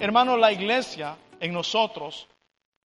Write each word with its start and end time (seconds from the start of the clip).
Hermano, 0.00 0.38
la 0.38 0.50
iglesia 0.50 1.14
en 1.38 1.52
nosotros 1.52 2.26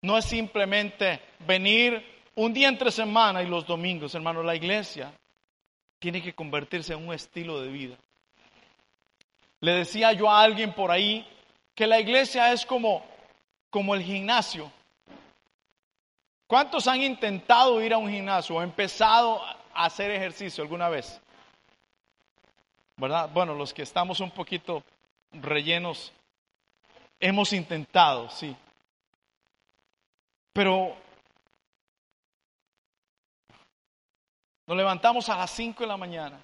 no 0.01 0.17
es 0.17 0.23
simplemente 0.23 1.19
venir 1.45 2.01
un 2.35 2.53
día 2.53 2.69
entre 2.69 2.89
semana 2.89 3.43
y 3.43 3.47
los 3.47 3.67
domingos, 3.67 4.15
hermano. 4.15 4.41
La 4.41 4.55
iglesia 4.55 5.11
tiene 5.99 6.21
que 6.21 6.33
convertirse 6.33 6.93
en 6.93 7.05
un 7.05 7.13
estilo 7.13 7.59
de 7.59 7.67
vida. 7.67 7.97
Le 9.59 9.73
decía 9.73 10.13
yo 10.13 10.31
a 10.31 10.41
alguien 10.41 10.73
por 10.73 10.89
ahí 10.89 11.27
que 11.75 11.85
la 11.85 11.99
iglesia 11.99 12.53
es 12.53 12.65
como, 12.65 13.05
como 13.69 13.93
el 13.93 14.03
gimnasio. 14.03 14.71
¿Cuántos 16.47 16.87
han 16.87 17.01
intentado 17.01 17.81
ir 17.81 17.93
a 17.93 17.97
un 17.97 18.09
gimnasio 18.09 18.55
o 18.55 18.61
empezado 18.61 19.43
a 19.73 19.85
hacer 19.85 20.11
ejercicio 20.11 20.63
alguna 20.63 20.87
vez? 20.87 21.21
¿Verdad? 22.95 23.29
Bueno, 23.33 23.53
los 23.53 23.73
que 23.73 23.81
estamos 23.81 24.21
un 24.21 24.31
poquito 24.31 24.81
rellenos, 25.33 26.13
hemos 27.21 27.53
intentado, 27.53 28.29
sí. 28.29 28.55
Pero 30.51 30.97
nos 34.67 34.75
levantamos 34.75 35.29
a 35.29 35.37
las 35.37 35.51
5 35.51 35.83
de 35.83 35.87
la 35.87 35.97
mañana. 35.97 36.43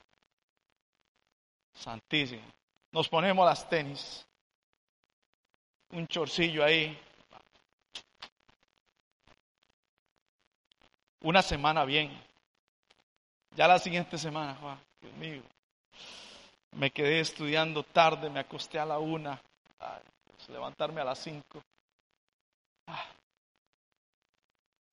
Santísimo. 1.73 2.43
Nos 2.91 3.09
ponemos 3.09 3.45
las 3.45 3.67
tenis. 3.67 4.25
Un 5.89 6.07
chorcillo 6.07 6.63
ahí. 6.63 6.97
Una 11.21 11.41
semana 11.41 11.83
bien. 11.83 12.11
Ya 13.55 13.67
la 13.67 13.79
siguiente 13.79 14.17
semana, 14.17 14.55
Juan, 14.55 14.79
Dios 15.01 15.13
mío. 15.15 15.41
Me 16.73 16.91
quedé 16.91 17.19
estudiando 17.19 17.83
tarde, 17.83 18.29
me 18.29 18.39
acosté 18.39 18.77
a 18.77 18.85
la 18.85 18.99
una. 18.99 19.41
Pues, 19.77 19.91
levantarme 20.47 21.01
a 21.01 21.05
las 21.05 21.19
cinco. 21.19 21.63
Ah. 22.87 23.05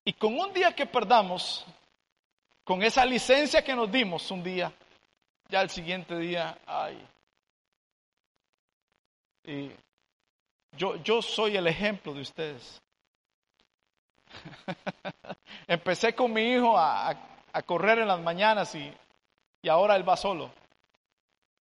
Y 0.05 0.13
con 0.13 0.39
un 0.39 0.53
día 0.53 0.75
que 0.75 0.87
perdamos, 0.87 1.65
con 2.65 2.83
esa 2.83 3.05
licencia 3.05 3.63
que 3.63 3.75
nos 3.75 3.91
dimos 3.91 4.31
un 4.31 4.43
día, 4.43 4.73
ya 5.49 5.63
el 5.63 5.71
siguiente 5.71 6.17
día, 6.19 6.59
ay. 6.67 7.07
Y 9.45 9.71
yo, 10.77 10.97
yo 10.97 11.23
soy 11.23 11.57
el 11.57 11.67
ejemplo 11.67 12.13
de 12.13 12.23
ustedes. 12.23 12.83
Empecé 15.67 16.15
con 16.15 16.33
mi 16.33 16.43
hijo 16.43 16.77
a, 16.77 17.11
a, 17.53 17.63
correr 17.63 18.01
en 18.01 18.09
las 18.09 18.21
mañanas 18.21 18.75
y, 18.75 18.93
y 19.63 19.69
ahora 19.69 19.97
él 19.97 20.09
va 20.09 20.17
solo. 20.17 20.51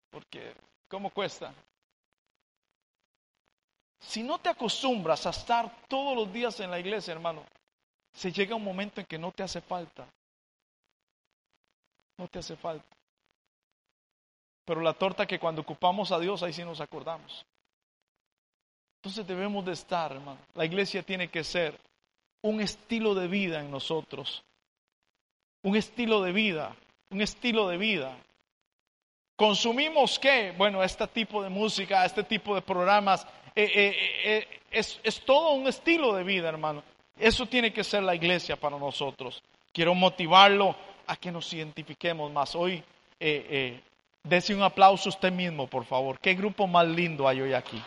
Porque, 0.09 0.53
¿cómo 0.87 1.09
cuesta? 1.09 1.53
Si 4.07 4.21
no 4.21 4.37
te 4.39 4.49
acostumbras 4.49 5.25
a 5.25 5.31
estar 5.31 5.71
todos 5.87 6.15
los 6.15 6.31
días 6.31 6.59
en 6.59 6.69
la 6.69 6.79
iglesia, 6.79 7.13
hermano, 7.13 7.43
se 8.13 8.31
llega 8.31 8.55
un 8.55 8.63
momento 8.63 9.01
en 9.01 9.07
que 9.07 9.17
no 9.17 9.31
te 9.31 9.43
hace 9.43 9.61
falta. 9.61 10.07
No 12.17 12.27
te 12.27 12.39
hace 12.39 12.55
falta. 12.55 12.95
Pero 14.65 14.81
la 14.81 14.93
torta 14.93 15.25
que 15.25 15.39
cuando 15.39 15.61
ocupamos 15.61 16.11
a 16.11 16.19
Dios, 16.19 16.43
ahí 16.43 16.53
sí 16.53 16.63
nos 16.63 16.79
acordamos. 16.79 17.45
Entonces 19.01 19.25
debemos 19.25 19.65
de 19.65 19.73
estar, 19.73 20.11
hermano. 20.11 20.39
La 20.53 20.65
iglesia 20.65 21.03
tiene 21.03 21.29
que 21.29 21.43
ser 21.43 21.77
un 22.41 22.61
estilo 22.61 23.15
de 23.15 23.27
vida 23.27 23.59
en 23.59 23.71
nosotros. 23.71 24.43
Un 25.63 25.75
estilo 25.75 26.21
de 26.21 26.31
vida, 26.31 26.75
un 27.09 27.21
estilo 27.21 27.67
de 27.67 27.77
vida. 27.77 28.15
¿Consumimos 29.35 30.19
qué? 30.19 30.53
Bueno, 30.57 30.83
este 30.83 31.07
tipo 31.07 31.41
de 31.41 31.49
música, 31.49 32.05
este 32.05 32.23
tipo 32.23 32.53
de 32.53 32.61
programas. 32.61 33.25
Eh, 33.55 33.71
eh, 33.75 33.95
eh, 34.23 34.59
es, 34.71 35.21
todo 35.25 35.51
un 35.51 35.67
estilo 35.67 36.13
de 36.13 36.23
vida, 36.23 36.49
hermano. 36.49 36.83
Eso 37.17 37.45
tiene 37.45 37.71
que 37.71 37.83
ser 37.83 38.03
la 38.03 38.15
iglesia 38.15 38.55
para 38.55 38.77
nosotros. 38.77 39.43
Quiero 39.71 39.93
motivarlo 39.93 40.75
a 41.07 41.15
que 41.15 41.31
nos 41.31 41.51
identifiquemos 41.53 42.31
más. 42.31 42.55
Hoy, 42.55 42.83
eh, 43.19 43.81
un 44.49 44.63
aplauso 44.63 45.09
usted 45.09 45.31
mismo, 45.31 45.67
por 45.67 45.85
favor. 45.85 46.19
¿Qué 46.19 46.33
grupo 46.33 46.65
más 46.65 46.87
lindo 46.87 47.27
hay 47.27 47.41
hoy 47.41 47.53
aquí? 47.53 47.81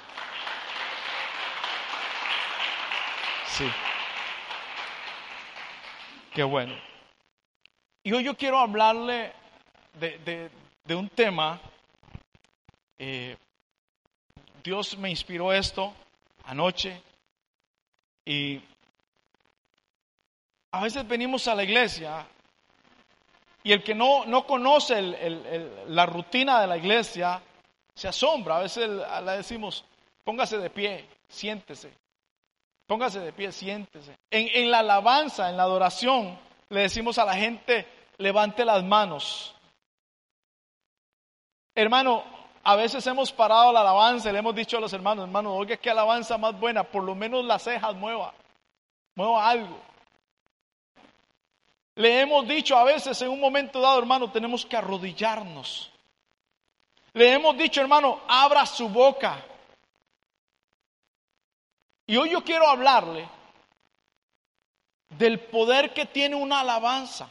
Sí. 3.47 3.69
Qué 6.35 6.43
bueno. 6.43 6.75
Y 8.03 8.13
hoy 8.13 8.23
yo 8.23 8.37
quiero 8.37 8.59
hablarle 8.59 9.33
de, 9.95 10.51
de, 10.85 10.95
un 10.95 11.09
tema. 11.09 11.59
Eh, 12.99 13.37
Dios 14.67 14.99
me 14.99 15.09
inspiró 15.09 15.53
esto 15.53 15.95
anoche 16.47 17.01
y 18.25 18.61
a 20.73 20.83
veces 20.83 21.07
venimos 21.07 21.47
a 21.47 21.55
la 21.55 21.63
iglesia 21.63 22.27
y 23.63 23.71
el 23.71 23.85
que 23.85 23.95
no, 23.95 24.27
no 24.27 24.45
conoce 24.45 25.01
la 25.87 26.07
rutina 26.07 26.61
de 26.61 26.67
la 26.67 26.77
iglesia 26.79 27.41
se 27.95 28.09
asombra. 28.09 28.57
A 28.57 28.63
veces 28.63 28.91
le 28.91 29.33
decimos, 29.37 29.85
póngase 30.25 30.59
de 30.59 30.71
pie, 30.71 31.09
siéntese. 31.29 31.93
Póngase 32.89 33.21
de 33.21 33.33
pie, 33.33 33.53
siéntese. 33.53 34.19
En, 34.29 34.49
en 34.53 34.69
la 34.69 34.81
alabanza, 34.81 35.49
en 35.49 35.57
la 35.57 35.63
adoración, 35.63 36.37
le 36.71 36.81
decimos 36.81 37.19
a 37.19 37.25
la 37.25 37.35
gente, 37.35 37.87
levante 38.19 38.65
las 38.65 38.83
manos. 38.83 39.55
Hermano, 41.73 42.36
a 42.69 42.75
veces 42.75 43.07
hemos 43.07 43.31
parado 43.31 43.73
la 43.73 43.81
alabanza 43.83 44.29
y 44.29 44.33
le 44.33 44.41
hemos 44.41 44.53
dicho 44.53 44.77
a 44.77 44.81
los 44.81 44.93
hermanos, 44.93 45.25
hermano, 45.25 45.55
oiga 45.55 45.77
qué 45.77 45.89
alabanza 45.89 46.37
más 46.37 46.59
buena, 46.59 46.83
por 46.83 47.05
lo 47.05 47.15
menos 47.15 47.45
las 47.45 47.63
cejas 47.63 47.95
mueva, 47.95 48.35
mueva 49.15 49.49
algo. 49.49 49.81
Le 51.95 52.23
hemos 52.23 52.49
dicho 52.49 52.77
a 52.77 52.83
veces 52.83 53.23
en 53.23 53.29
un 53.29 53.39
momento 53.39 53.81
dado, 53.81 54.01
hermano, 54.01 54.33
tenemos 54.33 54.67
que 54.67 54.77
arrodillarnos. 54.77 55.93
Le 57.13 57.35
hemos 57.35 57.57
dicho, 57.57 57.81
hermano, 57.81 58.23
abra 58.27 58.67
su 58.67 58.89
boca. 58.89 59.41
Y 62.05 62.17
hoy 62.17 62.31
yo 62.31 62.43
quiero 62.43 62.67
hablarle 62.67 63.29
del 65.11 65.39
poder 65.39 65.95
que 65.95 66.07
tiene 66.07 66.35
una 66.35 66.61
alabanza. 66.61 67.31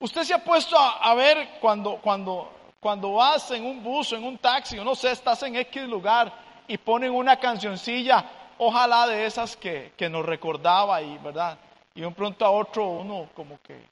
Usted 0.00 0.24
se 0.24 0.34
ha 0.34 0.42
puesto 0.42 0.76
a, 0.76 1.14
ver 1.14 1.60
cuando, 1.60 2.00
cuando, 2.00 2.52
cuando 2.80 3.12
vas 3.12 3.50
en 3.50 3.64
un 3.64 3.82
bus 3.82 4.12
o 4.12 4.16
en 4.16 4.24
un 4.24 4.38
taxi, 4.38 4.78
o 4.78 4.84
no 4.84 4.94
sé, 4.94 5.12
estás 5.12 5.42
en 5.42 5.56
X 5.56 5.82
lugar 5.82 6.32
y 6.66 6.78
ponen 6.78 7.12
una 7.12 7.36
cancioncilla, 7.38 8.24
ojalá 8.58 9.06
de 9.06 9.26
esas 9.26 9.56
que, 9.56 9.92
que 9.96 10.08
nos 10.08 10.24
recordaba 10.24 11.00
y, 11.02 11.18
¿verdad? 11.18 11.58
y 11.94 12.02
un 12.02 12.14
pronto 12.14 12.44
a 12.44 12.50
otro 12.50 12.86
uno 12.88 13.28
como 13.34 13.60
que... 13.60 13.88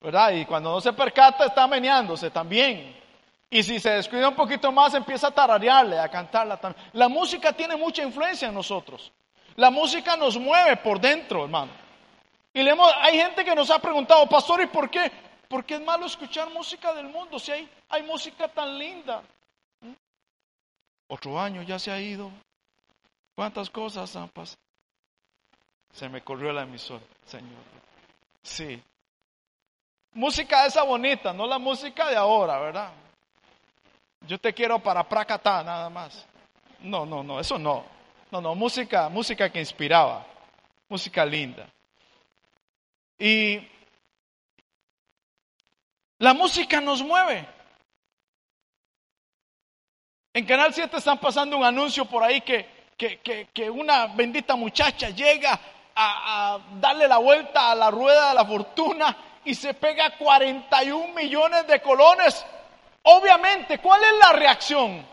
¿Verdad? 0.00 0.32
Y 0.32 0.44
cuando 0.44 0.72
no 0.72 0.80
se 0.80 0.92
percata 0.92 1.46
está 1.46 1.66
meneándose 1.66 2.30
también. 2.30 2.96
Y 3.50 3.62
si 3.62 3.80
se 3.80 3.90
descuida 3.90 4.28
un 4.28 4.34
poquito 4.34 4.70
más 4.70 4.94
empieza 4.94 5.28
a 5.28 5.30
tararearle, 5.30 5.98
a 5.98 6.08
cantarla 6.08 6.56
también. 6.56 6.84
La 6.92 7.08
música 7.08 7.52
tiene 7.52 7.76
mucha 7.76 8.02
influencia 8.02 8.48
en 8.48 8.54
nosotros. 8.54 9.12
La 9.56 9.70
música 9.70 10.16
nos 10.16 10.36
mueve 10.38 10.76
por 10.76 11.00
dentro, 11.00 11.44
hermano. 11.44 11.72
Y 12.52 12.60
hay 12.60 13.18
gente 13.18 13.44
que 13.44 13.54
nos 13.54 13.70
ha 13.70 13.78
preguntado, 13.78 14.26
pastor, 14.28 14.62
¿y 14.62 14.66
por 14.66 14.90
qué? 14.90 15.10
Porque 15.48 15.74
es 15.74 15.80
malo 15.80 16.06
escuchar 16.06 16.50
música 16.50 16.92
del 16.94 17.08
mundo, 17.08 17.38
si 17.38 17.52
hay, 17.52 17.70
hay 17.88 18.02
música 18.02 18.48
tan 18.48 18.78
linda. 18.78 19.22
¿Mm? 19.80 19.92
Otro 21.08 21.38
año 21.38 21.62
ya 21.62 21.78
se 21.78 21.90
ha 21.90 22.00
ido. 22.00 22.30
¿Cuántas 23.34 23.70
cosas 23.70 24.14
han 24.16 24.28
pasado? 24.30 24.58
Se 25.92 26.08
me 26.08 26.22
corrió 26.22 26.52
la 26.52 26.62
emisora, 26.62 27.04
Señor. 27.26 27.62
Sí. 28.42 28.82
Música 30.12 30.66
esa 30.66 30.82
bonita, 30.82 31.32
no 31.32 31.46
la 31.46 31.58
música 31.58 32.08
de 32.08 32.16
ahora, 32.16 32.58
¿verdad? 32.58 32.92
Yo 34.26 34.38
te 34.38 34.52
quiero 34.52 34.78
para 34.78 35.06
pracatá 35.08 35.62
nada 35.62 35.90
más. 35.90 36.26
No, 36.80 37.06
no, 37.06 37.22
no, 37.22 37.38
eso 37.38 37.58
no. 37.58 37.84
No, 38.30 38.40
no, 38.40 38.54
música, 38.54 39.08
música 39.08 39.50
que 39.50 39.60
inspiraba. 39.60 40.26
Música 40.88 41.24
linda. 41.24 41.68
Y 43.18 43.58
la 46.18 46.34
música 46.34 46.80
nos 46.80 47.02
mueve. 47.02 47.46
En 50.32 50.44
Canal 50.44 50.72
7 50.72 50.96
están 50.96 51.18
pasando 51.18 51.56
un 51.56 51.64
anuncio 51.64 52.04
por 52.04 52.22
ahí 52.22 52.40
que, 52.42 52.68
que, 52.96 53.48
que 53.52 53.70
una 53.70 54.06
bendita 54.06 54.54
muchacha 54.54 55.10
llega 55.10 55.58
a, 55.94 56.58
darle 56.78 57.08
la 57.08 57.18
vuelta 57.18 57.70
a 57.70 57.74
la 57.74 57.90
rueda 57.90 58.28
de 58.28 58.34
la 58.34 58.44
fortuna 58.44 59.16
y 59.44 59.54
se 59.54 59.74
pega 59.74 60.16
41 60.16 61.14
millones 61.14 61.66
de 61.66 61.80
colones. 61.80 62.44
Obviamente, 63.02 63.78
¿cuál 63.78 64.02
es 64.02 64.12
la 64.20 64.32
reacción? 64.32 65.06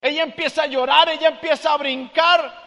Ella 0.00 0.22
empieza 0.22 0.62
a 0.62 0.66
llorar, 0.66 1.08
ella 1.08 1.28
empieza 1.28 1.72
a 1.72 1.76
brincar. 1.76 2.64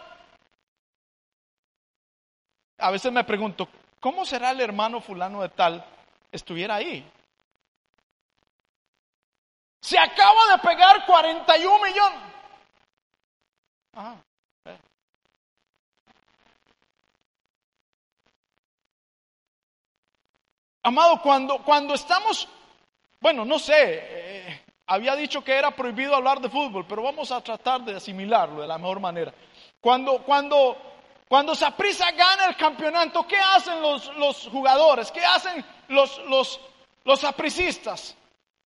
A 2.80 2.92
veces 2.92 3.12
me 3.12 3.24
pregunto, 3.24 3.68
¿cómo 4.00 4.26
será 4.26 4.52
el 4.52 4.62
hermano 4.62 5.02
fulano 5.02 5.42
de 5.42 5.50
tal 5.50 5.97
estuviera 6.32 6.76
ahí? 6.76 7.10
Se 9.82 9.98
acaba 9.98 10.52
de 10.52 10.58
pegar 10.60 11.06
41 11.06 11.84
millones. 11.86 12.20
Ajá. 13.94 14.18
Amado, 20.88 21.22
cuando, 21.22 21.58
cuando 21.64 21.96
estamos, 21.96 22.48
bueno, 23.20 23.44
no 23.44 23.60
sé, 23.60 23.76
eh, 23.78 24.62
había 24.86 25.18
dicho 25.18 25.44
que 25.44 25.52
era 25.54 25.72
prohibido 25.72 26.16
hablar 26.16 26.40
de 26.40 26.50
fútbol, 26.50 26.86
pero 26.88 27.04
vamos 27.04 27.30
a 27.30 27.42
tratar 27.42 27.82
de 27.82 27.98
asimilarlo 27.98 28.62
de 28.62 28.68
la 28.68 28.78
mejor 28.78 29.02
manera. 29.02 29.34
Cuando, 29.82 30.24
cuando, 30.24 30.78
cuando 31.28 31.56
Saprisa 31.56 32.12
gana 32.12 32.46
el 32.46 32.56
campeonato, 32.56 33.28
¿qué 33.28 33.36
hacen 33.38 33.82
los, 33.82 34.16
los 34.16 34.48
jugadores? 34.48 35.12
¿Qué 35.12 35.26
hacen 35.26 35.66
los, 35.90 36.18
los, 36.26 36.60
los 37.04 37.20
sapricistas? 37.20 38.16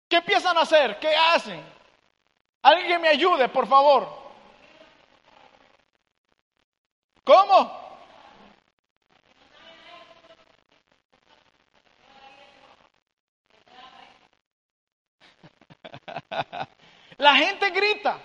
¿Qué 0.08 0.18
empiezan 0.18 0.58
a 0.58 0.62
hacer? 0.62 1.00
¿Qué 1.00 1.16
hacen? 1.16 1.64
Alguien 2.64 3.02
me 3.02 3.08
ayude, 3.08 3.50
por 3.50 3.68
favor. 3.68 4.08
¿Cómo? 7.24 7.82
La 17.18 17.36
gente 17.36 17.70
grita, 17.70 18.18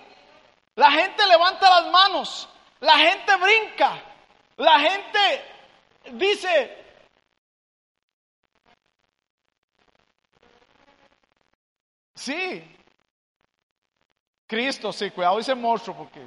la 0.75 0.91
gente 0.91 1.27
levanta 1.27 1.69
las 1.69 1.91
manos, 1.93 2.49
la 2.81 2.97
gente 2.97 3.37
brinca, 3.37 4.03
la 4.57 4.81
gente 4.81 5.45
dice, 6.13 6.86
sí, 12.27 12.63
Cristo, 14.47 14.93
sí, 14.93 15.11
cuidado 15.11 15.39
ese 15.39 15.55
monstruo 15.55 15.97
porque... 15.97 16.27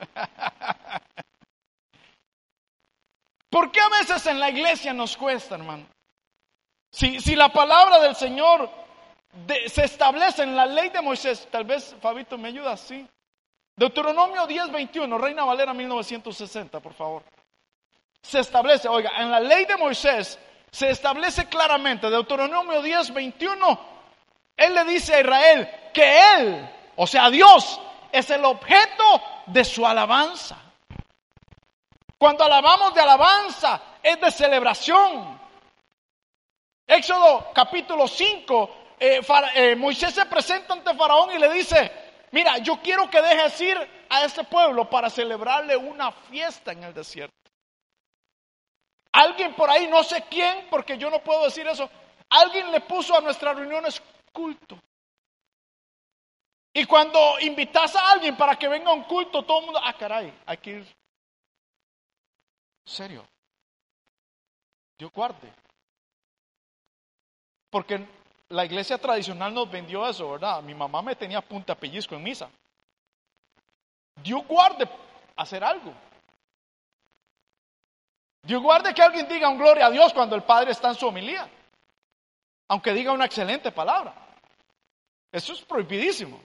¿Por 3.50 3.72
qué 3.72 3.80
a 3.80 3.88
veces 3.88 4.24
en 4.26 4.38
la 4.38 4.50
iglesia 4.50 4.92
nos 4.92 5.16
cuesta, 5.16 5.56
hermano? 5.56 5.86
Si, 6.92 7.18
si 7.20 7.34
la 7.34 7.48
palabra 7.52 7.98
del 7.98 8.14
Señor 8.14 8.70
se 9.66 9.84
establece 9.84 10.44
en 10.44 10.54
la 10.54 10.66
ley 10.66 10.90
de 10.90 11.00
Moisés, 11.02 11.48
tal 11.50 11.64
vez 11.64 11.96
Fabito 12.00 12.38
me 12.38 12.48
ayuda, 12.48 12.76
sí. 12.76 13.04
Deuteronomio 13.74 14.46
10, 14.46 14.70
21, 14.70 15.18
Reina 15.18 15.44
Valera 15.44 15.74
1960, 15.74 16.78
por 16.80 16.94
favor. 16.94 17.24
Se 18.22 18.38
establece, 18.38 18.88
oiga, 18.88 19.10
en 19.18 19.30
la 19.30 19.40
ley 19.40 19.64
de 19.64 19.76
Moisés 19.76 20.38
se 20.70 20.90
establece 20.90 21.46
claramente, 21.46 22.08
Deuteronomio 22.08 22.80
10, 22.82 23.12
21, 23.12 23.89
él 24.60 24.74
le 24.74 24.84
dice 24.84 25.14
a 25.14 25.20
Israel 25.20 25.90
que 25.92 26.34
él, 26.34 26.70
o 26.96 27.06
sea, 27.06 27.30
Dios, 27.30 27.80
es 28.12 28.28
el 28.28 28.44
objeto 28.44 29.22
de 29.46 29.64
su 29.64 29.86
alabanza. 29.86 30.58
Cuando 32.18 32.44
alabamos 32.44 32.92
de 32.92 33.00
alabanza, 33.00 33.80
es 34.02 34.20
de 34.20 34.30
celebración. 34.30 35.40
Éxodo 36.86 37.50
capítulo 37.54 38.06
5, 38.06 38.70
eh, 39.00 39.22
eh, 39.54 39.76
Moisés 39.76 40.12
se 40.12 40.26
presenta 40.26 40.74
ante 40.74 40.94
Faraón 40.94 41.32
y 41.32 41.38
le 41.38 41.50
dice, 41.50 41.90
mira, 42.32 42.58
yo 42.58 42.76
quiero 42.82 43.08
que 43.08 43.22
dejes 43.22 43.58
ir 43.62 44.04
a 44.10 44.24
este 44.24 44.44
pueblo 44.44 44.90
para 44.90 45.08
celebrarle 45.08 45.74
una 45.74 46.12
fiesta 46.12 46.72
en 46.72 46.84
el 46.84 46.92
desierto. 46.92 47.34
Alguien 49.12 49.54
por 49.54 49.70
ahí, 49.70 49.86
no 49.86 50.02
sé 50.02 50.24
quién, 50.28 50.66
porque 50.68 50.98
yo 50.98 51.08
no 51.08 51.20
puedo 51.20 51.44
decir 51.44 51.66
eso, 51.66 51.88
alguien 52.28 52.70
le 52.70 52.80
puso 52.82 53.16
a 53.16 53.22
nuestras 53.22 53.56
reuniones 53.56 54.02
culto. 54.32 54.78
Y 56.72 56.84
cuando 56.84 57.18
invitas 57.40 57.96
a 57.96 58.12
alguien 58.12 58.36
para 58.36 58.56
que 58.56 58.68
venga 58.68 58.90
a 58.90 58.94
un 58.94 59.04
culto, 59.04 59.42
todo 59.42 59.60
el 59.60 59.64
mundo, 59.66 59.80
ah, 59.82 59.96
caray, 59.96 60.32
hay 60.46 60.56
que 60.58 60.70
ir. 60.70 60.96
Serio. 62.84 63.26
Dios 64.98 65.10
guarde. 65.12 65.52
Porque 67.70 68.06
la 68.50 68.64
iglesia 68.64 68.98
tradicional 68.98 69.54
nos 69.54 69.70
vendió 69.70 70.06
eso, 70.08 70.30
¿verdad? 70.32 70.62
Mi 70.62 70.74
mamá 70.74 71.02
me 71.02 71.16
tenía 71.16 71.40
punta 71.40 71.74
pellizco 71.74 72.14
en 72.14 72.22
misa. 72.22 72.50
Dios 74.22 74.46
guarde 74.46 74.88
hacer 75.36 75.64
algo. 75.64 75.92
Dios 78.42 78.62
guarde 78.62 78.94
que 78.94 79.02
alguien 79.02 79.28
diga 79.28 79.48
un 79.48 79.58
gloria 79.58 79.86
a 79.86 79.90
Dios 79.90 80.12
cuando 80.12 80.34
el 80.34 80.42
Padre 80.42 80.72
está 80.72 80.88
en 80.88 80.94
su 80.94 81.06
homilía. 81.06 81.48
Aunque 82.70 82.92
diga 82.92 83.10
una 83.10 83.24
excelente 83.24 83.72
palabra. 83.72 84.14
Eso 85.32 85.52
es 85.52 85.62
prohibidísimo. 85.62 86.40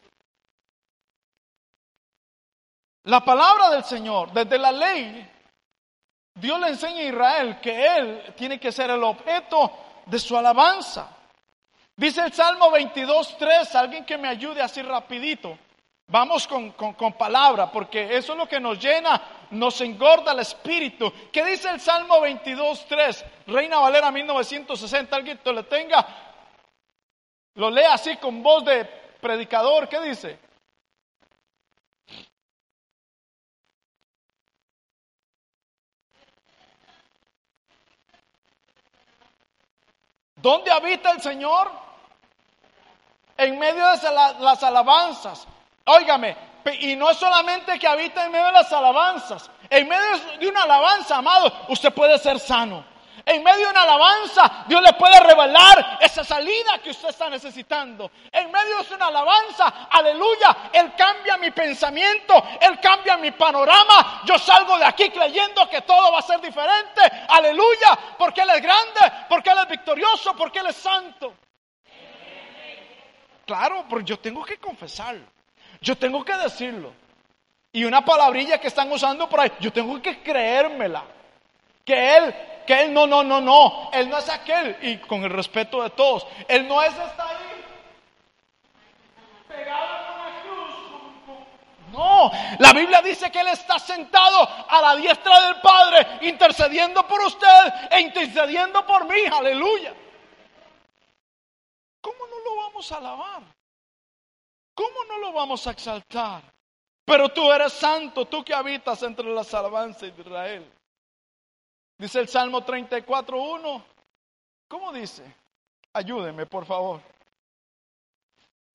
La 3.04 3.24
palabra 3.24 3.70
del 3.70 3.84
Señor, 3.84 4.34
desde 4.34 4.58
la 4.58 4.72
ley, 4.72 5.32
Dios 6.34 6.60
le 6.60 6.70
enseña 6.70 7.02
a 7.02 7.04
Israel 7.04 7.60
que 7.62 7.98
Él 7.98 8.34
tiene 8.36 8.60
que 8.60 8.72
ser 8.72 8.90
el 8.90 9.04
objeto 9.04 9.72
de 10.08 10.18
su 10.18 10.36
alabanza. 10.36 11.16
Dice 11.96 12.22
el 12.22 12.34
Salmo 12.34 12.72
22, 12.72 13.38
3, 13.38 13.76
alguien 13.76 14.04
que 14.04 14.18
me 14.18 14.28
ayude 14.28 14.64
así 14.64 14.82
rapidito. 14.82 15.56
Vamos 16.08 16.48
con, 16.48 16.72
con, 16.72 17.14
palabra, 17.14 17.72
porque 17.72 18.16
eso 18.16 18.34
es 18.34 18.38
lo 18.38 18.48
que 18.48 18.60
nos 18.60 18.80
llena, 18.80 19.48
nos 19.52 19.82
engorda 19.82 20.34
el 20.34 20.40
espíritu. 20.40 21.12
¿Qué 21.32 21.44
dice 21.44 21.70
el 21.70 21.80
Salmo 21.80 22.22
22, 22.22 22.86
3? 22.88 23.26
Reina 23.48 23.80
Valera 23.80 24.12
1960, 24.12 25.16
alguien 25.16 25.40
te 25.40 25.52
lo 25.52 25.66
tenga. 25.66 26.06
Lo 27.56 27.72
lee 27.72 27.84
así 27.84 28.18
con 28.18 28.44
voz 28.44 28.64
de 28.66 28.86
predicador. 29.20 29.90
¿Qué 29.90 30.00
dice? 30.02 30.40
¿Dónde 40.36 40.70
habita 40.70 41.12
el 41.12 41.22
Señor? 41.22 41.86
en 43.38 43.60
medio 43.60 43.86
de 43.86 44.12
las 44.40 44.64
alabanzas. 44.64 45.48
Óigame, 45.86 46.36
y 46.80 46.96
no 46.96 47.12
es 47.12 47.18
solamente 47.18 47.78
que 47.78 47.88
habita 47.88 48.26
en 48.26 48.32
medio 48.32 48.48
de 48.48 48.52
las 48.54 48.74
alabanzas, 48.74 49.52
en 49.70 49.88
medio 49.88 50.18
de 50.40 50.48
una 50.48 50.64
alabanza, 50.64 51.18
amado, 51.18 51.52
usted 51.70 51.94
puede 51.94 52.18
ser 52.18 52.40
sano. 52.40 52.84
En 53.24 53.44
medio 53.44 53.66
de 53.66 53.72
una 53.72 53.84
alabanza, 53.84 54.66
Dios 54.68 54.82
le 54.82 54.94
puede 54.94 55.20
revelar 55.20 55.98
esa 56.02 56.24
salida 56.24 56.80
que 56.84 56.92
usted 56.92 57.10
está 57.10 57.30
necesitando. 57.30 58.12
En 58.32 58.52
medio 58.52 58.84
de 58.84 58.96
una 58.96 59.08
alabanza, 59.08 59.88
aleluya, 59.90 60.70
Él 60.74 60.94
cambia 60.96 61.38
mi 61.38 61.50
pensamiento, 61.52 62.44
Él 62.62 62.80
cambia 62.80 63.18
mi 63.18 63.32
panorama. 63.32 64.22
Yo 64.26 64.38
salgo 64.38 64.78
de 64.78 64.86
aquí 64.86 65.10
creyendo 65.10 65.68
que 65.70 65.82
todo 65.82 66.12
va 66.12 66.20
a 66.20 66.24
ser 66.24 66.40
diferente. 66.40 67.02
Aleluya, 67.30 67.98
porque 68.18 68.42
Él 68.42 68.50
es 68.52 68.62
grande, 68.62 69.00
porque 69.28 69.50
Él 69.50 69.58
es 69.60 69.68
victorioso, 69.70 70.36
porque 70.36 70.60
Él 70.60 70.68
es 70.68 70.76
santo. 70.76 71.34
Claro, 73.46 73.86
pero 73.90 74.02
yo 74.02 74.20
tengo 74.20 74.44
que 74.44 74.58
confesarlo. 74.58 75.36
Yo 75.86 75.96
tengo 75.96 76.26
que 76.26 76.36
decirlo. 76.36 76.92
Y 77.72 77.86
una 77.86 78.04
palabrilla 78.04 78.60
que 78.60 78.70
están 78.70 78.92
usando 78.92 79.30
por 79.30 79.40
ahí, 79.40 79.52
yo 79.60 79.72
tengo 79.72 80.02
que 80.02 80.24
creérmela. 80.24 81.04
Que 81.86 82.18
él, 82.18 82.36
que 82.66 82.82
él, 82.82 82.94
no, 82.94 83.06
no, 83.06 83.24
no, 83.24 83.40
no. 83.40 83.92
Él 83.94 84.10
no 84.10 84.18
es 84.18 84.28
aquel. 84.28 84.78
Y 84.82 84.98
con 84.98 85.24
el 85.24 85.30
respeto 85.30 85.84
de 85.84 85.92
todos, 85.92 86.26
él 86.48 86.68
no 86.68 86.82
es 86.82 86.92
está 86.92 87.30
ahí. 87.30 87.64
Pegado 89.48 89.86
en 89.86 90.20
una 90.20 90.42
cruz. 90.42 91.46
No, 91.92 92.32
la 92.58 92.74
Biblia 92.74 93.04
dice 93.04 93.32
que 93.32 93.42
Él 93.42 93.50
está 93.50 93.78
sentado 93.78 94.50
a 94.68 94.82
la 94.82 94.96
diestra 94.96 95.40
del 95.42 95.62
Padre, 95.62 96.08
intercediendo 96.22 97.08
por 97.08 97.22
usted 97.22 97.74
e 97.92 98.02
intercediendo 98.02 98.84
por 98.88 99.06
mí. 99.06 99.22
Aleluya. 99.32 99.94
¿Cómo 102.02 102.26
no 102.26 102.40
lo 102.44 102.56
vamos 102.64 102.92
a 102.92 102.98
alabar? 102.98 103.56
¿Cómo 104.76 105.06
no 105.08 105.18
lo 105.20 105.32
vamos 105.32 105.66
a 105.66 105.72
exaltar? 105.72 106.44
Pero 107.06 107.30
tú 107.30 107.52
eres 107.52 107.72
santo, 107.74 108.26
tú 108.26 108.44
que 108.44 108.54
habitas 108.54 109.02
entre 109.04 109.26
las 109.34 109.54
alabanzas 109.54 110.02
de 110.16 110.22
Israel. 110.22 110.72
Dice 111.98 112.20
el 112.20 112.28
Salmo 112.28 112.62
34.1. 112.62 113.84
¿Cómo 114.68 114.92
dice? 114.92 115.24
Ayúdeme, 115.94 116.46
por 116.46 116.66
favor. 116.66 117.00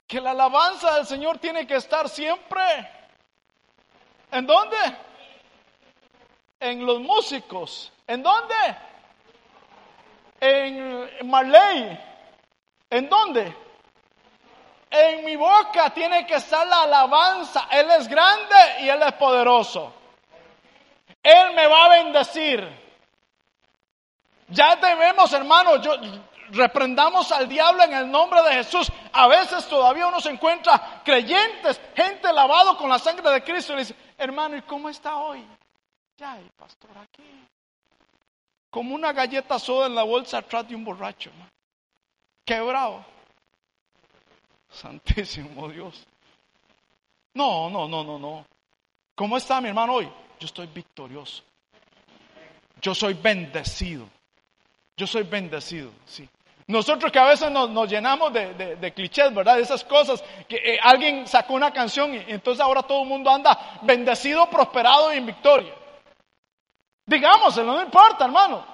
Que 0.07 0.21
la 0.21 0.31
alabanza 0.31 0.95
del 0.95 1.07
Señor 1.07 1.39
tiene 1.39 1.67
que 1.67 1.75
estar 1.75 2.09
siempre. 2.09 2.63
¿En 4.31 4.47
dónde? 4.47 4.77
En 6.61 6.87
los 6.87 7.01
músicos. 7.01 7.93
¿En 8.07 8.23
dónde? 8.23 8.55
En 10.41 11.29
Marley. 11.29 11.99
¿En 12.89 13.09
dónde? 13.09 13.70
En 14.91 15.25
mi 15.25 15.37
boca 15.37 15.91
tiene 15.91 16.27
que 16.27 16.35
estar 16.35 16.67
la 16.67 16.83
alabanza. 16.83 17.69
Él 17.71 17.89
es 17.93 18.09
grande 18.09 18.57
y 18.81 18.89
Él 18.89 19.01
es 19.03 19.13
poderoso. 19.13 19.95
Él 21.23 21.55
me 21.55 21.67
va 21.67 21.85
a 21.85 21.89
bendecir. 21.91 22.81
Ya 24.49 24.75
debemos, 24.75 25.33
hermano, 25.33 25.81
yo, 25.81 25.93
reprendamos 26.51 27.31
al 27.31 27.49
diablo 27.49 27.85
en 27.85 27.95
el 27.95 28.11
nombre 28.11 28.43
de 28.43 28.55
Jesús. 28.55 28.91
A 29.13 29.29
veces 29.29 29.67
todavía 29.69 30.09
uno 30.09 30.21
se 30.21 30.31
encuentra 30.31 31.03
creyentes, 31.05 31.81
gente 31.95 32.33
lavado 32.33 32.77
con 32.77 32.89
la 32.89 32.99
sangre 32.99 33.31
de 33.31 33.45
Cristo 33.45 33.75
le 33.75 33.81
dice, 33.81 33.95
hermano, 34.19 34.57
¿y 34.57 34.63
cómo 34.63 34.89
está 34.89 35.17
hoy? 35.17 35.47
Ya, 36.17 36.37
el 36.39 36.51
pastor 36.51 36.91
aquí. 36.99 37.47
Como 38.71 38.95
una 38.95 39.13
galleta 39.13 39.59
soda 39.59 39.87
en 39.87 39.95
la 39.95 40.03
bolsa 40.03 40.39
atrás 40.39 40.69
de 40.69 40.75
un 40.75 40.85
borracho, 40.85 41.31
hermano. 41.31 41.51
Quebrado. 42.45 43.05
Santísimo 44.71 45.69
Dios. 45.69 46.07
No, 47.35 47.71
no, 47.71 47.89
no, 47.89 48.05
no, 48.05 48.19
no. 48.19 48.47
¿Cómo 49.15 49.37
está 49.37 49.61
mi 49.61 49.69
hermano 49.69 49.95
hoy? 49.95 50.09
Yo 50.39 50.47
estoy 50.47 50.67
victorioso. 50.67 51.43
Yo 52.81 52.95
soy 52.95 53.15
bendecido. 53.15 54.09
Yo 54.97 55.07
soy 55.07 55.23
bendecido, 55.23 55.91
sí. 56.05 56.29
Nosotros 56.67 57.11
que 57.11 57.19
a 57.19 57.25
veces 57.25 57.51
nos, 57.51 57.91
llenamos 57.91 58.33
de, 58.33 58.93
clichés, 58.95 59.35
¿verdad? 59.35 59.57
De 59.57 59.63
esas 59.63 59.83
cosas, 59.83 60.23
que 60.47 60.57
eh, 60.57 60.79
alguien 60.81 61.27
sacó 61.27 61.55
una 61.55 61.73
canción 61.73 62.15
y 62.15 62.25
entonces 62.29 62.61
ahora 62.61 62.83
todo 62.83 63.03
el 63.03 63.09
mundo 63.09 63.29
anda 63.29 63.79
bendecido, 63.83 64.49
prosperado 64.49 65.13
y 65.13 65.17
en 65.17 65.27
victoria. 65.27 65.75
Digámoselo, 67.07 67.73
no 67.75 67.83
importa, 67.83 68.25
hermano. 68.25 68.65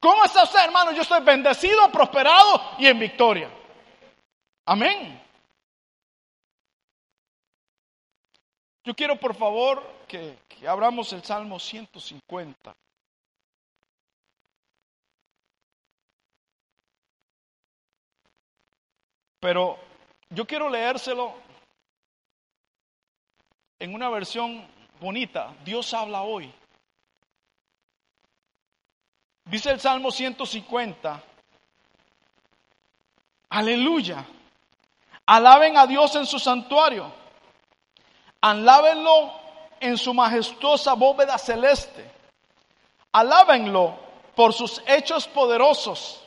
¿Cómo 0.00 0.24
está 0.24 0.44
usted, 0.44 0.64
hermano? 0.64 0.92
Yo 0.92 1.02
estoy 1.02 1.20
bendecido, 1.22 1.90
prosperado 1.92 2.62
y 2.78 2.86
en 2.86 2.98
victoria. 2.98 3.50
Amén. 4.64 5.20
Yo 8.84 8.94
quiero, 8.94 9.18
por 9.18 9.34
favor, 9.34 9.82
que, 10.08 10.38
que 10.48 10.68
abramos 10.68 11.12
el 11.12 11.22
Salmo 11.22 11.58
150. 11.58 12.72
Pero 19.40 19.78
yo 20.30 20.46
quiero 20.46 20.68
leérselo 20.68 21.34
en 23.80 23.94
una 23.94 24.08
versión 24.08 24.64
bonita. 25.00 25.56
Dios 25.64 25.92
habla 25.92 26.22
hoy. 26.22 26.52
Dice 29.44 29.70
el 29.70 29.80
Salmo 29.80 30.12
150. 30.12 31.24
Aleluya. 33.50 34.24
Alaben 35.26 35.76
a 35.76 35.86
Dios 35.86 36.14
en 36.16 36.26
su 36.26 36.38
santuario. 36.38 37.12
Alábenlo 38.40 39.32
en 39.80 39.96
su 39.96 40.12
majestuosa 40.12 40.94
bóveda 40.94 41.38
celeste. 41.38 42.10
Alábenlo 43.12 43.94
por 44.34 44.52
sus 44.52 44.82
hechos 44.86 45.28
poderosos. 45.28 46.20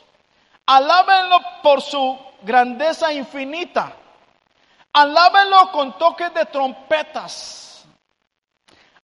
Alábenlo 0.66 1.38
por 1.62 1.82
su 1.82 2.18
grandeza 2.42 3.12
infinita. 3.12 3.92
Alábenlo 4.92 5.70
con 5.72 5.98
toques 5.98 6.32
de 6.32 6.46
trompetas. 6.46 7.84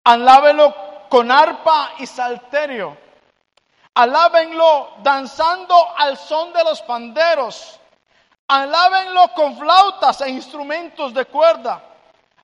Alábenlo 0.04 0.74
con 1.08 1.30
arpa 1.30 1.92
y 1.98 2.06
salterio. 2.06 2.96
Alábenlo 3.94 4.94
danzando 5.02 5.76
al 5.98 6.16
son 6.16 6.52
de 6.54 6.64
los 6.64 6.80
panderos. 6.82 7.78
Alábenlo 8.48 9.32
con 9.34 9.56
flautas 9.56 10.20
e 10.20 10.30
instrumentos 10.30 11.14
de 11.14 11.24
cuerda. 11.24 11.82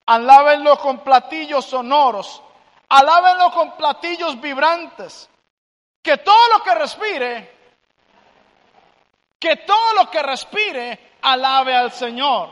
Alábenlo 0.06 0.78
con 0.78 0.98
platillos 0.98 1.66
sonoros. 1.66 2.42
Alábenlo 2.88 3.50
con 3.52 3.76
platillos 3.76 4.40
vibrantes. 4.40 5.28
Que 6.02 6.16
todo 6.18 6.48
lo 6.56 6.62
que 6.62 6.74
respire 6.74 7.58
que 9.38 9.56
todo 9.56 9.94
lo 9.94 10.10
que 10.10 10.22
respire 10.22 10.98
alabe 11.22 11.74
al 11.74 11.92
Señor. 11.92 12.50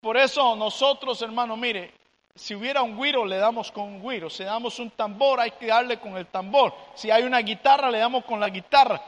Por 0.00 0.16
eso 0.18 0.54
nosotros, 0.54 1.22
hermano, 1.22 1.56
mire, 1.56 1.94
si 2.34 2.54
hubiera 2.54 2.82
un 2.82 2.98
guiro, 2.98 3.24
le 3.24 3.38
damos 3.38 3.72
con 3.72 3.84
un 3.84 4.02
guiro. 4.02 4.28
Si 4.28 4.44
damos 4.44 4.78
un 4.78 4.90
tambor, 4.90 5.40
hay 5.40 5.52
que 5.52 5.66
darle 5.66 5.98
con 5.98 6.16
el 6.16 6.26
tambor. 6.26 6.74
Si 6.94 7.10
hay 7.10 7.22
una 7.22 7.38
guitarra, 7.38 7.90
le 7.90 7.98
damos 7.98 8.24
con 8.24 8.38
la 8.38 8.50
guitarra. 8.50 9.00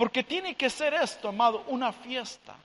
Porque 0.00 0.24
tiene 0.24 0.54
que 0.54 0.70
ser 0.70 0.94
esto, 0.94 1.28
amado, 1.28 1.62
una 1.66 1.92
fiesta. 1.92 2.56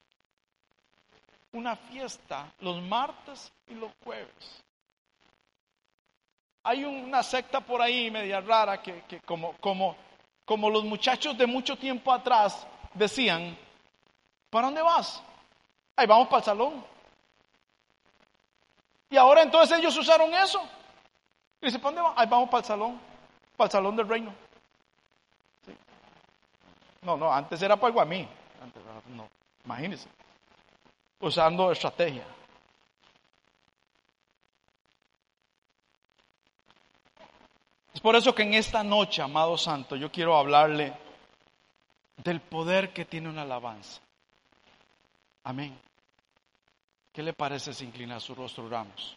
Una 1.51 1.75
fiesta 1.75 2.49
los 2.61 2.81
martes 2.81 3.51
y 3.67 3.73
los 3.73 3.91
jueves. 4.05 4.63
Hay 6.63 6.85
una 6.85 7.21
secta 7.23 7.59
por 7.59 7.81
ahí 7.81 8.09
media 8.09 8.39
rara 8.39 8.81
que, 8.81 9.19
como, 9.25 9.51
como, 9.57 9.97
como 10.45 10.69
los 10.69 10.85
muchachos 10.85 11.37
de 11.37 11.45
mucho 11.45 11.77
tiempo 11.77 12.13
atrás 12.13 12.65
decían, 12.93 13.57
¿para 14.49 14.67
dónde 14.67 14.81
vas? 14.81 15.21
Ahí 15.97 16.07
vamos 16.07 16.29
para 16.29 16.39
el 16.39 16.45
salón. 16.45 16.85
Y 19.09 19.17
ahora 19.17 19.41
entonces 19.41 19.77
ellos 19.77 19.97
usaron 19.97 20.33
eso. 20.33 20.63
Y 21.59 21.65
dice, 21.65 21.79
¿para 21.79 21.95
dónde 21.95 22.01
vas? 22.01 22.13
Ahí 22.15 22.29
vamos 22.29 22.47
para 22.47 22.61
el 22.61 22.65
salón, 22.65 23.01
para 23.57 23.65
el 23.65 23.71
salón 23.73 23.97
del 23.97 24.07
reino. 24.07 24.44
No, 27.05 27.15
no, 27.15 27.31
antes 27.31 27.61
era 27.61 27.75
para 27.77 27.93
guamí. 27.93 28.27
Antes, 28.61 28.81
no, 29.15 29.29
imagínense. 29.63 30.09
Usando 31.19 31.71
estrategia. 31.71 32.25
Es 37.93 38.01
por 38.01 38.15
eso 38.15 38.33
que 38.35 38.43
en 38.43 38.55
esta 38.55 38.83
noche, 38.83 39.21
amado 39.21 39.57
santo, 39.57 39.95
yo 39.95 40.11
quiero 40.11 40.35
hablarle 40.35 40.93
del 42.17 42.41
poder 42.41 42.91
que 42.91 43.05
tiene 43.05 43.29
una 43.29 43.43
alabanza. 43.43 44.01
Amén. 45.43 45.77
¿Qué 47.13 47.23
le 47.23 47.33
parece 47.33 47.73
si 47.73 47.85
inclina 47.85 48.19
su 48.19 48.35
rostro, 48.35 48.67
Ramos? 48.67 49.15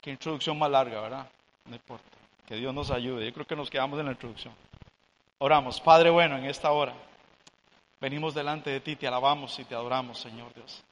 Qué 0.00 0.10
introducción 0.10 0.58
más 0.58 0.70
larga, 0.70 1.00
¿verdad? 1.02 1.30
No 1.66 1.76
importa. 1.76 2.04
Que 2.46 2.56
Dios 2.56 2.74
nos 2.74 2.90
ayude. 2.90 3.26
Yo 3.26 3.32
creo 3.32 3.46
que 3.46 3.56
nos 3.56 3.70
quedamos 3.70 4.00
en 4.00 4.06
la 4.06 4.12
introducción. 4.12 4.54
Oramos. 5.38 5.80
Padre 5.80 6.10
bueno, 6.10 6.36
en 6.36 6.44
esta 6.46 6.72
hora 6.72 6.94
venimos 8.00 8.34
delante 8.34 8.70
de 8.70 8.80
ti, 8.80 8.96
te 8.96 9.06
alabamos 9.06 9.58
y 9.58 9.64
te 9.64 9.74
adoramos, 9.74 10.18
Señor 10.18 10.52
Dios. 10.54 10.82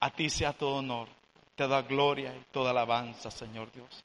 A 0.00 0.10
ti 0.10 0.30
sea 0.30 0.52
todo 0.52 0.76
honor, 0.76 1.08
te 1.54 1.68
da 1.68 1.82
gloria 1.82 2.34
y 2.34 2.44
toda 2.52 2.70
alabanza, 2.70 3.30
Señor 3.30 3.70
Dios. 3.72 4.04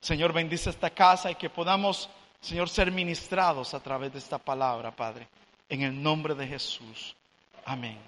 Señor, 0.00 0.32
bendice 0.32 0.70
esta 0.70 0.90
casa 0.90 1.30
y 1.30 1.36
que 1.36 1.50
podamos, 1.50 2.08
Señor, 2.40 2.68
ser 2.68 2.90
ministrados 2.92 3.74
a 3.74 3.80
través 3.80 4.12
de 4.12 4.18
esta 4.18 4.38
palabra, 4.38 4.90
Padre. 4.94 5.28
En 5.68 5.82
el 5.82 6.02
nombre 6.02 6.34
de 6.34 6.46
Jesús. 6.46 7.16
Amén. 7.64 7.98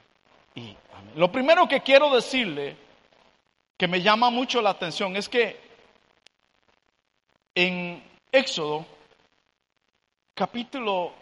Y 0.55 0.77
amén. 0.95 1.13
Lo 1.17 1.33
primero 1.33 1.67
que 1.67 1.81
quiero 1.81 2.15
decirle, 2.15 2.77
que 3.77 3.89
me 3.89 4.03
llama 4.03 4.29
mucho 4.29 4.61
la 4.61 4.71
atención, 4.71 5.17
es 5.17 5.29
que 5.29 5.61
en 7.55 8.03
Éxodo, 8.31 8.85
capítulo 10.39 11.13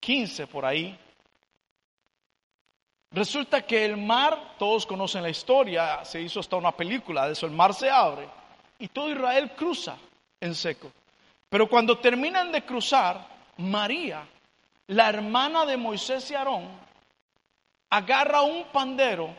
15 0.00 0.46
por 0.48 0.66
ahí, 0.66 0.98
resulta 3.10 3.62
que 3.62 3.86
el 3.86 3.96
mar, 3.96 4.56
todos 4.58 4.84
conocen 4.84 5.22
la 5.22 5.30
historia, 5.30 6.04
se 6.04 6.20
hizo 6.20 6.40
hasta 6.40 6.56
una 6.56 6.72
película 6.72 7.26
de 7.26 7.32
eso, 7.32 7.46
el 7.46 7.52
mar 7.52 7.72
se 7.72 7.88
abre 7.88 8.28
y 8.78 8.88
todo 8.88 9.10
Israel 9.10 9.52
cruza 9.56 9.96
en 10.38 10.54
seco. 10.54 10.92
Pero 11.48 11.70
cuando 11.70 11.98
terminan 11.98 12.52
de 12.52 12.66
cruzar, 12.66 13.26
María, 13.56 14.28
la 14.88 15.08
hermana 15.08 15.64
de 15.64 15.78
Moisés 15.78 16.30
y 16.30 16.34
Aarón, 16.34 16.68
agarra 17.88 18.42
un 18.42 18.64
pandero 18.64 19.34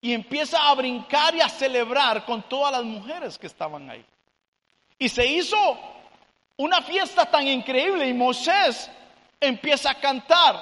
y 0.00 0.12
empieza 0.12 0.68
a 0.68 0.74
brincar 0.74 1.36
y 1.36 1.40
a 1.40 1.48
celebrar 1.48 2.24
con 2.24 2.42
todas 2.42 2.72
las 2.72 2.82
mujeres 2.82 3.38
que 3.38 3.46
estaban 3.46 3.88
ahí. 3.88 4.04
Y 4.98 5.08
se 5.08 5.24
hizo 5.24 5.97
una 6.58 6.82
fiesta 6.82 7.24
tan 7.24 7.46
increíble 7.46 8.06
y 8.06 8.12
Moisés 8.12 8.90
empieza 9.40 9.90
a 9.90 9.94
cantar. 9.94 10.56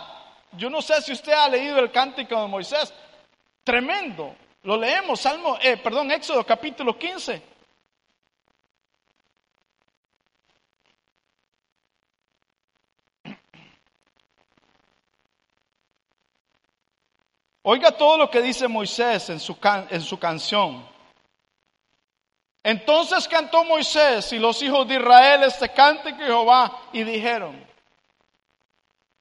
Yo 0.53 0.71
no 0.71 0.81
sé 0.81 1.01
si 1.03 1.13
usted 1.13 1.33
ha 1.33 1.49
leído 1.49 1.79
el 1.79 1.91
cántico 1.91 2.41
de 2.41 2.49
Moisés, 2.49 2.93
tremendo. 3.65 4.37
Lo 4.63 4.77
leemos, 4.77 5.21
Salmo, 5.21 5.59
eh, 5.61 5.77
perdón, 5.77 6.11
Éxodo 6.11 6.45
capítulo 6.45 6.99
15. 6.99 7.43
Oiga 17.63 17.91
todo 17.91 18.19
lo 18.19 18.31
que 18.31 18.43
dice 18.43 18.69
Moisés 18.69 19.31
en 19.31 19.41
su, 19.41 19.57
en 19.91 20.01
su 20.01 20.19
canción. 20.19 20.96
Entonces 22.69 23.29
cantó 23.29 23.63
Moisés 23.63 24.33
y 24.33 24.41
los 24.41 24.61
hijos 24.61 24.89
de 24.89 24.97
Israel 24.97 25.45
este 25.45 25.69
cántico 25.69 26.19
de 26.19 26.25
Jehová 26.25 26.81
y 26.93 27.05
dijeron, 27.05 27.65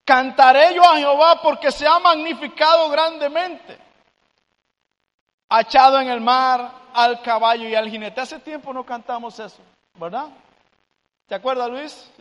cantaré 0.03 0.73
yo 0.73 0.83
a 0.83 0.97
Jehová 0.97 1.39
porque 1.43 1.71
se 1.71 1.85
ha 1.85 1.99
magnificado 1.99 2.89
grandemente, 2.89 3.77
echado 5.59 6.01
en 6.01 6.09
el 6.09 6.21
mar 6.21 6.71
al 6.91 7.21
caballo 7.21 7.69
y 7.69 7.75
al 7.75 7.87
jinete. 7.87 8.19
Hace 8.19 8.39
tiempo 8.39 8.73
no 8.73 8.83
cantamos 8.83 9.39
eso, 9.39 9.61
¿verdad? 9.93 10.29
¿Te 11.27 11.35
acuerdas, 11.35 11.69
Luis? 11.69 12.11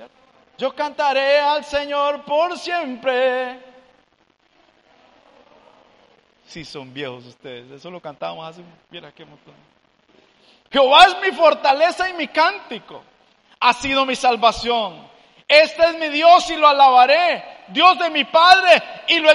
Yo 0.59 0.75
cantaré 0.75 1.41
al 1.41 1.65
Señor 1.65 2.23
por 2.27 2.59
siempre. 2.59 3.65
Sí, 6.45 6.67
son 6.67 6.93
viejos 6.93 7.25
ustedes. 7.25 7.71
Eso 7.71 7.91
lo 7.91 7.99
cantábamos 7.99 8.47
hace, 8.47 8.63
mira 8.91 9.11
qué 9.11 9.25
montón. 9.25 9.74
Jehová 10.75 11.05
es 11.05 11.17
mi 11.21 11.31
fortaleza 11.37 12.11
y 12.11 12.15
mi 12.15 12.27
cántico. 12.27 13.01
Ha 13.61 13.73
sido 13.75 14.05
mi 14.05 14.17
salvación. 14.17 15.09
Este 15.47 15.85
es 15.85 15.95
mi 16.01 16.09
Dios 16.09 16.51
y 16.51 16.57
lo 16.57 16.67
alabaré. 16.67 17.63
Dios 17.69 17.97
de 17.97 18.11
mi 18.11 18.25
Padre 18.25 18.83
y 19.07 19.21
lo 19.21 19.31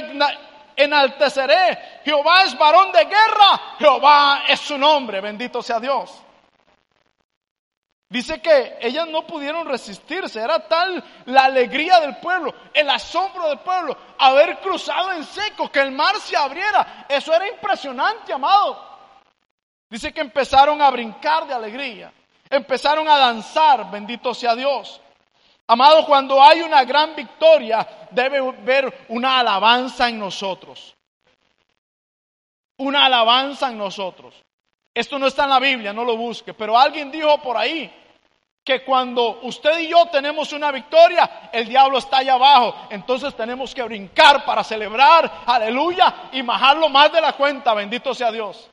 enalteceré. 0.75 2.01
Jehová 2.03 2.43
es 2.43 2.57
varón 2.57 2.91
de 2.91 3.05
guerra. 3.05 3.75
Jehová 3.79 4.43
es 4.49 4.59
su 4.59 4.77
nombre. 4.77 5.21
Bendito 5.21 5.61
sea 5.61 5.79
Dios. 5.79 6.11
Dice 8.09 8.41
que 8.41 8.77
ellas 8.81 9.07
no 9.07 9.25
pudieron 9.25 9.65
resistirse, 9.65 10.41
era 10.41 10.67
tal 10.67 11.01
la 11.25 11.45
alegría 11.45 11.99
del 11.99 12.17
pueblo, 12.17 12.53
el 12.73 12.89
asombro 12.89 13.47
del 13.49 13.59
pueblo, 13.59 13.95
haber 14.17 14.59
cruzado 14.61 15.13
en 15.13 15.23
seco, 15.23 15.71
que 15.71 15.79
el 15.79 15.91
mar 15.91 16.19
se 16.19 16.35
abriera. 16.35 17.05
Eso 17.07 17.31
era 17.33 17.47
impresionante, 17.47 18.33
amado. 18.33 18.88
Dice 19.89 20.13
que 20.13 20.21
empezaron 20.21 20.81
a 20.81 20.89
brincar 20.91 21.47
de 21.47 21.53
alegría, 21.53 22.13
empezaron 22.49 23.07
a 23.07 23.17
danzar, 23.17 23.89
bendito 23.89 24.33
sea 24.33 24.55
Dios. 24.55 25.01
Amado, 25.67 26.05
cuando 26.05 26.41
hay 26.41 26.61
una 26.61 26.83
gran 26.83 27.15
victoria, 27.15 27.87
debe 28.11 28.37
haber 28.37 29.05
una 29.09 29.39
alabanza 29.39 30.09
en 30.09 30.19
nosotros. 30.19 30.95
Una 32.77 33.05
alabanza 33.05 33.69
en 33.69 33.77
nosotros. 33.77 34.33
Esto 34.93 35.19
no 35.19 35.27
está 35.27 35.43
en 35.43 35.49
la 35.51 35.59
Biblia, 35.59 35.93
no 35.93 36.03
lo 36.03 36.17
busque, 36.17 36.53
pero 36.53 36.77
alguien 36.77 37.11
dijo 37.11 37.39
por 37.41 37.57
ahí 37.57 37.91
que 38.63 38.83
cuando 38.83 39.39
usted 39.41 39.79
y 39.79 39.89
yo 39.89 40.07
tenemos 40.07 40.53
una 40.53 40.71
victoria, 40.71 41.49
el 41.51 41.67
diablo 41.67 41.97
está 41.97 42.17
allá 42.17 42.33
abajo. 42.33 42.75
Entonces 42.89 43.35
tenemos 43.35 43.73
que 43.73 43.83
brincar 43.83 44.45
para 44.45 44.63
celebrar, 44.63 45.43
aleluya, 45.45 46.29
y 46.31 46.41
bajarlo 46.41 46.89
más 46.89 47.11
de 47.11 47.21
la 47.21 47.33
cuenta, 47.33 47.73
bendito 47.73 48.13
sea 48.13 48.31
Dios. 48.31 48.69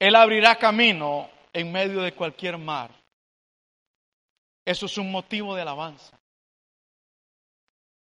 Él 0.00 0.16
abrirá 0.16 0.56
camino 0.56 1.30
en 1.52 1.70
medio 1.70 2.00
de 2.00 2.14
cualquier 2.14 2.56
mar. 2.56 2.90
Eso 4.64 4.86
es 4.86 4.96
un 4.96 5.12
motivo 5.12 5.54
de 5.54 5.62
alabanza. 5.62 6.18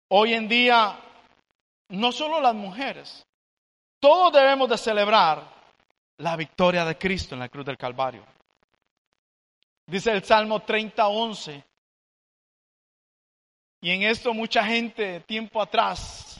Hoy 0.08 0.34
en 0.34 0.48
día, 0.48 0.98
no 1.88 2.12
solo 2.12 2.40
las 2.40 2.54
mujeres, 2.54 3.26
todos 4.00 4.32
debemos 4.32 4.68
de 4.68 4.78
celebrar 4.78 5.44
la 6.18 6.36
victoria 6.36 6.84
de 6.84 6.96
Cristo 6.96 7.34
en 7.34 7.40
la 7.40 7.48
cruz 7.48 7.66
del 7.66 7.76
Calvario. 7.76 8.24
Dice 9.86 10.12
el 10.12 10.22
Salmo 10.22 10.60
30, 10.60 11.08
11. 11.08 11.64
Y 13.80 13.90
en 13.90 14.02
esto 14.02 14.32
mucha 14.32 14.64
gente 14.64 15.20
tiempo 15.20 15.60
atrás, 15.60 16.39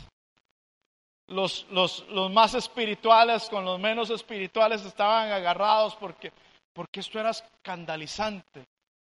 los, 1.30 1.66
los, 1.70 2.06
los, 2.08 2.30
más 2.30 2.54
espirituales 2.54 3.48
con 3.48 3.64
los 3.64 3.78
menos 3.78 4.10
espirituales 4.10 4.84
estaban 4.84 5.30
agarrados 5.30 5.96
porque, 5.96 6.32
porque 6.72 7.00
esto 7.00 7.18
era 7.18 7.30
escandalizante. 7.30 8.66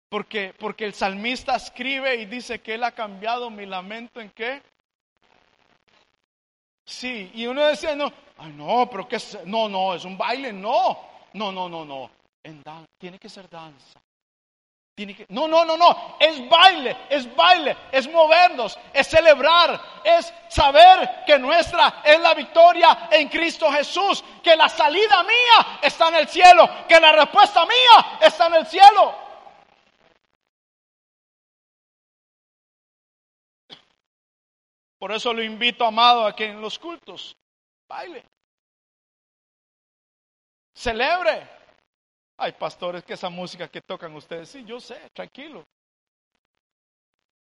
Porque, 0.08 0.52
porque 0.58 0.84
el 0.84 0.94
salmista 0.94 1.54
escribe 1.54 2.16
y 2.16 2.26
dice 2.26 2.60
que 2.60 2.74
él 2.74 2.82
ha 2.82 2.90
cambiado 2.90 3.48
mi 3.48 3.64
lamento 3.64 4.20
en 4.20 4.30
qué? 4.30 4.60
Sí, 6.84 7.30
y 7.32 7.46
uno 7.46 7.64
decía, 7.64 7.94
no, 7.94 8.12
ay 8.38 8.52
no, 8.52 8.90
pero 8.90 9.06
que 9.06 9.18
no, 9.46 9.68
no, 9.68 9.94
es 9.94 10.04
un 10.04 10.18
baile, 10.18 10.52
no, 10.52 10.98
no, 11.34 11.52
no, 11.52 11.68
no, 11.68 11.84
no, 11.84 12.10
en 12.42 12.60
tiene 12.98 13.20
que 13.20 13.28
ser 13.28 13.48
danza. 13.48 14.00
No, 15.28 15.48
no, 15.48 15.64
no, 15.64 15.76
no, 15.76 16.16
es 16.18 16.48
baile, 16.48 16.96
es 17.08 17.34
baile, 17.34 17.76
es 17.92 18.10
movernos, 18.10 18.78
es 18.92 19.06
celebrar, 19.06 19.80
es 20.04 20.32
saber 20.48 21.24
que 21.26 21.38
nuestra 21.38 22.02
es 22.04 22.20
la 22.20 22.34
victoria 22.34 23.08
en 23.10 23.28
Cristo 23.28 23.70
Jesús, 23.70 24.22
que 24.42 24.56
la 24.56 24.68
salida 24.68 25.22
mía 25.22 25.78
está 25.82 26.08
en 26.08 26.16
el 26.16 26.28
cielo, 26.28 26.68
que 26.88 27.00
la 27.00 27.12
respuesta 27.12 27.64
mía 27.64 28.18
está 28.20 28.46
en 28.46 28.54
el 28.54 28.66
cielo. 28.66 29.14
Por 34.98 35.12
eso 35.12 35.32
lo 35.32 35.42
invito, 35.42 35.86
amado, 35.86 36.26
a 36.26 36.36
que 36.36 36.44
en 36.44 36.60
los 36.60 36.78
cultos 36.78 37.34
baile. 37.88 38.22
Celebre. 40.74 41.59
Hay 42.40 42.52
pastores 42.52 43.04
que 43.04 43.14
esa 43.14 43.28
música 43.28 43.68
que 43.68 43.80
tocan 43.80 44.14
ustedes, 44.14 44.48
sí, 44.48 44.64
yo 44.64 44.80
sé, 44.80 45.10
tranquilo. 45.12 45.64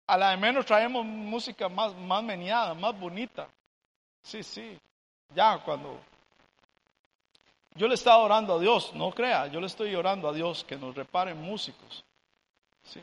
A 0.06 0.16
la 0.16 0.30
de 0.30 0.36
menos 0.36 0.66
traemos 0.66 1.04
música 1.04 1.68
más, 1.68 1.94
más 1.94 2.22
meneada, 2.22 2.74
más 2.74 2.98
bonita. 2.98 3.48
Sí, 4.22 4.42
sí. 4.42 4.78
Ya 5.34 5.58
cuando 5.58 6.00
yo 7.74 7.88
le 7.88 7.94
estaba 7.94 8.18
orando 8.18 8.54
a 8.54 8.58
Dios, 8.58 8.92
no 8.94 9.10
crea, 9.12 9.46
yo 9.46 9.60
le 9.60 9.66
estoy 9.66 9.94
orando 9.94 10.28
a 10.28 10.32
Dios 10.32 10.64
que 10.64 10.76
nos 10.76 10.94
reparen 10.94 11.40
músicos. 11.40 12.04
Sí 12.82 13.00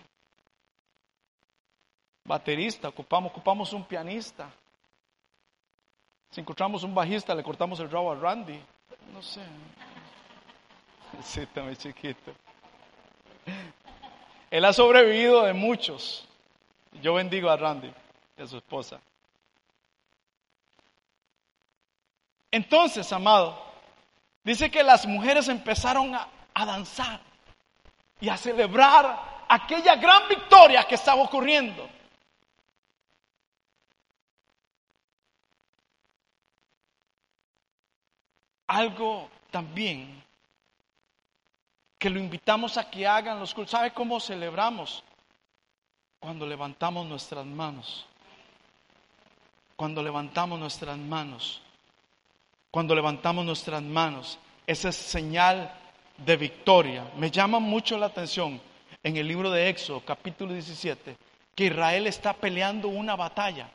baterista, 2.30 2.90
ocupamos, 2.90 3.32
ocupamos 3.32 3.74
un 3.74 3.84
pianista. 3.84 4.48
Si 6.30 6.40
encontramos 6.40 6.84
un 6.84 6.94
bajista, 6.94 7.34
le 7.34 7.42
cortamos 7.42 7.80
el 7.80 7.90
rabo 7.90 8.12
a 8.12 8.16
Randy. 8.16 8.62
No 9.12 9.22
sé. 9.24 9.42
Sí, 11.24 11.42
está 11.42 11.64
muy 11.64 11.76
chiquito. 11.76 12.34
Él 14.50 14.66
ha 14.66 14.74
sobrevivido 14.74 15.44
de 15.44 15.54
muchos. 15.54 16.28
Yo 17.02 17.14
bendigo 17.14 17.50
a 17.50 17.58
Randy 17.58 17.92
y 18.38 18.42
a 18.42 18.48
su 18.48 18.58
esposa. 18.58 19.00
Entonces, 22.52 23.12
amado, 23.14 23.62
dice 24.44 24.72
que 24.72 24.82
las 24.82 25.06
mujeres 25.06 25.48
empezaron 25.50 26.16
a, 26.16 26.28
a 26.54 26.66
danzar 26.66 27.20
y 28.20 28.30
a 28.30 28.38
celebrar 28.38 29.46
aquella 29.48 29.96
gran 29.98 30.28
victoria 30.28 30.84
que 30.84 30.96
estaba 30.96 31.22
ocurriendo. 31.22 31.88
algo 38.70 39.28
también 39.50 40.24
que 42.00 42.10
lo 42.10 42.18
invitamos 42.18 42.78
a 42.78 42.90
que 42.90 43.06
hagan 43.06 43.40
los 43.40 43.54
cultos. 43.54 43.72
¿Sabe 43.72 43.92
cómo 43.92 44.22
celebramos? 44.22 45.04
Cuando 46.20 46.48
levantamos 46.48 47.06
nuestras 47.06 47.46
manos. 47.46 48.08
Cuando 49.76 50.02
levantamos 50.02 50.58
nuestras 50.58 50.98
manos. 50.98 51.62
Cuando 52.72 52.96
levantamos 52.96 53.46
nuestras 53.46 53.84
manos. 53.84 54.40
Esa 54.66 54.90
es 54.90 54.96
señal 54.96 55.74
de 56.18 56.38
victoria. 56.38 57.12
Me 57.18 57.30
llama 57.30 57.60
mucho 57.60 57.98
la 57.98 58.06
atención 58.06 58.62
en 59.04 59.18
el 59.18 59.28
libro 59.28 59.52
de 59.52 59.68
Éxodo, 59.68 60.00
capítulo 60.02 60.54
17, 60.54 61.18
que 61.54 61.66
Israel 61.66 62.08
está 62.08 62.34
peleando 62.34 62.88
una 62.88 63.18
batalla. 63.18 63.70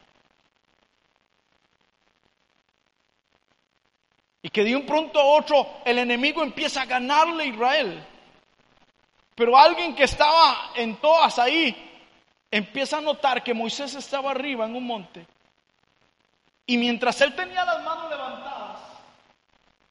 Y 4.41 4.49
que 4.49 4.65
de 4.65 4.77
un 4.77 4.87
pronto 4.87 5.21
a 5.21 5.25
otro 5.25 5.67
el 5.85 5.99
enemigo 5.99 6.43
empieza 6.43 6.83
a 6.83 6.87
ganarle 6.87 7.45
a 7.45 7.47
Israel. 7.47 8.07
Pero 9.35 9.57
alguien 9.57 9.94
que 9.94 10.05
estaba 10.05 10.70
en 10.77 10.97
todas 10.97 11.38
ahí 11.38 11.92
empieza 12.51 12.99
a 12.99 13.01
notar 13.01 13.42
que 13.42 13.53
Moisés 13.53 13.94
estaba 13.94 14.31
arriba 14.31 14.64
en 14.64 14.77
un 14.77 14.87
monte. 14.87 15.27
Y 16.66 16.77
mientras 16.79 17.20
él 17.20 17.35
tenía 17.35 17.64
las 17.64 17.83
manos 17.83 18.11
levantadas, 18.11 18.81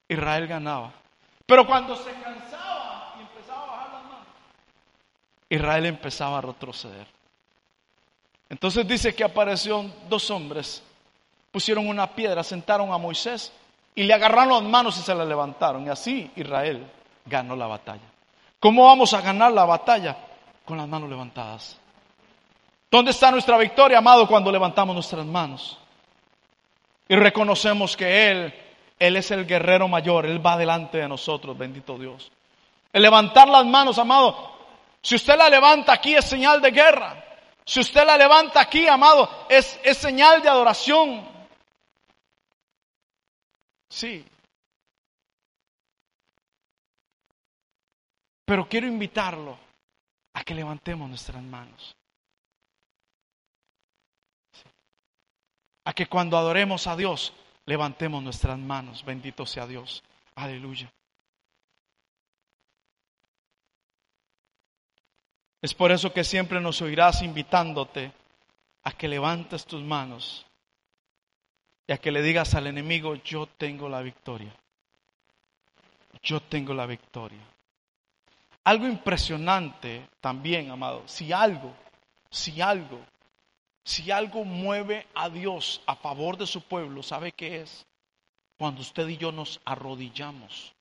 Israel 0.08 0.46
ganaba. 0.46 0.92
Pero 1.46 1.66
cuando 1.66 1.94
se 1.96 2.10
cansaba 2.12 3.14
y 3.18 3.20
empezaba 3.20 3.62
a 3.62 3.66
bajar 3.66 3.92
las 3.92 4.02
manos, 4.04 4.26
Israel 5.50 5.86
empezaba 5.86 6.38
a 6.38 6.40
retroceder. 6.40 7.06
Entonces 8.48 8.86
dice 8.88 9.14
que 9.14 9.24
aparecieron 9.24 9.92
dos 10.08 10.30
hombres, 10.30 10.82
pusieron 11.52 11.86
una 11.86 12.14
piedra, 12.14 12.42
sentaron 12.42 12.92
a 12.92 12.98
Moisés 12.98 13.52
y 13.94 14.04
le 14.04 14.14
agarraron 14.14 14.54
las 14.54 14.62
manos 14.62 14.98
y 14.98 15.02
se 15.02 15.14
la 15.14 15.24
levantaron. 15.24 15.86
Y 15.86 15.90
así 15.90 16.30
Israel 16.34 16.90
ganó 17.26 17.54
la 17.56 17.66
batalla. 17.66 18.13
¿Cómo 18.64 18.86
vamos 18.86 19.12
a 19.12 19.20
ganar 19.20 19.52
la 19.52 19.66
batalla? 19.66 20.16
Con 20.64 20.78
las 20.78 20.88
manos 20.88 21.10
levantadas. 21.10 21.78
¿Dónde 22.90 23.10
está 23.10 23.30
nuestra 23.30 23.58
victoria, 23.58 23.98
amado, 23.98 24.26
cuando 24.26 24.50
levantamos 24.50 24.94
nuestras 24.94 25.26
manos? 25.26 25.78
Y 27.06 27.14
reconocemos 27.14 27.94
que 27.94 28.30
Él, 28.30 28.54
Él 28.98 29.16
es 29.18 29.30
el 29.32 29.44
guerrero 29.44 29.86
mayor, 29.86 30.24
Él 30.24 30.44
va 30.44 30.56
delante 30.56 30.96
de 30.96 31.06
nosotros, 31.06 31.58
bendito 31.58 31.98
Dios. 31.98 32.32
El 32.90 33.02
levantar 33.02 33.48
las 33.48 33.66
manos, 33.66 33.98
amado, 33.98 34.56
si 35.02 35.16
usted 35.16 35.36
la 35.36 35.50
levanta 35.50 35.92
aquí 35.92 36.14
es 36.14 36.24
señal 36.24 36.62
de 36.62 36.70
guerra. 36.70 37.22
Si 37.66 37.80
usted 37.80 38.06
la 38.06 38.16
levanta 38.16 38.62
aquí, 38.62 38.86
amado, 38.86 39.28
es, 39.46 39.78
es 39.84 39.98
señal 39.98 40.40
de 40.40 40.48
adoración. 40.48 41.22
Sí. 43.90 44.24
Pero 48.44 48.68
quiero 48.68 48.86
invitarlo 48.86 49.58
a 50.34 50.44
que 50.44 50.54
levantemos 50.54 51.08
nuestras 51.08 51.42
manos. 51.42 51.96
A 55.84 55.92
que 55.92 56.06
cuando 56.06 56.36
adoremos 56.36 56.86
a 56.86 56.96
Dios, 56.96 57.32
levantemos 57.66 58.22
nuestras 58.22 58.58
manos. 58.58 59.04
Bendito 59.04 59.46
sea 59.46 59.66
Dios. 59.66 60.02
Aleluya. 60.34 60.92
Es 65.62 65.72
por 65.72 65.92
eso 65.92 66.12
que 66.12 66.24
siempre 66.24 66.60
nos 66.60 66.82
oirás 66.82 67.22
invitándote 67.22 68.12
a 68.82 68.92
que 68.92 69.08
levantes 69.08 69.64
tus 69.64 69.82
manos 69.82 70.44
y 71.86 71.92
a 71.92 71.98
que 71.98 72.12
le 72.12 72.20
digas 72.20 72.54
al 72.54 72.66
enemigo, 72.66 73.14
yo 73.16 73.46
tengo 73.46 73.88
la 73.88 74.02
victoria. 74.02 74.54
Yo 76.22 76.40
tengo 76.40 76.74
la 76.74 76.84
victoria. 76.84 77.40
Algo 78.64 78.86
impresionante 78.86 80.08
también, 80.20 80.70
amado, 80.70 81.02
si 81.06 81.32
algo, 81.32 81.74
si 82.30 82.62
algo, 82.62 82.98
si 83.84 84.10
algo 84.10 84.44
mueve 84.44 85.06
a 85.14 85.28
Dios 85.28 85.82
a 85.86 85.94
favor 85.94 86.38
de 86.38 86.46
su 86.46 86.62
pueblo, 86.62 87.02
¿sabe 87.02 87.32
qué 87.32 87.60
es? 87.60 87.86
Cuando 88.56 88.80
usted 88.80 89.06
y 89.08 89.18
yo 89.18 89.30
nos 89.30 89.60
arrodillamos. 89.66 90.72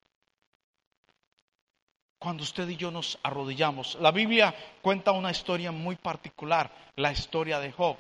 Cuando 2.18 2.44
usted 2.44 2.70
y 2.70 2.78
yo 2.78 2.90
nos 2.90 3.20
arrodillamos. 3.22 3.96
La 3.96 4.12
Biblia 4.12 4.56
cuenta 4.82 5.12
una 5.12 5.32
historia 5.32 5.74
muy 5.74 5.98
particular, 5.98 6.72
la 6.96 7.12
historia 7.12 7.60
de 7.60 7.74
Job. 7.74 7.98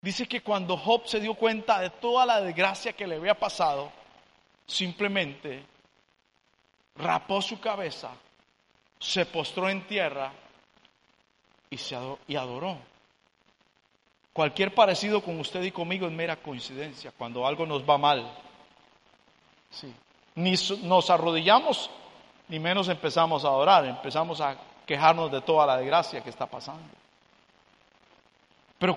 Dice 0.00 0.26
que 0.26 0.42
cuando 0.42 0.78
Job 0.78 1.06
se 1.06 1.20
dio 1.20 1.34
cuenta 1.34 1.80
de 1.80 1.90
toda 1.90 2.24
la 2.24 2.40
desgracia 2.40 2.94
que 2.94 3.06
le 3.06 3.16
había 3.16 3.38
pasado, 3.38 3.92
simplemente 4.66 5.62
rapó 7.02 7.40
su 7.42 7.60
cabeza, 7.60 8.10
se 8.98 9.26
postró 9.26 9.68
en 9.68 9.86
tierra 9.86 10.32
y, 11.68 11.76
se 11.76 11.96
adoró, 11.96 12.18
y 12.26 12.36
adoró. 12.36 12.78
Cualquier 14.32 14.74
parecido 14.74 15.22
con 15.22 15.38
usted 15.40 15.62
y 15.62 15.72
conmigo 15.72 16.06
es 16.06 16.12
mera 16.12 16.36
coincidencia 16.36 17.12
cuando 17.16 17.46
algo 17.46 17.66
nos 17.66 17.88
va 17.88 17.98
mal. 17.98 18.30
Sí. 19.70 19.92
Ni 20.36 20.54
nos 20.82 21.10
arrodillamos, 21.10 21.90
ni 22.48 22.58
menos 22.58 22.88
empezamos 22.88 23.44
a 23.44 23.48
adorar, 23.48 23.84
empezamos 23.84 24.40
a 24.40 24.56
quejarnos 24.86 25.30
de 25.30 25.40
toda 25.42 25.66
la 25.66 25.76
desgracia 25.76 26.22
que 26.22 26.30
está 26.30 26.46
pasando. 26.46 26.82
Pero 28.78 28.96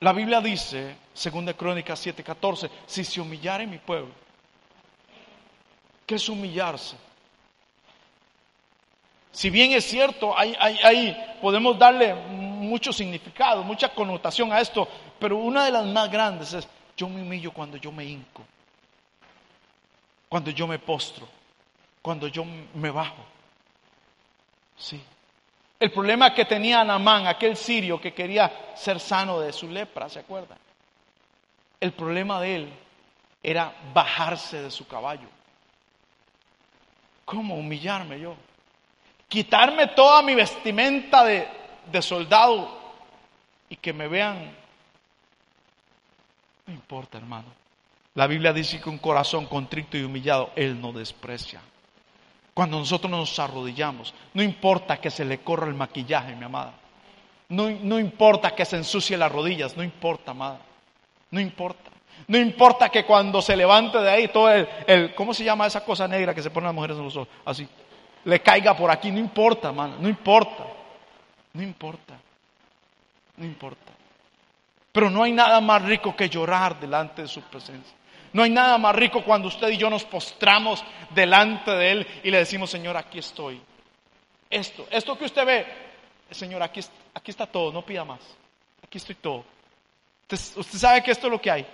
la 0.00 0.12
Biblia 0.12 0.40
dice, 0.40 0.96
según 1.14 1.46
Crónicas 1.52 2.04
7:14, 2.06 2.70
si 2.86 3.04
se 3.04 3.20
humillare 3.20 3.66
mi 3.66 3.78
pueblo, 3.78 4.12
¿qué 6.04 6.16
es 6.16 6.28
humillarse? 6.28 6.96
Si 9.36 9.50
bien 9.50 9.72
es 9.72 9.84
cierto, 9.84 10.34
ahí, 10.34 11.14
podemos 11.42 11.78
darle 11.78 12.14
mucho 12.14 12.90
significado, 12.90 13.62
mucha 13.62 13.90
connotación 13.90 14.50
a 14.50 14.62
esto, 14.62 14.88
pero 15.18 15.36
una 15.36 15.66
de 15.66 15.72
las 15.72 15.84
más 15.84 16.10
grandes 16.10 16.54
es, 16.54 16.66
yo 16.96 17.06
me 17.06 17.20
humillo 17.20 17.52
cuando 17.52 17.76
yo 17.76 17.92
me 17.92 18.02
hinco, 18.02 18.42
cuando 20.26 20.50
yo 20.50 20.66
me 20.66 20.78
postro, 20.78 21.28
cuando 22.00 22.28
yo 22.28 22.46
me 22.46 22.90
bajo. 22.90 23.22
Sí. 24.74 25.04
El 25.80 25.92
problema 25.92 26.32
que 26.32 26.46
tenía 26.46 26.82
Namán, 26.82 27.26
aquel 27.26 27.58
sirio 27.58 28.00
que 28.00 28.14
quería 28.14 28.72
ser 28.74 28.98
sano 28.98 29.38
de 29.38 29.52
su 29.52 29.68
lepra, 29.68 30.08
¿se 30.08 30.20
acuerdan? 30.20 30.56
El 31.78 31.92
problema 31.92 32.40
de 32.40 32.56
él 32.56 32.72
era 33.42 33.70
bajarse 33.92 34.62
de 34.62 34.70
su 34.70 34.86
caballo. 34.86 35.28
¿Cómo 37.26 37.56
humillarme 37.56 38.18
yo? 38.18 38.34
Quitarme 39.28 39.88
toda 39.88 40.22
mi 40.22 40.34
vestimenta 40.34 41.24
de, 41.24 42.02
soldado 42.02 42.68
y 43.68 43.76
que 43.76 43.92
me 43.92 44.06
vean. 44.06 44.54
No 46.66 46.74
importa, 46.74 47.18
hermano. 47.18 47.48
La 48.14 48.26
Biblia 48.26 48.52
dice 48.52 48.80
que 48.80 48.88
un 48.88 48.98
corazón 48.98 49.46
contrito 49.46 49.96
y 49.96 50.04
humillado, 50.04 50.50
Él 50.56 50.80
no 50.80 50.92
desprecia. 50.92 51.60
Cuando 52.54 52.78
nosotros 52.78 53.10
nos 53.10 53.38
arrodillamos, 53.38 54.14
no 54.32 54.42
importa 54.42 54.98
que 54.98 55.10
se 55.10 55.24
le 55.24 55.38
corra 55.38 55.66
el 55.66 55.74
maquillaje, 55.74 56.34
mi 56.34 56.44
amada. 56.44 56.72
No, 57.48 57.68
no 57.68 57.98
importa 57.98 58.54
que 58.54 58.64
se 58.64 58.76
ensucie 58.76 59.16
las 59.16 59.30
rodillas, 59.30 59.76
no 59.76 59.82
importa, 59.82 60.30
amada. 60.30 60.60
No 61.30 61.40
importa. 61.40 61.90
No 62.28 62.38
importa 62.38 62.88
que 62.88 63.04
cuando 63.04 63.42
se 63.42 63.56
levante 63.56 63.98
de 63.98 64.10
ahí 64.10 64.28
todo 64.28 64.50
el, 64.50 64.66
el, 64.86 65.14
¿cómo 65.14 65.34
se 65.34 65.44
llama 65.44 65.66
esa 65.66 65.84
cosa 65.84 66.08
negra 66.08 66.34
que 66.34 66.42
se 66.42 66.50
ponen 66.50 66.66
las 66.68 66.74
mujeres 66.74 66.96
en 66.96 67.04
los 67.04 67.16
ojos? 67.16 67.28
Así, 67.44 67.68
le 68.26 68.40
caiga 68.40 68.76
por 68.76 68.90
aquí, 68.90 69.10
no 69.12 69.18
importa, 69.18 69.70
no 69.72 70.08
importa. 70.08 70.66
No 71.52 71.62
importa. 71.62 72.18
No 73.36 73.44
importa. 73.44 73.92
Pero 74.90 75.08
no 75.10 75.22
hay 75.22 75.32
nada 75.32 75.60
más 75.60 75.82
rico 75.82 76.14
que 76.16 76.28
llorar 76.28 76.78
delante 76.80 77.22
de 77.22 77.28
su 77.28 77.40
presencia. 77.42 77.94
No 78.32 78.42
hay 78.42 78.50
nada 78.50 78.78
más 78.78 78.96
rico 78.96 79.22
cuando 79.24 79.46
usted 79.46 79.68
y 79.68 79.76
yo 79.76 79.88
nos 79.88 80.04
postramos 80.04 80.84
delante 81.10 81.70
de 81.70 81.90
Él 81.92 82.06
y 82.24 82.30
le 82.30 82.38
decimos, 82.38 82.68
Señor, 82.68 82.96
aquí 82.96 83.20
estoy. 83.20 83.62
Esto, 84.50 84.86
esto 84.90 85.16
que 85.16 85.26
usted 85.26 85.46
ve, 85.46 85.66
Señor, 86.30 86.62
aquí, 86.62 86.80
aquí 87.14 87.30
está 87.30 87.46
todo, 87.46 87.72
no 87.72 87.86
pida 87.86 88.04
más. 88.04 88.20
Aquí 88.82 88.98
estoy 88.98 89.14
todo. 89.14 89.44
Usted, 90.28 90.78
sabe 90.78 91.02
que 91.02 91.12
esto 91.12 91.28
es 91.28 91.32
lo 91.32 91.40
que 91.40 91.50
hay. 91.50 91.66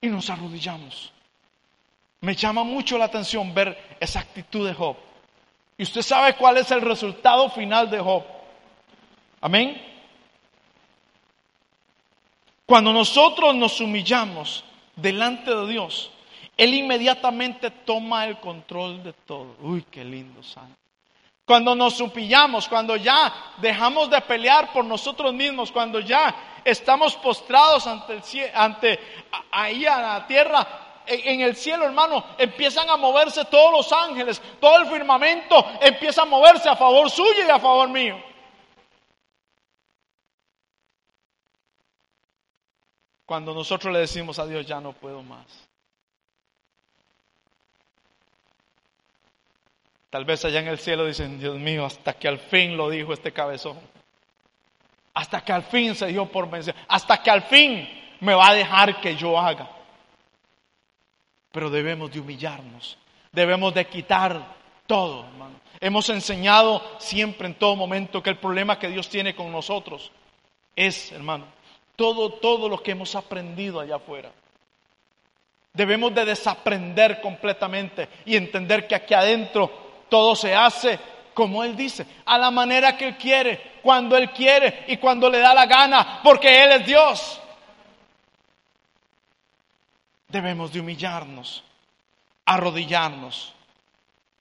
Y 0.00 0.08
nos 0.08 0.28
arrodillamos. 0.30 1.12
Me 2.20 2.34
llama 2.34 2.64
mucho 2.64 2.98
la 2.98 3.04
atención 3.04 3.54
ver 3.54 3.96
esa 4.00 4.20
actitud 4.20 4.66
de 4.66 4.74
Job. 4.74 4.96
Y 5.76 5.84
usted 5.84 6.02
sabe 6.02 6.34
cuál 6.34 6.56
es 6.58 6.70
el 6.72 6.80
resultado 6.80 7.48
final 7.50 7.88
de 7.88 8.00
Job. 8.00 8.24
Amén. 9.40 9.80
Cuando 12.66 12.92
nosotros 12.92 13.54
nos 13.54 13.80
humillamos 13.80 14.64
delante 14.96 15.54
de 15.54 15.66
Dios, 15.68 16.10
Él 16.56 16.74
inmediatamente 16.74 17.70
toma 17.70 18.26
el 18.26 18.38
control 18.40 19.02
de 19.02 19.12
todo. 19.12 19.56
Uy, 19.60 19.84
qué 19.90 20.04
lindo, 20.04 20.42
Santo. 20.42 20.76
Cuando 21.44 21.74
nos 21.74 21.98
humillamos, 22.00 22.68
cuando 22.68 22.96
ya 22.96 23.54
dejamos 23.56 24.10
de 24.10 24.20
pelear 24.20 24.70
por 24.70 24.84
nosotros 24.84 25.32
mismos, 25.32 25.72
cuando 25.72 26.00
ya 26.00 26.60
estamos 26.62 27.16
postrados 27.16 27.86
ante 27.86 28.14
el 28.14 28.50
ante 28.52 28.98
ahí 29.50 29.86
a 29.86 29.98
la 29.98 30.26
tierra, 30.26 30.87
en 31.08 31.40
el 31.40 31.56
cielo, 31.56 31.84
hermano, 31.84 32.24
empiezan 32.38 32.88
a 32.90 32.96
moverse 32.96 33.44
todos 33.46 33.72
los 33.72 33.92
ángeles, 33.92 34.40
todo 34.60 34.78
el 34.78 34.86
firmamento 34.86 35.64
empieza 35.80 36.22
a 36.22 36.26
moverse 36.26 36.68
a 36.68 36.76
favor 36.76 37.10
suyo 37.10 37.46
y 37.46 37.50
a 37.50 37.58
favor 37.58 37.88
mío. 37.88 38.28
cuando 43.28 43.52
nosotros 43.52 43.92
le 43.92 43.98
decimos 43.98 44.38
a 44.38 44.46
Dios, 44.46 44.64
ya 44.64 44.80
no 44.80 44.94
puedo 44.94 45.22
más. 45.22 45.44
Tal 50.08 50.24
vez 50.24 50.42
allá 50.46 50.60
en 50.60 50.68
el 50.68 50.78
cielo 50.78 51.04
dicen, 51.04 51.38
Dios 51.38 51.58
mío, 51.58 51.84
hasta 51.84 52.14
que 52.14 52.26
al 52.26 52.38
fin 52.38 52.74
lo 52.74 52.88
dijo 52.88 53.12
este 53.12 53.30
cabezón. 53.30 53.78
Hasta 55.12 55.42
que 55.42 55.52
al 55.52 55.62
fin 55.62 55.94
se 55.94 56.06
dio 56.06 56.24
por 56.24 56.48
vencer. 56.48 56.74
Hasta 56.88 57.22
que 57.22 57.30
al 57.30 57.42
fin 57.42 57.86
me 58.20 58.32
va 58.32 58.48
a 58.48 58.54
dejar 58.54 58.98
que 58.98 59.14
yo 59.14 59.38
haga. 59.38 59.77
Pero 61.58 61.70
debemos 61.70 62.12
de 62.12 62.20
humillarnos. 62.20 62.96
Debemos 63.32 63.74
de 63.74 63.84
quitar 63.84 64.54
todo. 64.86 65.24
Hemos 65.80 66.08
enseñado 66.08 66.80
siempre 66.98 67.48
en 67.48 67.54
todo 67.54 67.74
momento 67.74 68.22
que 68.22 68.30
el 68.30 68.36
problema 68.36 68.78
que 68.78 68.86
Dios 68.86 69.08
tiene 69.08 69.34
con 69.34 69.50
nosotros 69.50 70.12
es, 70.76 71.10
hermano, 71.10 71.46
todo, 71.96 72.30
todo 72.34 72.68
lo 72.68 72.80
que 72.80 72.92
hemos 72.92 73.16
aprendido 73.16 73.80
allá 73.80 73.96
afuera. 73.96 74.30
Debemos 75.72 76.14
de 76.14 76.26
desaprender 76.26 77.20
completamente 77.20 78.08
y 78.24 78.36
entender 78.36 78.86
que 78.86 78.94
aquí 78.94 79.14
adentro 79.14 79.68
todo 80.08 80.36
se 80.36 80.54
hace 80.54 80.96
como 81.34 81.64
Él 81.64 81.74
dice, 81.74 82.06
a 82.24 82.38
la 82.38 82.52
manera 82.52 82.96
que 82.96 83.08
Él 83.08 83.16
quiere, 83.16 83.80
cuando 83.82 84.16
Él 84.16 84.30
quiere 84.30 84.84
y 84.86 84.98
cuando 84.98 85.28
le 85.28 85.40
da 85.40 85.52
la 85.54 85.66
gana, 85.66 86.20
porque 86.22 86.62
Él 86.62 86.70
es 86.70 86.86
Dios. 86.86 87.40
Debemos 90.28 90.72
de 90.72 90.80
humillarnos, 90.80 91.64
arrodillarnos, 92.44 93.54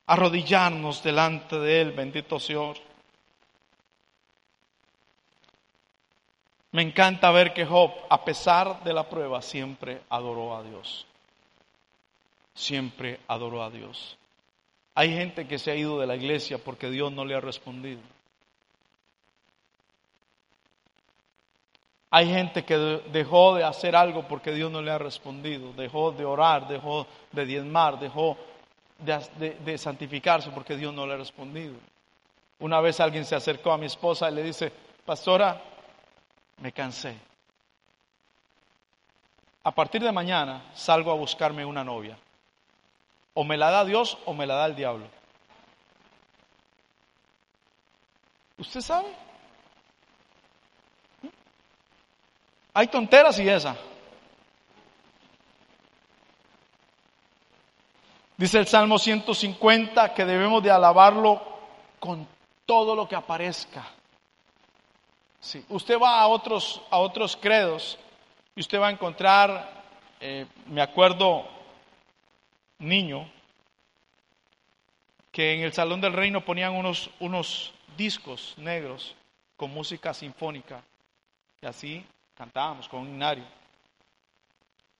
arrodillarnos 0.05 1.01
delante 1.01 1.57
de 1.57 1.81
Él, 1.81 1.91
bendito 1.93 2.39
Señor. 2.39 2.77
Me 6.71 6.81
encanta 6.81 7.31
ver 7.31 7.53
que 7.53 7.65
Job, 7.65 7.91
a 8.09 8.23
pesar 8.25 8.83
de 8.83 8.93
la 8.93 9.07
prueba, 9.07 9.41
siempre 9.41 10.01
adoró 10.09 10.57
a 10.57 10.63
Dios. 10.63 11.07
Siempre 12.53 13.21
adoró 13.27 13.63
a 13.63 13.69
Dios. 13.69 14.17
Hay 14.93 15.13
gente 15.13 15.47
que 15.47 15.57
se 15.57 15.71
ha 15.71 15.75
ido 15.75 15.99
de 15.99 16.07
la 16.07 16.17
iglesia 16.17 16.57
porque 16.57 16.89
Dios 16.89 17.13
no 17.13 17.23
le 17.23 17.35
ha 17.35 17.39
respondido. 17.39 18.01
Hay 22.09 22.27
gente 22.27 22.63
que 22.63 22.77
dejó 23.11 23.55
de 23.55 23.63
hacer 23.63 23.95
algo 23.95 24.27
porque 24.27 24.51
Dios 24.53 24.71
no 24.71 24.81
le 24.81 24.91
ha 24.91 24.97
respondido. 24.97 25.73
Dejó 25.73 26.11
de 26.11 26.23
orar, 26.23 26.67
dejó 26.67 27.05
de 27.31 27.45
diezmar, 27.45 27.99
dejó 27.99 28.37
de, 28.99 29.77
santificarse 29.77 30.49
porque 30.51 30.77
Dios 30.77 30.93
no 30.93 31.05
le 31.05 31.15
ha 31.15 31.17
respondido. 31.17 31.75
Una 32.59 32.79
vez 32.79 32.99
alguien 32.99 33.25
se 33.25 33.35
acercó 33.35 33.71
a 33.71 33.77
mi 33.77 33.85
esposa 33.85 34.31
y 34.31 34.35
le 34.35 34.43
dice, 34.43 34.71
pastora, 35.05 35.61
me 36.61 36.71
cansé. 36.71 37.15
A 39.63 39.71
partir 39.71 40.01
de 40.01 40.11
mañana 40.11 40.71
salgo 40.73 41.11
a 41.11 41.15
buscarme 41.15 41.65
una 41.65 41.83
novia. 41.83 42.17
O 43.33 43.43
me 43.43 43.57
la 43.57 43.69
da 43.69 43.83
Dios 43.83 44.17
o 44.25 44.33
me 44.33 44.47
la 44.47 44.55
da 44.55 44.65
el 44.65 44.75
diablo. 44.75 45.05
¿Usted 48.57 48.81
sabe? 48.81 49.26
Hay 52.77 52.89
tonteras 52.89 53.39
y 53.39 53.49
esa. 53.49 53.75
Dice 58.37 58.59
el 58.59 58.67
Salmo 58.67 58.99
150 58.99 60.13
que 60.13 60.23
debemos 60.23 60.61
de 60.61 60.69
alabarlo 60.69 61.41
con 61.99 62.27
todo 62.67 62.95
lo 62.95 63.07
que 63.07 63.15
aparezca. 63.15 63.83
Sí. 65.39 65.65
Usted 65.69 65.99
va 65.99 66.21
a 66.21 66.27
otros, 66.27 66.79
a 66.91 66.99
otros 66.99 67.35
credos 67.35 67.97
y 68.55 68.59
usted 68.59 68.79
va 68.79 68.89
a 68.89 68.91
encontrar, 68.91 69.83
eh, 70.19 70.45
me 70.67 70.83
acuerdo, 70.83 71.47
niño, 72.77 73.27
que 75.31 75.55
en 75.55 75.61
el 75.61 75.73
Salón 75.73 75.99
del 75.99 76.13
Reino 76.13 76.45
ponían 76.45 76.75
unos, 76.75 77.09
unos 77.19 77.73
discos 77.97 78.53
negros 78.57 79.15
con 79.55 79.73
música 79.73 80.13
sinfónica 80.13 80.83
y 81.59 81.65
así 81.65 82.05
cantábamos 82.37 82.87
con 82.87 83.01
un 83.01 83.07
himnario. 83.07 83.43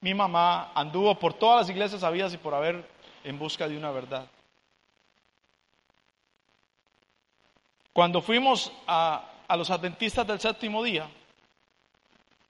Mi 0.02 0.14
mamá 0.14 0.72
anduvo 0.74 1.18
por 1.18 1.34
todas 1.34 1.62
las 1.62 1.70
iglesias 1.70 2.04
habidas 2.04 2.34
y 2.34 2.38
por 2.38 2.54
haber 2.54 2.90
en 3.24 3.38
busca 3.38 3.68
de 3.68 3.78
una 3.78 3.92
verdad. 3.92 4.28
Cuando 7.94 8.22
fuimos 8.22 8.72
a, 8.88 9.24
los 9.56 9.70
adventistas 9.70 10.26
del 10.26 10.40
séptimo 10.40 10.84
día, 10.84 11.10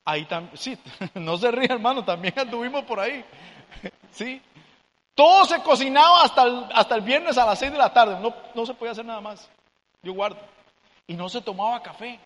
ahí 0.04 0.26
también, 0.26 0.58
sí, 0.58 0.78
no 1.16 1.38
se 1.38 1.52
ríe 1.52 1.72
hermano, 1.72 2.04
también 2.04 2.38
anduvimos 2.38 2.84
por 2.84 3.00
ahí, 3.00 3.24
sí. 4.12 4.42
Todo 5.16 5.46
se 5.46 5.62
cocinaba 5.64 6.24
hasta 6.24 6.44
el, 6.44 6.66
hasta 6.74 6.96
el 6.96 7.02
viernes 7.02 7.38
a 7.38 7.46
las 7.46 7.60
seis 7.60 7.72
de 7.72 7.78
la 7.78 7.92
tarde, 7.92 8.20
no, 8.20 8.34
no 8.54 8.66
se 8.66 8.74
podía 8.74 8.92
hacer 8.92 9.06
nada 9.06 9.22
más, 9.22 9.50
yo 10.04 10.14
guardo. 10.14 10.40
Y 11.08 11.14
no 11.14 11.30
se 11.30 11.42
tomaba 11.42 11.82
café, 11.82 12.20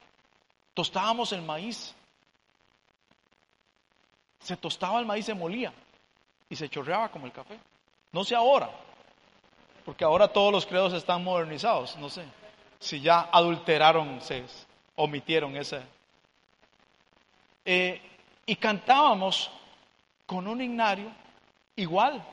tostábamos 0.73 1.31
el 1.31 1.43
maíz. 1.43 1.95
Se 4.41 4.57
tostaba 4.57 4.99
el 4.99 5.05
maíz, 5.05 5.25
se 5.25 5.33
molía 5.33 5.71
y 6.49 6.55
se 6.55 6.69
chorreaba 6.69 7.09
como 7.09 7.25
el 7.25 7.31
café. 7.31 7.57
No 8.11 8.23
sé 8.23 8.35
ahora, 8.35 8.69
porque 9.85 10.03
ahora 10.03 10.27
todos 10.27 10.51
los 10.51 10.65
credos 10.65 10.93
están 10.93 11.23
modernizados, 11.23 11.95
no 11.97 12.09
sé 12.09 12.23
si 12.81 12.99
ya 12.99 13.29
adulteraron, 13.31 14.19
se 14.21 14.43
omitieron 14.95 15.55
ese. 15.55 15.81
Eh, 17.63 18.01
y 18.45 18.55
cantábamos 18.55 19.51
con 20.25 20.47
un 20.47 20.61
himnario 20.61 21.11
igual. 21.75 22.25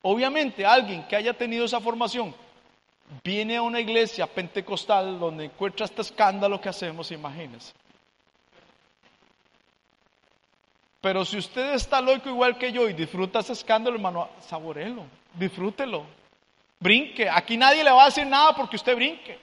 Obviamente 0.00 0.64
alguien 0.64 1.06
que 1.06 1.14
haya 1.14 1.34
tenido 1.34 1.66
esa 1.66 1.80
formación 1.80 2.34
viene 3.22 3.56
a 3.56 3.62
una 3.62 3.80
iglesia 3.80 4.26
pentecostal 4.26 5.18
donde 5.18 5.44
encuentra 5.44 5.84
este 5.84 6.00
escándalo 6.00 6.58
que 6.60 6.70
hacemos, 6.70 7.12
imagínense. 7.12 7.74
Pero 11.06 11.24
si 11.24 11.36
usted 11.38 11.74
está 11.74 12.00
loco 12.00 12.28
igual 12.28 12.58
que 12.58 12.72
yo 12.72 12.88
y 12.88 12.92
disfruta 12.92 13.38
ese 13.38 13.52
escándalo, 13.52 13.94
hermano, 13.94 14.28
saborelo, 14.40 15.04
disfrútelo, 15.34 16.04
brinque. 16.80 17.30
Aquí 17.30 17.56
nadie 17.56 17.84
le 17.84 17.92
va 17.92 18.02
a 18.02 18.06
decir 18.06 18.26
nada 18.26 18.56
porque 18.56 18.74
usted 18.74 18.96
brinque. 18.96 19.38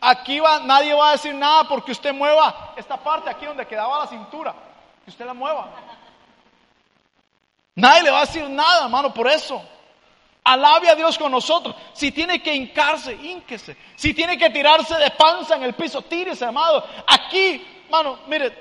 Aquí 0.00 0.38
va, 0.38 0.60
nadie 0.60 0.94
va 0.94 1.08
a 1.08 1.12
decir 1.14 1.34
nada 1.34 1.66
porque 1.66 1.90
usted 1.90 2.14
mueva 2.14 2.74
esta 2.76 2.96
parte 2.96 3.28
aquí 3.28 3.44
donde 3.44 3.66
quedaba 3.66 3.98
la 3.98 4.06
cintura, 4.06 4.54
que 5.04 5.10
usted 5.10 5.26
la 5.26 5.34
mueva. 5.34 5.68
Nadie 7.74 8.04
le 8.04 8.12
va 8.12 8.18
a 8.18 8.26
decir 8.26 8.48
nada, 8.48 8.84
hermano, 8.84 9.12
por 9.12 9.26
eso. 9.26 9.60
Alabe 10.44 10.90
a 10.90 10.94
Dios 10.94 11.18
con 11.18 11.32
nosotros. 11.32 11.74
Si 11.92 12.12
tiene 12.12 12.40
que 12.40 12.54
hincarse, 12.54 13.14
hínquese. 13.14 13.76
Si 13.96 14.14
tiene 14.14 14.38
que 14.38 14.48
tirarse 14.50 14.94
de 14.94 15.10
panza 15.10 15.56
en 15.56 15.64
el 15.64 15.74
piso, 15.74 16.02
tírese, 16.02 16.44
amado. 16.44 16.86
Aquí, 17.04 17.66
hermano, 17.86 18.20
mire, 18.28 18.56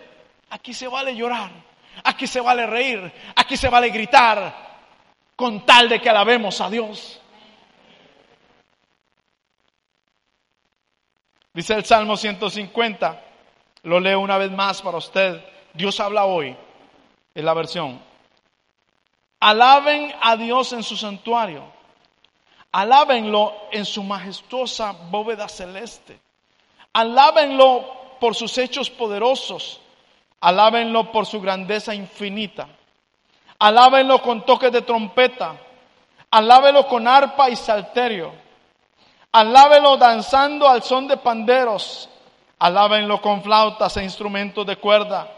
aquí 0.50 0.74
se 0.74 0.88
vale 0.88 1.16
llorar. 1.16 1.73
Aquí 2.04 2.28
se 2.28 2.42
vale 2.42 2.66
reír, 2.66 3.12
aquí 3.36 3.58
se 3.58 3.70
vale 3.70 3.90
gritar, 3.90 4.54
con 5.36 5.66
tal 5.66 5.90
de 5.90 6.02
que 6.02 6.10
alabemos 6.10 6.60
a 6.62 6.70
Dios. 6.70 7.20
Dice 11.54 11.76
el 11.76 11.86
Salmo 11.86 12.18
150, 12.18 13.22
lo 13.84 14.00
leo 14.00 14.20
una 14.20 14.38
vez 14.38 14.52
más 14.52 14.82
para 14.82 14.98
usted. 14.98 15.44
Dios 15.74 16.00
habla 16.00 16.26
hoy, 16.26 16.56
en 17.36 17.46
la 17.46 17.54
versión. 17.54 18.02
Alaben 19.40 20.14
a 20.22 20.36
Dios 20.36 20.74
en 20.74 20.84
su 20.84 20.96
santuario. 20.98 21.66
Alábenlo 22.72 23.54
en 23.72 23.86
su 23.86 24.02
majestuosa 24.02 24.94
bóveda 24.94 25.48
celeste. 25.48 26.20
Alábenlo 26.94 28.18
por 28.20 28.36
sus 28.36 28.58
hechos 28.58 28.90
poderosos. 28.90 29.80
Alábenlo 30.44 31.10
por 31.10 31.26
su 31.26 31.40
grandeza 31.40 31.96
infinita. 31.96 32.68
Alábenlo 33.60 34.22
con 34.22 34.46
toques 34.46 34.74
de 34.74 34.82
trompeta. 34.82 35.56
Alábenlo 36.30 36.86
con 36.86 37.08
arpa 37.08 37.50
y 37.50 37.56
salterio. 37.56 38.34
Alábenlo 39.32 39.96
danzando 39.96 40.68
al 40.68 40.84
son 40.84 41.08
de 41.08 41.16
panderos. 41.16 42.10
Alábenlo 42.60 43.22
con 43.22 43.42
flautas 43.42 43.96
e 43.96 44.04
instrumentos 44.04 44.66
de 44.66 44.76
cuerda. 44.76 45.32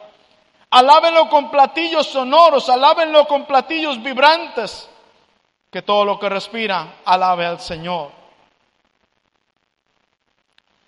Alábenlo 0.71 1.29
con 1.29 1.51
platillos 1.51 2.07
sonoros. 2.07 2.67
Alábenlo 2.67 3.27
con 3.27 3.45
platillos 3.45 4.01
vibrantes. 4.01 4.89
Que 5.69 5.83
todo 5.83 6.03
lo 6.03 6.17
que 6.17 6.29
respira 6.29 6.95
alabe 7.05 7.45
al 7.45 7.59
Señor. 7.59 8.09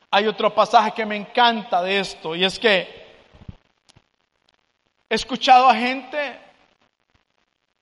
Hay 0.09 0.25
otro 0.25 0.55
pasaje 0.55 0.93
que 0.93 1.05
me 1.05 1.17
encanta 1.17 1.83
de 1.83 1.99
esto 1.99 2.35
y 2.35 2.43
es 2.43 2.57
que 2.57 3.05
He 5.09 5.15
escuchado 5.15 5.69
a 5.69 5.75
gente 5.75 6.39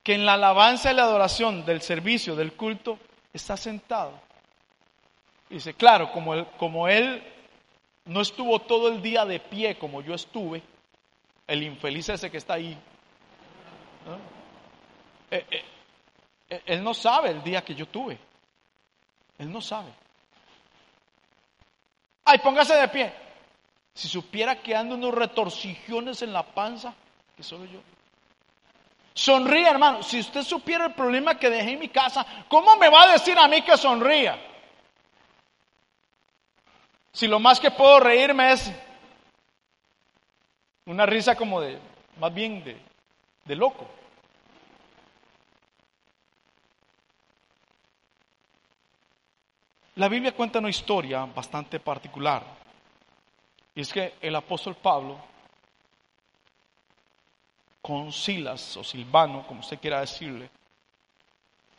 que 0.04 0.14
en 0.14 0.26
la 0.26 0.34
alabanza 0.34 0.92
y 0.92 0.96
la 0.96 1.04
adoración 1.04 1.66
del 1.66 1.82
servicio, 1.82 2.36
del 2.36 2.54
culto, 2.54 3.00
está 3.34 3.58
sentado. 3.58 4.20
Y 5.50 5.56
dice, 5.56 5.74
claro, 5.74 6.12
como 6.12 6.88
él, 6.88 7.24
no 8.06 8.22
estuvo 8.22 8.60
todo 8.60 8.90
el 8.90 9.02
día 9.02 9.26
de 9.26 9.40
pie 9.40 9.78
como 9.78 10.02
yo 10.02 10.14
estuve, 10.14 10.62
el 11.48 11.64
infeliz 11.64 12.10
ese 12.10 12.30
que 12.30 12.38
está 12.38 12.56
ahí, 12.56 12.78
eh, 15.32 15.46
eh, 15.50 15.66
eh, 16.50 16.62
él 16.68 16.84
no 16.84 16.94
sabe 16.94 17.32
el 17.32 17.44
día 17.44 17.64
que 17.64 17.76
yo 17.76 17.88
tuve. 17.88 18.18
Él 19.38 19.52
no 19.52 19.62
sabe. 19.62 19.92
Ay, 22.24 22.40
póngase 22.40 22.76
de 22.76 22.88
pie. 22.88 23.14
Si 23.94 24.08
supiera 24.08 24.62
que 24.62 24.76
ando 24.76 24.96
unos 24.96 25.14
retorcijones 25.14 26.22
en 26.22 26.34
la 26.34 26.44
panza, 26.44 26.94
que 27.36 27.44
solo 27.44 27.66
yo. 27.66 27.80
Sonríe, 29.14 29.70
hermano. 29.70 30.04
Si 30.04 30.20
usted 30.20 30.44
supiera 30.44 30.86
el 30.86 30.94
problema 30.94 31.38
que 31.38 31.50
dejé 31.50 31.72
en 31.72 31.80
mi 31.80 31.90
casa, 31.90 32.26
¿cómo 32.50 32.76
me 32.76 32.90
va 32.90 33.04
a 33.04 33.12
decir 33.14 33.38
a 33.38 33.48
mí 33.48 33.62
que 33.62 33.78
sonría? 33.78 34.38
Si 37.12 37.28
lo 37.28 37.40
más 37.40 37.60
que 37.60 37.72
puedo 37.72 38.00
reírme 38.02 38.52
es 38.52 38.72
una 40.86 41.06
risa 41.06 41.36
como 41.36 41.62
de, 41.62 41.80
más 42.20 42.34
bien 42.34 42.64
de, 42.64 42.78
de 43.46 43.56
loco. 43.56 43.88
La 49.96 50.10
Biblia 50.10 50.34
cuenta 50.34 50.60
una 50.60 50.70
historia 50.70 51.26
bastante 51.26 51.80
particular. 51.80 52.44
Y 53.74 53.82
es 53.82 53.94
que 53.94 54.16
el 54.20 54.36
apóstol 54.36 54.76
Pablo 54.76 55.35
con 57.86 58.12
Silas 58.12 58.76
o 58.78 58.84
Silvano, 58.84 59.46
como 59.46 59.60
usted 59.60 59.80
quiera 59.80 60.00
decirle, 60.00 60.50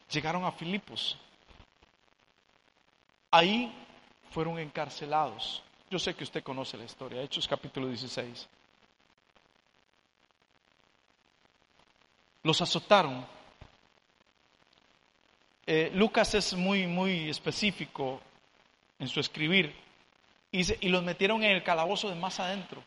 llegaron 0.09 0.45
a 0.45 0.53
Filipos. 0.53 1.19
Ahí 3.29 3.75
fueron 4.31 4.57
encarcelados. 4.61 5.65
Yo 5.91 5.99
sé 5.99 6.15
que 6.15 6.23
usted 6.23 6.45
conoce 6.45 6.77
la 6.77 6.85
historia, 6.85 7.23
Hechos 7.23 7.49
capítulo 7.49 7.89
16. 7.89 8.49
Los 12.45 12.61
azotaron. 12.63 13.27
Eh, 15.67 15.91
Lucas 15.93 16.37
es 16.37 16.55
muy, 16.55 16.87
muy 16.87 17.29
específico 17.29 18.21
en 19.01 19.09
su 19.09 19.19
escribir 19.19 19.75
y 20.53 20.89
los 20.89 21.03
metieron 21.03 21.43
en 21.43 21.51
el 21.51 21.65
calabozo 21.65 22.09
de 22.09 22.15
más 22.15 22.39
adentro. 22.39 22.81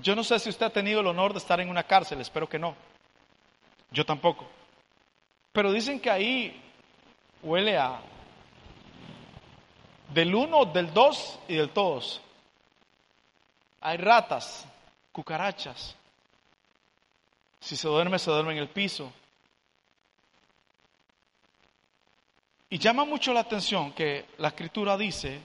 Yo 0.00 0.14
no 0.14 0.22
sé 0.22 0.38
si 0.38 0.48
usted 0.48 0.66
ha 0.66 0.70
tenido 0.70 1.00
el 1.00 1.06
honor 1.06 1.32
de 1.32 1.38
estar 1.38 1.60
en 1.60 1.68
una 1.68 1.82
cárcel, 1.82 2.20
espero 2.20 2.48
que 2.48 2.58
no. 2.58 2.74
Yo 3.90 4.04
tampoco. 4.04 4.46
Pero 5.52 5.72
dicen 5.72 5.98
que 5.98 6.10
ahí 6.10 6.62
huele 7.42 7.76
a 7.76 8.00
del 10.12 10.34
uno, 10.34 10.64
del 10.64 10.92
dos 10.92 11.38
y 11.48 11.56
del 11.56 11.70
todos. 11.70 12.20
Hay 13.80 13.96
ratas, 13.96 14.66
cucarachas. 15.12 15.94
Si 17.60 17.76
se 17.76 17.88
duerme, 17.88 18.18
se 18.18 18.30
duerme 18.30 18.52
en 18.52 18.58
el 18.58 18.68
piso. 18.68 19.12
Y 22.70 22.78
llama 22.78 23.04
mucho 23.04 23.32
la 23.32 23.40
atención 23.40 23.92
que 23.92 24.26
la 24.38 24.48
escritura 24.48 24.96
dice 24.96 25.40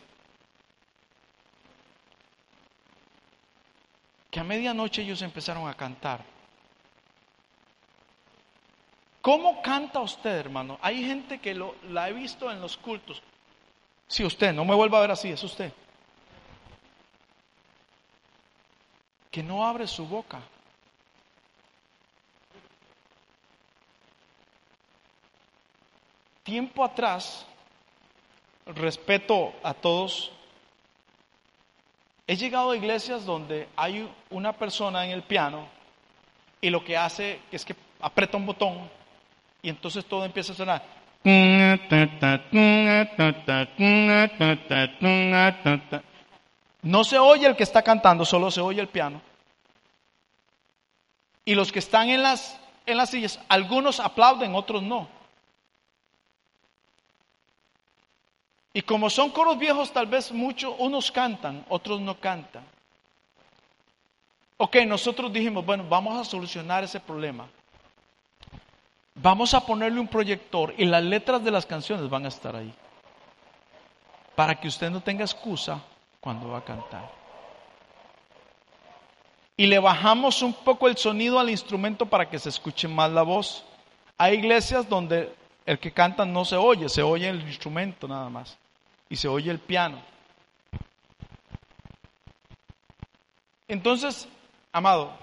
que 4.34 4.40
a 4.40 4.44
medianoche 4.44 5.04
ellos 5.04 5.22
empezaron 5.22 5.70
a 5.70 5.76
cantar. 5.76 6.26
¿Cómo 9.22 9.62
canta 9.62 10.00
usted, 10.00 10.32
hermano? 10.32 10.80
Hay 10.82 11.06
gente 11.06 11.40
que 11.40 11.54
lo, 11.54 11.76
la 11.90 12.10
he 12.10 12.14
visto 12.14 12.52
en 12.52 12.60
los 12.60 12.76
cultos. 12.76 13.22
Si 14.08 14.18
sí, 14.18 14.26
usted, 14.26 14.52
no 14.52 14.66
me 14.66 14.74
vuelva 14.74 14.98
a 14.98 15.02
ver 15.02 15.12
así, 15.12 15.30
es 15.30 15.44
usted. 15.44 15.72
Que 19.30 19.44
no 19.44 19.64
abre 19.64 19.86
su 19.86 20.08
boca. 20.08 20.42
Tiempo 26.42 26.84
atrás, 26.84 27.46
respeto 28.66 29.54
a 29.62 29.76
todos, 29.76 30.32
he 32.28 32.36
llegado 32.36 32.72
a 32.72 32.78
iglesias 32.78 33.26
donde 33.26 33.68
hay 33.76 34.10
una 34.30 34.54
persona 34.54 35.06
en 35.06 35.12
el 35.12 35.24
piano 35.24 35.68
y 36.62 36.70
lo 36.70 36.84
que 36.84 36.96
hace 36.96 37.42
es 37.52 37.66
que 37.66 37.76
aprieta 38.00 38.38
un 38.38 38.46
botón 38.46 38.90
y 39.62 39.70
entonces 39.70 40.06
todo 40.06 40.26
empieza 40.26 40.54
a 40.54 40.56
sonar. 40.56 40.84
No 46.82 47.04
se 47.04 47.18
oye 47.18 47.48
el 47.48 47.56
que 47.56 47.64
está 47.64 47.82
cantando, 47.82 48.26
solo 48.26 48.52
se 48.52 48.62
oye 48.62 48.82
el 48.82 48.90
piano. 48.90 49.22
Y 51.46 51.56
los 51.56 51.72
que 51.72 51.80
están 51.80 52.10
en 52.10 52.24
las, 52.24 52.60
en 52.86 52.98
las 52.98 53.10
sillas, 53.10 53.40
algunos 53.48 54.00
aplauden, 54.00 54.56
otros 54.56 54.84
no. 54.84 55.08
Y 58.74 58.82
como 58.82 59.10
son 59.10 59.30
coros 59.30 59.60
viejos, 59.60 59.94
tal 59.94 60.08
vez 60.08 60.32
muchos, 60.32 60.74
unos 60.80 61.12
cantan, 61.12 61.64
otros 61.70 62.02
no 62.02 62.20
cantan. 62.20 62.64
Ok, 64.58 64.78
nosotros 64.88 65.32
dijimos, 65.32 65.64
bueno, 65.64 65.86
vamos 65.88 66.20
a 66.20 66.24
solucionar 66.24 66.84
ese 66.84 67.00
problema. 67.00 67.48
Vamos 69.16 69.54
a 69.54 69.64
ponerle 69.64 70.00
un 70.00 70.08
proyector 70.08 70.74
y 70.76 70.86
las 70.86 71.04
letras 71.04 71.44
de 71.44 71.52
las 71.52 71.68
canciones 71.68 72.10
van 72.10 72.26
a 72.26 72.30
estar 72.30 72.56
ahí. 72.56 72.74
Para 74.36 74.56
que 74.56 74.68
usted 74.68 74.90
no 74.90 75.02
tenga 75.02 75.24
excusa 75.24 75.80
cuando 76.20 76.50
va 76.50 76.58
a 76.58 76.66
cantar. 76.66 77.12
Y 79.56 79.68
le 79.68 79.78
bajamos 79.78 80.42
un 80.42 80.54
poco 80.54 80.88
el 80.88 80.98
sonido 80.98 81.40
al 81.40 81.52
instrumento 81.52 82.08
para 82.08 82.28
que 82.28 82.40
se 82.40 82.50
escuche 82.50 82.88
más 82.88 83.12
la 83.12 83.22
voz. 83.22 83.64
Hay 84.18 84.36
iglesias 84.36 84.90
donde 84.90 85.32
el 85.66 85.78
que 85.78 85.92
canta 85.92 86.26
no 86.26 86.44
se 86.44 86.56
oye, 86.56 86.90
se 86.90 87.04
oye 87.04 87.30
el 87.30 87.42
instrumento 87.42 88.08
nada 88.08 88.30
más. 88.30 88.58
Y 89.10 89.16
se 89.16 89.28
oye 89.28 89.52
el 89.52 89.60
piano. 89.60 90.02
Entonces, 93.68 94.28
amado, 94.72 95.18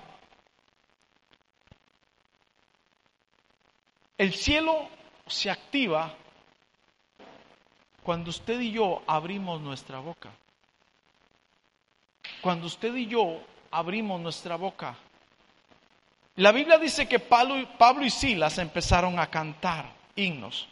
El 4.21 4.35
cielo 4.35 4.87
se 5.27 5.51
activa 5.51 6.15
cuando 8.03 8.29
usted 8.29 8.61
y 8.61 8.71
yo 8.71 9.03
abrimos 9.07 9.63
nuestra 9.63 9.99
boca. 9.99 10.29
Cuando 12.43 12.67
usted 12.67 12.95
y 12.97 13.07
yo 13.07 13.41
abrimos 13.71 14.21
nuestra 14.21 14.57
boca. 14.57 14.95
La 16.37 16.53
Biblia 16.53 16.77
dice 16.77 17.09
que 17.09 17.19
Pablo, 17.19 17.57
y 18.05 18.11
Silas 18.11 18.59
empezaron 18.59 19.19
a 19.19 19.31
cantar 19.31 19.91
himnos. 20.15 20.69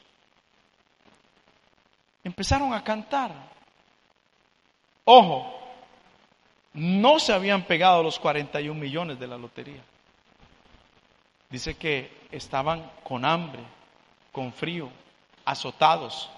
Empezaron 2.28 2.74
a 2.74 2.84
cantar. 2.84 3.32
Ojo, 5.06 5.50
no 6.74 7.18
se 7.18 7.32
habían 7.32 7.62
pegado 7.62 8.02
los 8.02 8.18
41 8.18 8.78
millones 8.78 9.18
de 9.18 9.26
la 9.26 9.38
lotería. 9.38 9.82
Dice 11.48 11.78
que 11.78 12.26
estaban 12.30 12.92
con 13.02 13.24
hambre, 13.24 13.62
con 14.30 14.52
frío, 14.52 14.90
azotados. 15.46 16.28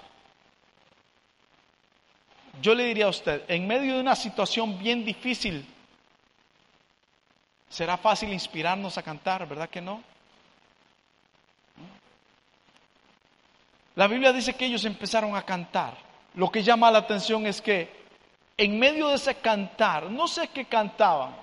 Yo 2.63 2.73
le 2.77 2.85
diría 2.85 3.07
a 3.07 3.09
usted, 3.09 3.43
en 3.49 3.67
medio 3.67 3.95
de 3.95 4.01
una 4.01 4.15
situación 4.15 4.79
bien 4.79 5.05
difícil, 5.05 5.67
será 7.69 7.97
fácil 7.97 8.33
inspirarnos 8.33 8.97
a 8.97 9.03
cantar, 9.03 9.49
¿verdad 9.49 9.69
que 9.69 9.81
no? 9.81 10.05
La 14.01 14.07
Biblia 14.07 14.33
dice 14.33 14.55
que 14.55 14.65
ellos 14.65 14.87
empezaron 14.87 15.37
a 15.37 15.43
cantar. 15.43 15.93
Lo 16.33 16.51
que 16.51 16.63
llama 16.63 16.91
la 16.91 17.01
atención 17.01 17.45
es 17.45 17.61
que 17.61 17.87
en 18.57 18.79
medio 18.79 19.09
de 19.09 19.17
ese 19.17 19.35
cantar, 19.35 20.05
no 20.05 20.27
sé 20.27 20.49
qué 20.49 20.65
cantaban, 20.65 21.37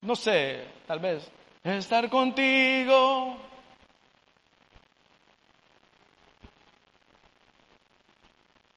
no 0.00 0.16
sé, 0.16 0.66
tal 0.84 0.98
vez, 0.98 1.30
estar 1.62 2.10
contigo. 2.10 3.36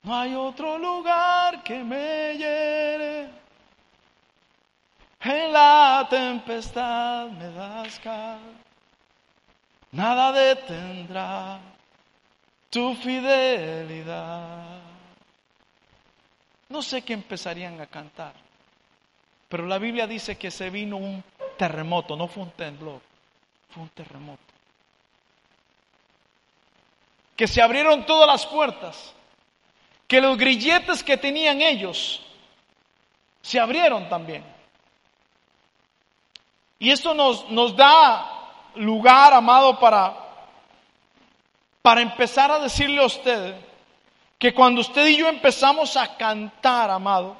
No 0.03 0.15
hay 0.15 0.35
otro 0.35 0.77
lugar 0.77 1.63
que 1.63 1.83
me 1.83 2.35
llene. 2.35 3.31
En 5.21 5.51
la 5.51 6.05
tempestad 6.07 7.29
me 7.29 7.51
das 7.53 7.99
cal. 8.01 8.66
Nada 9.97 10.31
detendrá 10.31 11.59
tu 12.69 12.93
fidelidad. 12.93 14.79
No 16.69 16.83
sé 16.83 17.01
qué 17.01 17.13
empezarían 17.13 17.81
a 17.81 17.87
cantar. 17.87 18.33
Pero 19.49 19.65
la 19.65 19.79
Biblia 19.79 20.05
dice 20.05 20.37
que 20.37 20.51
se 20.51 20.69
vino 20.69 20.97
un 20.97 21.23
terremoto, 21.57 22.15
no 22.15 22.27
fue 22.27 22.43
un 22.43 22.51
temblor, 22.51 23.01
fue 23.71 23.81
un 23.81 23.89
terremoto. 23.89 24.43
Que 27.35 27.47
se 27.47 27.63
abrieron 27.63 28.05
todas 28.05 28.27
las 28.27 28.45
puertas, 28.45 29.15
que 30.07 30.21
los 30.21 30.37
grilletes 30.37 31.03
que 31.03 31.17
tenían 31.17 31.59
ellos 31.59 32.21
se 33.41 33.59
abrieron 33.59 34.07
también. 34.09 34.45
Y 36.77 36.91
esto 36.91 37.15
nos, 37.15 37.49
nos 37.49 37.75
da 37.75 38.36
lugar, 38.77 39.33
amado, 39.33 39.79
para, 39.79 40.15
para 41.81 42.01
empezar 42.01 42.51
a 42.51 42.59
decirle 42.59 43.01
a 43.01 43.05
usted 43.05 43.55
que 44.37 44.53
cuando 44.53 44.81
usted 44.81 45.07
y 45.07 45.17
yo 45.17 45.27
empezamos 45.27 45.97
a 45.97 46.15
cantar, 46.17 46.89
amado, 46.89 47.35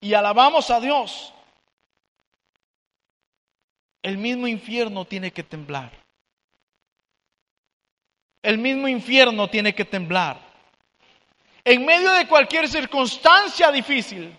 y 0.00 0.14
alabamos 0.14 0.70
a 0.70 0.80
Dios, 0.80 1.32
el 4.02 4.18
mismo 4.18 4.46
infierno 4.46 5.04
tiene 5.04 5.32
que 5.32 5.42
temblar. 5.42 5.92
El 8.42 8.58
mismo 8.58 8.88
infierno 8.88 9.48
tiene 9.48 9.74
que 9.74 9.84
temblar. 9.84 10.38
En 11.64 11.84
medio 11.84 12.10
de 12.12 12.26
cualquier 12.26 12.68
circunstancia 12.68 13.70
difícil, 13.70 14.36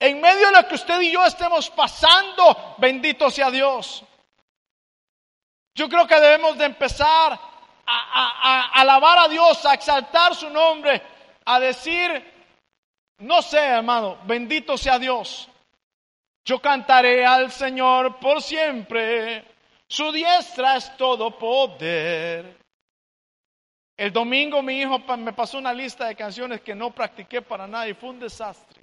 en 0.00 0.20
medio 0.20 0.46
de 0.46 0.52
lo 0.52 0.68
que 0.68 0.74
usted 0.74 1.00
y 1.02 1.12
yo 1.12 1.24
estemos 1.24 1.70
pasando, 1.70 2.74
bendito 2.78 3.30
sea 3.30 3.50
Dios. 3.50 4.04
Yo 5.74 5.88
creo 5.88 6.06
que 6.06 6.20
debemos 6.20 6.56
de 6.56 6.66
empezar 6.66 7.38
a, 7.86 8.70
alabar 8.74 9.18
a 9.18 9.28
Dios, 9.28 9.64
a 9.66 9.74
exaltar 9.74 10.34
su 10.34 10.48
nombre, 10.48 11.02
a 11.44 11.58
decir, 11.58 12.32
no 13.18 13.42
sé, 13.42 13.58
hermano, 13.58 14.18
bendito 14.24 14.78
sea 14.78 14.98
Dios. 14.98 15.48
Yo 16.44 16.60
cantaré 16.60 17.26
al 17.26 17.50
Señor 17.50 18.18
por 18.18 18.40
siempre. 18.40 19.44
Su 19.88 20.12
diestra 20.12 20.76
es 20.76 20.96
todo 20.96 21.36
poder. 21.36 22.56
El 23.96 24.12
domingo 24.12 24.62
mi 24.62 24.80
hijo 24.80 24.98
me 25.16 25.32
pasó 25.32 25.58
una 25.58 25.72
lista 25.72 26.06
de 26.06 26.16
canciones 26.16 26.60
que 26.60 26.74
no 26.74 26.90
practiqué 26.90 27.42
para 27.42 27.66
nada 27.66 27.88
y 27.88 27.94
fue 27.94 28.10
un 28.10 28.20
desastre. 28.20 28.82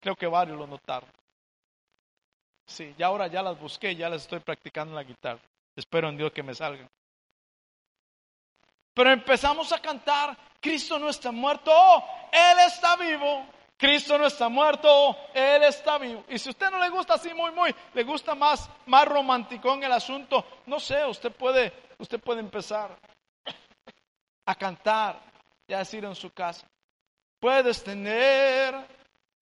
Creo 0.00 0.16
que 0.16 0.26
varios 0.26 0.58
lo 0.58 0.66
notaron. 0.66 1.10
Sí, 2.66 2.94
ya 2.98 3.06
ahora 3.06 3.26
ya 3.26 3.42
las 3.42 3.58
busqué, 3.58 3.96
ya 3.96 4.08
las 4.08 4.22
estoy 4.22 4.40
practicando 4.40 4.92
en 4.92 4.96
la 4.96 5.02
guitarra. 5.02 5.40
Espero 5.78 6.08
en 6.08 6.16
Dios 6.16 6.32
que 6.32 6.42
me 6.42 6.56
salgan. 6.56 6.90
Pero 8.92 9.12
empezamos 9.12 9.70
a 9.70 9.78
cantar, 9.78 10.36
Cristo 10.60 10.98
no 10.98 11.08
está 11.08 11.30
muerto, 11.30 11.70
Él 12.32 12.58
está 12.66 12.96
vivo. 12.96 13.46
Cristo 13.76 14.18
no 14.18 14.26
está 14.26 14.48
muerto, 14.48 15.16
Él 15.32 15.62
está 15.62 15.98
vivo. 15.98 16.24
Y 16.30 16.36
si 16.40 16.50
usted 16.50 16.68
no 16.68 16.80
le 16.80 16.88
gusta 16.88 17.14
así 17.14 17.32
muy, 17.32 17.52
muy, 17.52 17.72
le 17.94 18.02
gusta 18.02 18.34
más, 18.34 18.68
más 18.86 19.06
romántico 19.06 19.72
en 19.72 19.84
el 19.84 19.92
asunto, 19.92 20.44
no 20.66 20.80
sé, 20.80 21.06
usted 21.06 21.30
puede, 21.30 21.72
usted 21.98 22.18
puede 22.18 22.40
empezar 22.40 22.98
a 24.46 24.54
cantar 24.56 25.20
y 25.64 25.74
a 25.74 25.78
decir 25.78 26.04
en 26.04 26.16
su 26.16 26.32
casa, 26.32 26.66
puedes 27.38 27.84
tener 27.84 28.84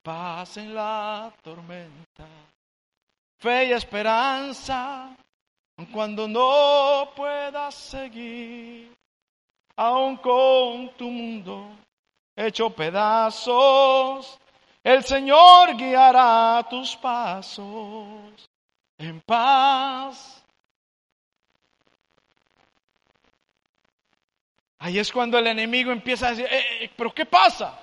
paz 0.03 0.59
en 0.59 0.75
la 0.75 1.33
tormenta, 1.43 2.29
fe 3.39 3.69
y 3.69 3.73
esperanza, 3.73 5.17
cuando 5.93 6.27
no 6.27 7.11
puedas 7.15 7.75
seguir, 7.75 8.97
aun 9.77 10.17
con 10.17 10.89
tu 10.97 11.11
mundo 11.11 11.71
hecho 12.35 12.71
pedazos, 12.71 14.39
el 14.83 15.05
Señor 15.05 15.77
guiará 15.77 16.67
tus 16.69 16.97
pasos 16.97 18.49
en 18.99 19.21
paz. 19.21 20.43
Ahí 24.79 24.99
es 24.99 25.11
cuando 25.11 25.39
el 25.39 25.47
enemigo 25.47 25.91
empieza 25.91 26.29
a 26.29 26.31
decir, 26.31 26.47
eh, 26.47 26.85
eh, 26.85 26.91
pero 26.97 27.13
¿qué 27.13 27.25
pasa? 27.27 27.79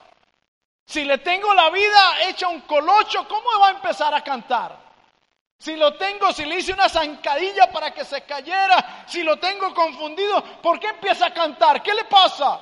Si 0.86 1.04
le 1.04 1.18
tengo 1.18 1.54
la 1.54 1.70
vida 1.70 2.28
hecha 2.28 2.48
un 2.48 2.62
colocho, 2.62 3.28
¿cómo 3.28 3.60
va 3.60 3.70
a 3.70 3.72
empezar 3.72 4.14
a 4.14 4.22
cantar? 4.22 4.83
Si 5.64 5.78
lo 5.78 5.96
tengo, 5.96 6.34
si 6.34 6.44
le 6.44 6.58
hice 6.58 6.74
una 6.74 6.90
zancadilla 6.90 7.72
para 7.72 7.94
que 7.94 8.04
se 8.04 8.24
cayera, 8.24 9.06
si 9.08 9.24
lo 9.24 9.40
tengo 9.40 9.74
confundido, 9.74 10.44
¿por 10.62 10.78
qué 10.78 10.88
empieza 10.88 11.28
a 11.28 11.34
cantar? 11.34 11.82
¿Qué 11.82 11.94
le 11.94 12.04
pasa? 12.04 12.62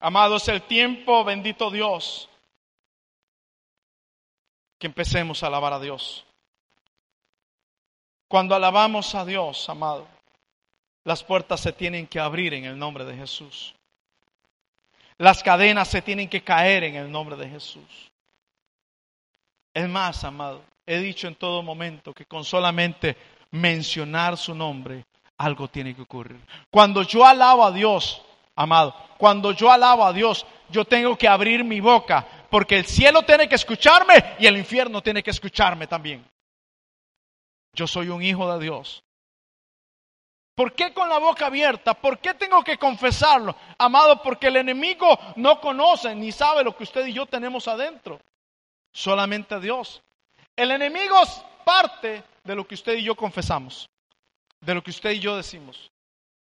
Amados, 0.00 0.48
el 0.48 0.62
tiempo, 0.62 1.24
bendito 1.24 1.70
Dios, 1.70 2.30
que 4.78 4.86
empecemos 4.86 5.42
a 5.42 5.48
alabar 5.48 5.74
a 5.74 5.78
Dios. 5.78 6.24
Cuando 8.28 8.54
alabamos 8.54 9.14
a 9.14 9.26
Dios, 9.26 9.68
amado, 9.68 10.08
las 11.04 11.22
puertas 11.22 11.60
se 11.60 11.74
tienen 11.74 12.06
que 12.06 12.18
abrir 12.18 12.54
en 12.54 12.64
el 12.64 12.78
nombre 12.78 13.04
de 13.04 13.14
Jesús. 13.14 13.74
Las 15.18 15.42
cadenas 15.42 15.88
se 15.88 16.02
tienen 16.02 16.28
que 16.28 16.42
caer 16.42 16.84
en 16.84 16.96
el 16.96 17.10
nombre 17.10 17.36
de 17.36 17.48
Jesús. 17.48 18.10
Es 19.72 19.88
más, 19.88 20.24
amado, 20.24 20.62
he 20.84 20.98
dicho 20.98 21.28
en 21.28 21.34
todo 21.34 21.62
momento 21.62 22.12
que 22.12 22.26
con 22.26 22.44
solamente 22.44 23.16
mencionar 23.50 24.36
su 24.36 24.54
nombre, 24.54 25.04
algo 25.38 25.68
tiene 25.68 25.94
que 25.94 26.02
ocurrir. 26.02 26.40
Cuando 26.70 27.02
yo 27.02 27.24
alabo 27.24 27.64
a 27.64 27.72
Dios, 27.72 28.22
amado, 28.54 28.94
cuando 29.18 29.52
yo 29.52 29.70
alabo 29.70 30.04
a 30.04 30.12
Dios, 30.12 30.46
yo 30.70 30.84
tengo 30.84 31.16
que 31.16 31.28
abrir 31.28 31.64
mi 31.64 31.80
boca, 31.80 32.26
porque 32.50 32.78
el 32.78 32.86
cielo 32.86 33.22
tiene 33.22 33.48
que 33.48 33.54
escucharme 33.54 34.14
y 34.38 34.46
el 34.46 34.56
infierno 34.56 35.02
tiene 35.02 35.22
que 35.22 35.30
escucharme 35.30 35.86
también. 35.86 36.24
Yo 37.72 37.86
soy 37.86 38.08
un 38.08 38.22
hijo 38.22 38.50
de 38.52 38.64
Dios. 38.64 39.02
¿Por 40.56 40.72
qué 40.72 40.94
con 40.94 41.10
la 41.10 41.18
boca 41.18 41.46
abierta? 41.46 41.92
¿Por 41.92 42.18
qué 42.18 42.32
tengo 42.32 42.64
que 42.64 42.78
confesarlo? 42.78 43.54
Amado, 43.76 44.22
porque 44.22 44.46
el 44.46 44.56
enemigo 44.56 45.06
no 45.36 45.60
conoce 45.60 46.14
ni 46.14 46.32
sabe 46.32 46.64
lo 46.64 46.74
que 46.74 46.84
usted 46.84 47.06
y 47.06 47.12
yo 47.12 47.26
tenemos 47.26 47.68
adentro. 47.68 48.18
Solamente 48.90 49.60
Dios. 49.60 50.02
El 50.56 50.70
enemigo 50.70 51.20
es 51.22 51.44
parte 51.62 52.24
de 52.42 52.54
lo 52.54 52.66
que 52.66 52.74
usted 52.74 52.94
y 52.94 53.02
yo 53.02 53.14
confesamos, 53.14 53.90
de 54.62 54.74
lo 54.74 54.82
que 54.82 54.88
usted 54.88 55.10
y 55.10 55.20
yo 55.20 55.36
decimos. 55.36 55.90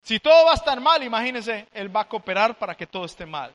Si 0.01 0.21
todo 0.21 0.45
va 0.45 0.51
a 0.51 0.55
estar 0.55 0.79
mal, 0.79 1.03
imagínense, 1.03 1.67
Él 1.73 1.93
va 1.93 2.01
a 2.01 2.07
cooperar 2.07 2.57
para 2.57 2.75
que 2.75 2.87
todo 2.87 3.03
esté 3.03 3.25
mal. 3.25 3.53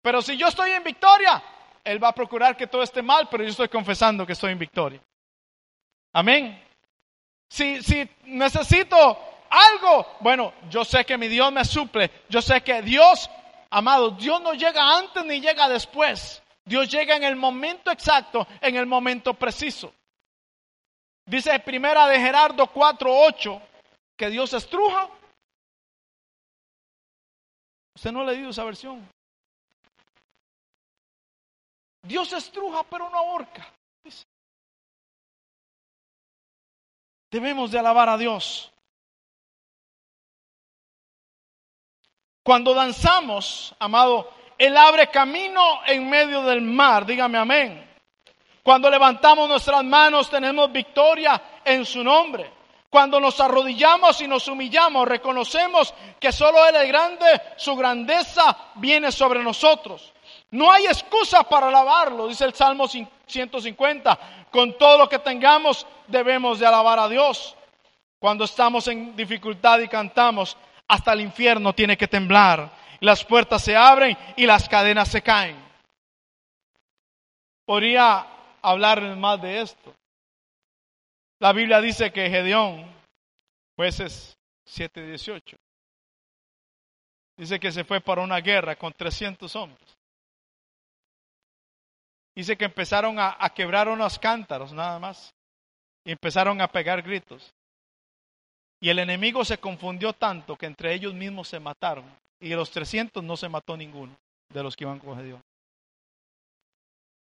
Pero 0.00 0.22
si 0.22 0.36
yo 0.36 0.46
estoy 0.46 0.70
en 0.70 0.84
victoria, 0.84 1.42
Él 1.82 2.02
va 2.02 2.10
a 2.10 2.14
procurar 2.14 2.56
que 2.56 2.68
todo 2.68 2.84
esté 2.84 3.02
mal, 3.02 3.28
pero 3.28 3.42
yo 3.42 3.50
estoy 3.50 3.68
confesando 3.68 4.24
que 4.24 4.34
estoy 4.34 4.52
en 4.52 4.58
victoria. 4.60 5.02
Amén. 6.12 6.64
Si, 7.48 7.82
si 7.82 8.08
necesito 8.22 9.18
algo, 9.50 10.06
bueno, 10.20 10.52
yo 10.70 10.84
sé 10.84 11.04
que 11.04 11.18
mi 11.18 11.28
Dios 11.28 11.52
me 11.52 11.64
suple, 11.64 12.10
yo 12.28 12.42
sé 12.42 12.62
que 12.62 12.82
Dios, 12.82 13.30
amado, 13.70 14.10
Dios 14.10 14.40
no 14.40 14.54
llega 14.54 14.98
antes 14.98 15.24
ni 15.24 15.40
llega 15.40 15.68
después. 15.68 16.42
Dios 16.64 16.90
llega 16.90 17.16
en 17.16 17.24
el 17.24 17.34
momento 17.34 17.90
exacto, 17.90 18.46
en 18.60 18.76
el 18.76 18.86
momento 18.86 19.32
preciso. 19.34 19.92
Dice 21.24 21.58
primera 21.60 22.06
de 22.06 22.20
Gerardo 22.20 22.66
4:8 22.66 23.60
que 24.16 24.28
Dios 24.28 24.52
estruja. 24.52 25.08
Usted 27.94 28.12
no 28.12 28.20
ha 28.20 28.24
leído 28.24 28.50
esa 28.50 28.64
versión. 28.64 29.08
Dios 32.02 32.32
estruja 32.32 32.82
pero 32.84 33.10
no 33.10 33.18
ahorca. 33.18 33.72
Debemos 37.30 37.70
de 37.70 37.78
alabar 37.78 38.08
a 38.08 38.16
Dios. 38.16 38.72
Cuando 42.48 42.72
danzamos, 42.72 43.74
amado, 43.78 44.30
Él 44.56 44.74
abre 44.74 45.08
camino 45.08 45.80
en 45.86 46.08
medio 46.08 46.42
del 46.44 46.62
mar. 46.62 47.04
Dígame 47.04 47.36
amén. 47.36 47.86
Cuando 48.62 48.88
levantamos 48.88 49.50
nuestras 49.50 49.84
manos 49.84 50.30
tenemos 50.30 50.72
victoria 50.72 51.42
en 51.62 51.84
su 51.84 52.02
nombre. 52.02 52.50
Cuando 52.88 53.20
nos 53.20 53.38
arrodillamos 53.38 54.22
y 54.22 54.28
nos 54.28 54.48
humillamos, 54.48 55.06
reconocemos 55.06 55.92
que 56.18 56.32
solo 56.32 56.66
Él 56.66 56.76
es 56.76 56.88
grande, 56.88 57.26
su 57.58 57.76
grandeza 57.76 58.56
viene 58.76 59.12
sobre 59.12 59.42
nosotros. 59.44 60.14
No 60.50 60.72
hay 60.72 60.86
excusa 60.86 61.42
para 61.42 61.68
alabarlo, 61.68 62.28
dice 62.28 62.46
el 62.46 62.54
Salmo 62.54 62.88
150. 62.88 64.18
Con 64.50 64.78
todo 64.78 64.96
lo 64.96 65.06
que 65.06 65.18
tengamos 65.18 65.86
debemos 66.06 66.58
de 66.58 66.66
alabar 66.66 66.98
a 66.98 67.10
Dios. 67.10 67.54
Cuando 68.18 68.44
estamos 68.44 68.88
en 68.88 69.14
dificultad 69.14 69.80
y 69.80 69.88
cantamos, 69.88 70.56
hasta 70.88 71.12
el 71.12 71.20
infierno 71.20 71.74
tiene 71.74 71.96
que 71.96 72.08
temblar. 72.08 72.72
Las 73.00 73.24
puertas 73.24 73.62
se 73.62 73.76
abren 73.76 74.16
y 74.36 74.46
las 74.46 74.68
cadenas 74.68 75.08
se 75.08 75.22
caen. 75.22 75.56
Podría 77.64 78.26
hablar 78.62 79.16
más 79.16 79.40
de 79.40 79.60
esto. 79.60 79.94
La 81.38 81.52
Biblia 81.52 81.80
dice 81.80 82.10
que 82.10 82.28
Gedeón, 82.28 82.90
jueces 83.76 84.36
7:18, 84.66 85.56
dice 87.36 87.60
que 87.60 87.70
se 87.70 87.84
fue 87.84 88.00
para 88.00 88.22
una 88.22 88.40
guerra 88.40 88.74
con 88.74 88.92
300 88.92 89.54
hombres. 89.54 89.96
Dice 92.34 92.56
que 92.56 92.64
empezaron 92.64 93.18
a, 93.18 93.36
a 93.38 93.50
quebrar 93.50 93.88
unos 93.88 94.18
cántaros 94.18 94.72
nada 94.72 94.98
más 94.98 95.34
y 96.04 96.12
empezaron 96.12 96.60
a 96.60 96.68
pegar 96.68 97.02
gritos. 97.02 97.52
Y 98.80 98.90
el 98.90 98.98
enemigo 99.00 99.44
se 99.44 99.58
confundió 99.58 100.12
tanto 100.12 100.56
que 100.56 100.66
entre 100.66 100.94
ellos 100.94 101.14
mismos 101.14 101.48
se 101.48 101.58
mataron. 101.58 102.04
Y 102.40 102.48
de 102.48 102.56
los 102.56 102.70
300 102.70 103.24
no 103.24 103.36
se 103.36 103.48
mató 103.48 103.76
ninguno 103.76 104.16
de 104.48 104.62
los 104.62 104.76
que 104.76 104.84
iban 104.84 105.00
con 105.00 105.22
Dios. 105.24 105.40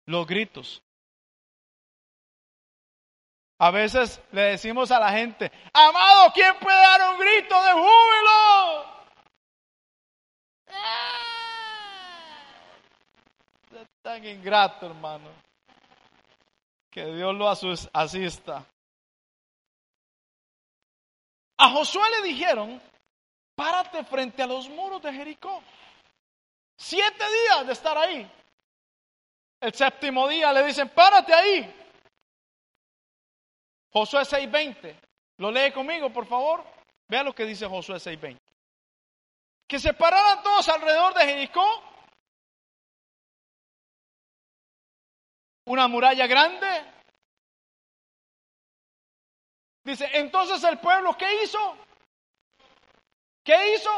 Los 0.05 0.27
gritos. 0.27 0.81
A 3.59 3.71
veces 3.71 4.21
le 4.31 4.41
decimos 4.41 4.91
a 4.91 4.99
la 4.99 5.11
gente, 5.11 5.51
amado, 5.73 6.31
¿quién 6.33 6.55
puede 6.59 6.77
dar 6.77 7.09
un 7.11 7.19
grito 7.19 7.63
de 7.63 7.71
júbilo? 7.71 8.97
Tan 14.01 14.25
ingrato, 14.25 14.85
hermano. 14.85 15.29
Que 16.91 17.05
Dios 17.15 17.35
lo 17.35 17.49
asista. 17.49 18.63
A 21.57 21.69
Josué 21.69 22.03
le 22.11 22.27
dijeron, 22.27 22.81
párate 23.55 24.03
frente 24.03 24.43
a 24.43 24.47
los 24.47 24.69
muros 24.69 25.01
de 25.01 25.11
Jericó. 25.11 25.63
Siete 26.77 27.25
días 27.25 27.65
de 27.65 27.73
estar 27.73 27.97
ahí. 27.97 28.31
El 29.59 29.73
séptimo 29.73 30.27
día 30.27 30.53
le 30.53 30.63
dicen, 30.63 30.89
párate 30.89 31.33
ahí. 31.33 31.73
Josué 33.91 34.21
6:20. 34.21 34.95
¿Lo 35.37 35.51
lee 35.51 35.71
conmigo, 35.71 36.11
por 36.11 36.27
favor? 36.27 36.63
Vea 37.07 37.23
lo 37.23 37.33
que 37.33 37.45
dice 37.45 37.65
Josué 37.65 37.95
6:20. 37.99 38.37
Que 39.67 39.79
se 39.79 39.93
pararan 39.93 40.43
todos 40.43 40.69
alrededor 40.69 41.13
de 41.15 41.25
Jericó. 41.25 41.83
Una 45.65 45.87
muralla 45.87 46.27
grande, 46.27 46.96
Dice, 49.87 50.09
entonces 50.11 50.61
el 50.65 50.79
pueblo, 50.79 51.17
¿qué 51.17 51.43
hizo? 51.43 51.77
¿Qué 53.41 53.73
hizo? 53.73 53.89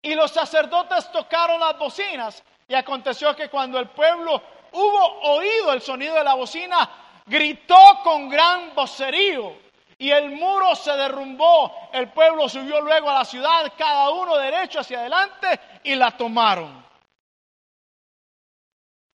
Y 0.00 0.14
los 0.14 0.30
sacerdotes 0.30 1.10
tocaron 1.10 1.58
las 1.58 1.76
bocinas. 1.76 2.44
Y 2.68 2.74
aconteció 2.76 3.34
que 3.34 3.48
cuando 3.48 3.80
el 3.80 3.88
pueblo 3.88 4.40
hubo 4.70 5.20
oído 5.32 5.72
el 5.72 5.82
sonido 5.82 6.14
de 6.14 6.22
la 6.22 6.34
bocina, 6.34 6.88
gritó 7.26 7.76
con 8.04 8.28
gran 8.28 8.72
vocerío. 8.72 9.52
Y 9.98 10.12
el 10.12 10.30
muro 10.30 10.76
se 10.76 10.92
derrumbó, 10.92 11.90
el 11.92 12.12
pueblo 12.12 12.48
subió 12.48 12.80
luego 12.80 13.10
a 13.10 13.14
la 13.14 13.24
ciudad, 13.24 13.72
cada 13.76 14.10
uno 14.10 14.36
derecho 14.36 14.78
hacia 14.78 15.00
adelante 15.00 15.58
y 15.82 15.96
la 15.96 16.12
tomaron. 16.12 16.85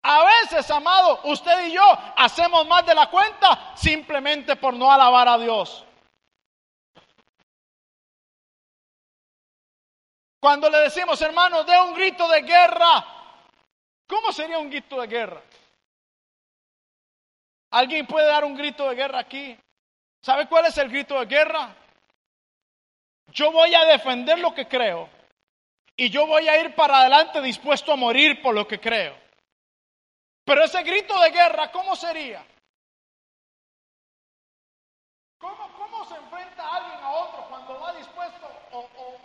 A 0.09 0.25
veces, 0.25 0.71
amado, 0.71 1.19
usted 1.25 1.67
y 1.67 1.73
yo 1.73 1.83
hacemos 2.17 2.65
más 2.69 2.87
de 2.87 2.95
la 2.95 3.11
cuenta 3.11 3.73
simplemente 3.75 4.55
por 4.55 4.73
no 4.73 4.89
alabar 4.89 5.27
a 5.27 5.37
Dios. 5.37 5.85
Cuando 10.39 10.71
le 10.71 10.79
decimos, 10.79 11.21
hermano, 11.21 11.65
dé 11.65 11.81
un 11.81 11.93
grito 11.93 12.29
de 12.29 12.43
guerra, 12.43 13.05
¿cómo 14.07 14.31
sería 14.31 14.61
un 14.61 14.71
grito 14.71 15.01
de 15.01 15.09
guerra? 15.09 15.43
¿Alguien 17.73 18.07
puede 18.07 18.29
dar 18.29 18.45
un 18.45 18.55
grito 18.55 18.89
de 18.89 18.95
guerra 18.95 19.19
aquí? 19.19 19.59
¿Sabe 20.23 20.47
cuál 20.47 20.67
es 20.67 20.79
el 20.79 20.89
grito 20.89 21.19
de 21.19 21.27
guerra? 21.27 21.75
Yo 23.33 23.51
voy 23.51 23.75
a 23.75 23.85
defender 23.87 24.39
lo 24.39 24.55
que 24.55 24.69
creo 24.69 25.09
y 25.97 26.11
yo 26.11 26.29
voy 26.29 26.47
a 26.47 26.61
ir 26.61 26.77
para 26.77 27.01
adelante 27.01 27.43
dispuesto 27.43 27.93
a 27.93 27.97
morir 27.97 28.41
por 28.41 28.55
lo 28.55 28.69
que 28.69 28.79
creo. 28.79 29.26
Pero 30.47 30.63
ese 30.63 30.83
grito 30.85 31.21
de 31.21 31.33
guerra, 31.33 31.73
¿cómo 31.73 31.97
sería? 31.97 32.47
¿Cómo, 35.39 35.73
cómo 35.77 36.05
se 36.05 36.15
enfrenta 36.15 36.73
alguien 36.73 37.01
a 37.01 37.11
otro 37.11 37.49
cuando 37.49 37.81
va 37.81 37.93
dispuesto 37.95 38.47
o, 38.71 38.79
o, 38.79 39.19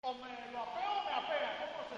o, 0.00 0.14
me 0.14 0.50
lo 0.50 0.62
apeo 0.62 0.92
o 0.92 1.04
me 1.04 1.12
apea? 1.12 1.58
¿Cómo 1.60 1.84
se? 1.88 1.94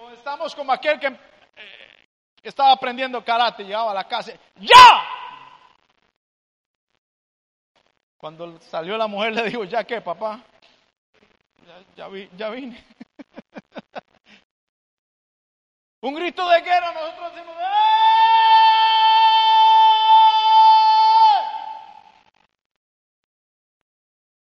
O 0.00 0.10
estamos 0.10 0.52
como 0.52 0.72
aquel 0.72 0.98
que 0.98 1.06
eh, 1.06 2.08
estaba 2.42 2.72
aprendiendo 2.72 3.24
karate, 3.24 3.62
llegaba 3.62 3.92
a 3.92 3.94
la 3.94 4.08
casa, 4.08 4.32
¡ya! 4.56 5.04
Cuando 8.18 8.58
salió 8.58 8.98
la 8.98 9.06
mujer 9.06 9.32
le 9.32 9.44
dijo, 9.44 9.62
¿ya 9.62 9.84
qué, 9.84 10.00
papá? 10.00 10.40
Ya, 11.64 11.84
ya, 11.94 12.08
vi, 12.08 12.28
ya 12.36 12.50
vine. 12.50 12.84
Un 16.02 16.14
grito 16.14 16.48
de 16.48 16.60
guerra, 16.62 16.92
nosotros 16.92 17.32
decimos, 17.32 17.56
¡Eh! 17.60 17.82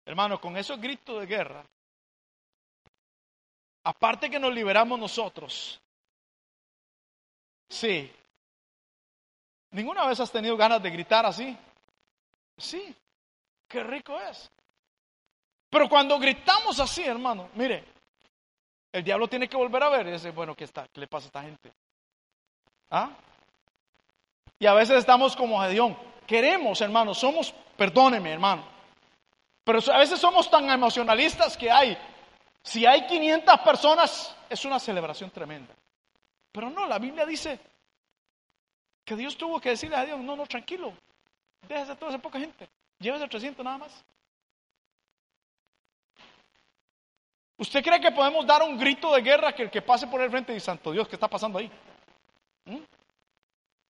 Hermano, 0.07 0.41
con 0.41 0.57
esos 0.57 0.81
gritos 0.81 1.19
de 1.19 1.27
guerra, 1.27 1.65
aparte 3.83 4.31
que 4.31 4.39
nos 4.39 4.55
liberamos 4.55 4.97
nosotros, 5.01 5.81
sí. 7.69 8.13
¿Ninguna 9.73 10.07
vez 10.07 10.21
has 10.21 10.31
tenido 10.31 10.57
ganas 10.57 10.81
de 10.81 10.91
gritar 10.91 11.27
así? 11.27 11.57
Sí, 12.57 12.95
qué 13.67 13.83
rico 13.83 14.21
es. 14.21 14.49
Pero 15.71 15.89
cuando 15.89 16.21
gritamos 16.21 16.79
así, 16.79 17.03
hermano, 17.03 17.49
mire, 17.55 17.92
el 18.93 19.03
diablo 19.03 19.27
tiene 19.29 19.49
que 19.49 19.57
volver 19.57 19.83
a 19.83 19.89
ver 19.89 20.07
y 20.07 20.11
decir, 20.11 20.33
bueno, 20.33 20.55
¿qué, 20.55 20.65
está? 20.65 20.87
¿qué 20.93 21.01
le 21.01 21.07
pasa 21.07 21.27
a 21.27 21.29
esta 21.29 21.43
gente? 21.43 21.73
¿Ah? 22.91 23.11
Y 24.59 24.67
a 24.67 24.75
veces 24.75 24.99
estamos 24.99 25.35
como 25.35 25.61
Gedeón. 25.63 25.97
Queremos, 26.27 26.81
hermano, 26.81 27.15
somos, 27.15 27.53
perdóneme, 27.77 28.31
hermano. 28.31 28.65
Pero 29.65 29.79
a 29.93 29.99
veces 29.99 30.21
somos 30.21 30.51
tan 30.51 30.69
emocionalistas 30.71 31.57
que 31.57 31.71
hay. 31.71 31.97
Si 32.63 32.87
hay 32.87 33.07
500 33.07 33.61
personas, 33.61 34.37
es 34.49 34.65
una 34.65 34.79
celebración 34.79 35.31
tremenda. 35.31 35.75
Pero 36.53 36.71
no, 36.71 36.87
la 36.87 36.99
Biblia 36.99 37.25
dice 37.25 37.59
que 39.05 39.17
Dios 39.17 39.37
tuvo 39.37 39.61
que 39.61 39.71
decirle 39.71 39.97
a 39.97 40.05
Dios, 40.05 40.21
no, 40.21 40.37
no, 40.37 40.47
tranquilo, 40.47 40.93
déjese 41.67 41.97
toda 41.97 42.13
esa 42.13 42.21
poca 42.21 42.39
gente, 42.39 42.69
llévese 42.99 43.27
300 43.27 43.65
nada 43.65 43.79
más. 43.79 44.05
¿Usted 47.63 47.83
cree 47.85 48.01
que 48.01 48.11
podemos 48.11 48.45
dar 48.45 48.61
un 48.61 48.77
grito 48.77 49.15
de 49.15 49.23
guerra 49.23 49.53
que 49.53 49.63
el 49.63 49.71
que 49.71 49.81
pase 49.81 50.09
por 50.09 50.21
el 50.21 50.29
frente 50.29 50.53
dice, 50.53 50.67
Santo 50.67 50.91
Dios, 50.91 51.07
¿qué 51.07 51.15
está 51.15 51.29
pasando 51.29 51.61
ahí? 51.61 51.71
¿Mm? 52.65 52.81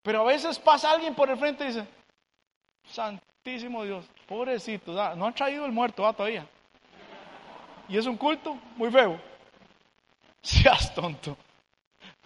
Pero 0.02 0.22
a 0.22 0.24
veces 0.24 0.58
pasa 0.58 0.90
alguien 0.90 1.14
por 1.14 1.30
el 1.30 1.38
frente 1.38 1.66
y 1.66 1.68
dice, 1.68 1.86
Santísimo 2.86 3.84
Dios, 3.84 4.06
pobrecito, 4.26 4.94
no 5.18 5.26
han 5.26 5.34
traído 5.34 5.66
el 5.66 5.74
muerto 5.74 6.04
¿va? 6.04 6.14
todavía. 6.14 6.48
Y 7.90 7.98
es 7.98 8.06
un 8.06 8.16
culto 8.16 8.58
muy 8.78 8.90
feo. 8.90 9.20
Seas 10.42 10.96
tonto. 10.96 11.36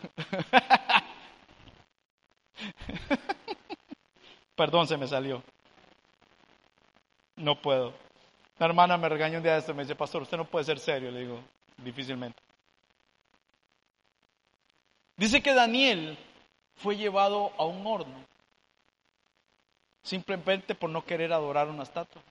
Perdón, 4.56 4.88
se 4.88 4.96
me 4.96 5.08
salió. 5.08 5.42
No 7.36 7.60
puedo. 7.60 7.96
La 8.62 8.68
hermana 8.68 8.96
me 8.96 9.10
regañó 9.10 9.38
un 9.38 9.44
día 9.44 9.54
de 9.54 9.58
esto, 9.58 9.74
me 9.74 9.82
dice, 9.82 9.96
pastor, 9.96 10.22
usted 10.22 10.38
no 10.38 10.46
puede 10.46 10.64
ser 10.64 10.78
serio. 10.78 11.10
Le 11.10 11.22
digo, 11.22 11.40
difícilmente. 11.78 12.40
Dice 15.18 15.42
que 15.42 15.52
Daniel 15.52 16.16
fue 16.76 16.96
llevado 16.96 17.54
a 17.58 17.66
un 17.66 17.88
horno, 17.88 18.24
simplemente 20.04 20.76
por 20.76 20.92
no 20.92 21.04
querer 21.04 21.34
adorar 21.34 21.70
una 21.70 21.82
estatua. 21.82 22.22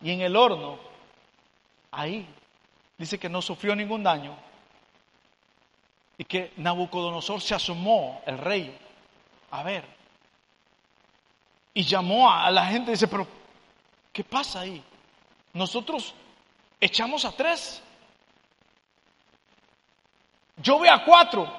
Y 0.00 0.12
en 0.12 0.22
el 0.22 0.34
horno, 0.34 0.78
ahí, 1.90 2.26
dice 2.96 3.18
que 3.18 3.28
no 3.28 3.42
sufrió 3.42 3.76
ningún 3.76 4.02
daño. 4.02 4.34
Y 6.16 6.24
que 6.24 6.54
Nabucodonosor 6.56 7.42
se 7.42 7.54
asomó, 7.54 8.22
el 8.24 8.38
rey, 8.38 8.74
a 9.50 9.62
ver 9.62 9.95
y 11.76 11.84
llamó 11.84 12.32
a 12.32 12.50
la 12.50 12.64
gente 12.64 12.90
y 12.90 12.94
dice, 12.94 13.06
pero 13.06 13.28
¿qué 14.10 14.24
pasa 14.24 14.60
ahí? 14.60 14.82
Nosotros 15.52 16.14
echamos 16.80 17.26
a 17.26 17.32
tres. 17.32 17.82
Yo 20.56 20.78
veo 20.78 20.90
a 20.90 21.04
cuatro. 21.04 21.54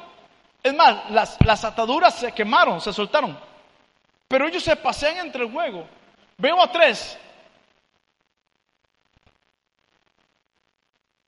Es 0.63 0.73
más, 0.73 1.11
las, 1.11 1.37
las 1.45 1.63
ataduras 1.63 2.15
se 2.15 2.31
quemaron, 2.31 2.81
se 2.81 2.91
soltaron. 2.91 3.39
Pero 4.27 4.47
ellos 4.47 4.63
se 4.63 4.75
pasean 4.75 5.17
entre 5.17 5.43
el 5.43 5.51
juego. 5.51 5.87
Veo 6.35 6.63
a 6.63 6.71
tres. 6.71 7.15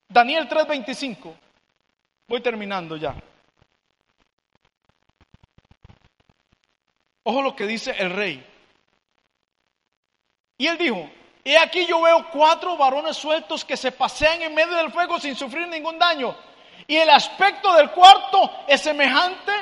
Daniel 0.08 0.50
3:25. 0.50 1.36
Voy 2.28 2.42
terminando 2.42 2.98
ya. 2.98 3.16
Ojo 7.22 7.44
lo 7.44 7.56
que 7.56 7.68
dice 7.68 7.92
el 7.92 8.10
rey. 8.10 8.49
Y 10.60 10.68
él 10.68 10.78
dijo, 10.78 11.10
he 11.44 11.58
aquí 11.58 11.86
yo 11.86 12.02
veo 12.02 12.28
cuatro 12.32 12.76
varones 12.76 13.16
sueltos 13.16 13.64
que 13.64 13.78
se 13.78 13.94
pasean 13.94 14.42
en 14.42 14.54
medio 14.54 14.76
del 14.76 14.92
fuego 14.92 15.18
sin 15.18 15.36
sufrir 15.36 15.68
ningún 15.70 15.98
daño. 15.98 16.36
Y 16.86 16.98
el 16.98 17.10
aspecto 17.10 17.74
del 17.76 17.90
cuarto 17.92 18.52
es 18.68 18.82
semejante. 18.82 19.54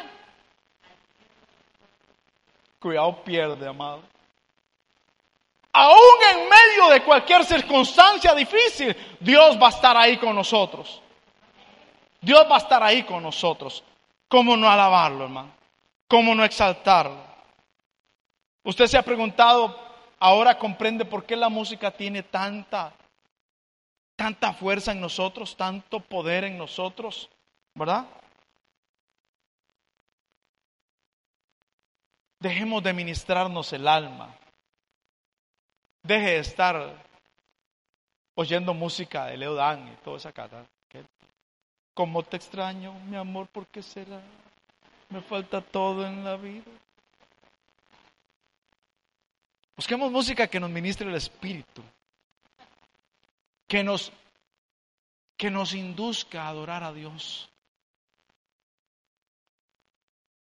Cuidado 2.80 3.24
pierde, 3.24 3.68
amado. 3.68 4.02
Aún 5.72 6.18
en 6.34 6.50
medio 6.50 6.90
de 6.90 7.04
cualquier 7.04 7.46
circunstancia 7.46 8.34
difícil, 8.34 8.96
Dios 9.20 9.56
va 9.62 9.68
a 9.68 9.70
estar 9.70 9.96
ahí 9.96 10.18
con 10.18 10.36
nosotros. 10.36 11.00
Dios 12.20 12.48
va 12.50 12.56
a 12.56 12.60
estar 12.60 12.82
ahí 12.82 13.04
con 13.04 13.22
nosotros. 13.22 13.84
¿Cómo 14.28 14.58
no 14.58 14.68
alabarlo, 14.68 15.26
hermano? 15.26 15.52
¿Cómo 16.08 16.34
no 16.34 16.44
exaltarlo? 16.44 17.22
Usted 18.64 18.88
se 18.88 18.98
ha 18.98 19.04
preguntado 19.04 19.87
ahora 20.20 20.58
comprende 20.58 21.06
por 21.06 21.26
qué 21.26 21.36
la 21.36 21.50
música 21.50 21.92
tiene 21.92 22.24
tanta, 22.24 22.94
tanta 24.16 24.54
fuerza 24.54 24.92
en 24.92 25.02
nosotros, 25.02 25.56
tanto 25.56 26.00
poder 26.00 26.44
en 26.44 26.58
nosotros, 26.58 27.30
¿verdad? 27.74 28.06
Dejemos 32.40 32.84
de 32.84 32.94
ministrarnos 32.94 33.74
el 33.74 33.88
alma. 33.88 34.36
Deje 36.04 36.32
de 36.32 36.40
estar 36.40 37.06
oyendo 38.36 38.74
música 38.74 39.26
de 39.26 39.38
Leo 39.38 39.56
Dan 39.56 39.88
y 39.88 39.96
toda 40.04 40.18
esa 40.18 40.32
cara. 40.32 40.66
¿Cómo 41.94 42.22
te 42.22 42.38
extraño, 42.38 42.94
mi 43.10 43.16
amor? 43.16 43.48
¿Por 43.48 43.66
qué 43.66 43.82
será? 43.82 44.22
Me 45.10 45.20
falta 45.20 45.62
todo 45.62 46.06
en 46.06 46.24
la 46.24 46.38
vida. 46.38 46.62
Busquemos 49.78 50.12
música 50.12 50.48
que 50.48 50.60
nos 50.60 50.72
ministre 50.72 51.08
el 51.08 51.14
Espíritu, 51.14 51.84
que 53.68 53.84
nos, 53.84 54.12
que 55.38 55.52
nos 55.52 55.76
induzca 55.76 56.44
a 56.44 56.48
adorar 56.50 56.84
a 56.84 56.92
Dios. 56.92 57.48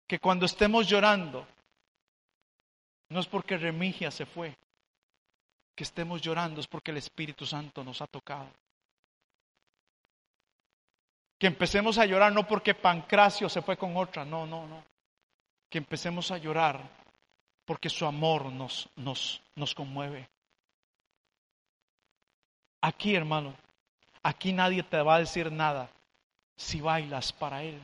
Que 0.08 0.20
cuando 0.20 0.46
estemos 0.46 0.88
llorando, 0.88 1.46
no 3.10 3.20
es 3.20 3.28
porque 3.28 3.58
Remigia 3.58 4.10
se 4.10 4.26
fue, 4.26 4.56
que 5.76 5.84
estemos 5.84 6.22
llorando 6.22 6.62
es 6.62 6.68
porque 6.68 6.92
el 6.92 6.98
Espíritu 6.98 7.46
Santo 7.46 7.84
nos 7.84 8.02
ha 8.02 8.08
tocado. 8.08 8.48
Que 11.38 11.48
empecemos 11.48 11.98
a 11.98 12.06
llorar 12.06 12.32
no 12.32 12.48
porque 12.48 12.74
Pancracio 12.74 13.50
se 13.50 13.62
fue 13.62 13.76
con 13.76 13.98
otra, 13.98 14.24
no, 14.24 14.46
no, 14.46 14.66
no. 14.66 14.82
que 15.70 15.80
empecemos 15.80 16.32
a 16.32 16.38
llorar 16.38 17.05
porque 17.66 17.90
su 17.90 18.06
amor 18.06 18.46
nos, 18.46 18.88
nos, 18.96 19.42
nos 19.56 19.74
conmueve. 19.74 20.30
Aquí, 22.82 23.16
hermano, 23.16 23.56
aquí 24.22 24.54
nadie 24.54 24.84
te 24.84 25.02
va 25.02 25.16
a 25.16 25.20
decir 25.20 25.52
nada 25.52 25.90
si 26.56 26.80
bailas 26.80 27.34
para 27.34 27.64
Él. 27.64 27.82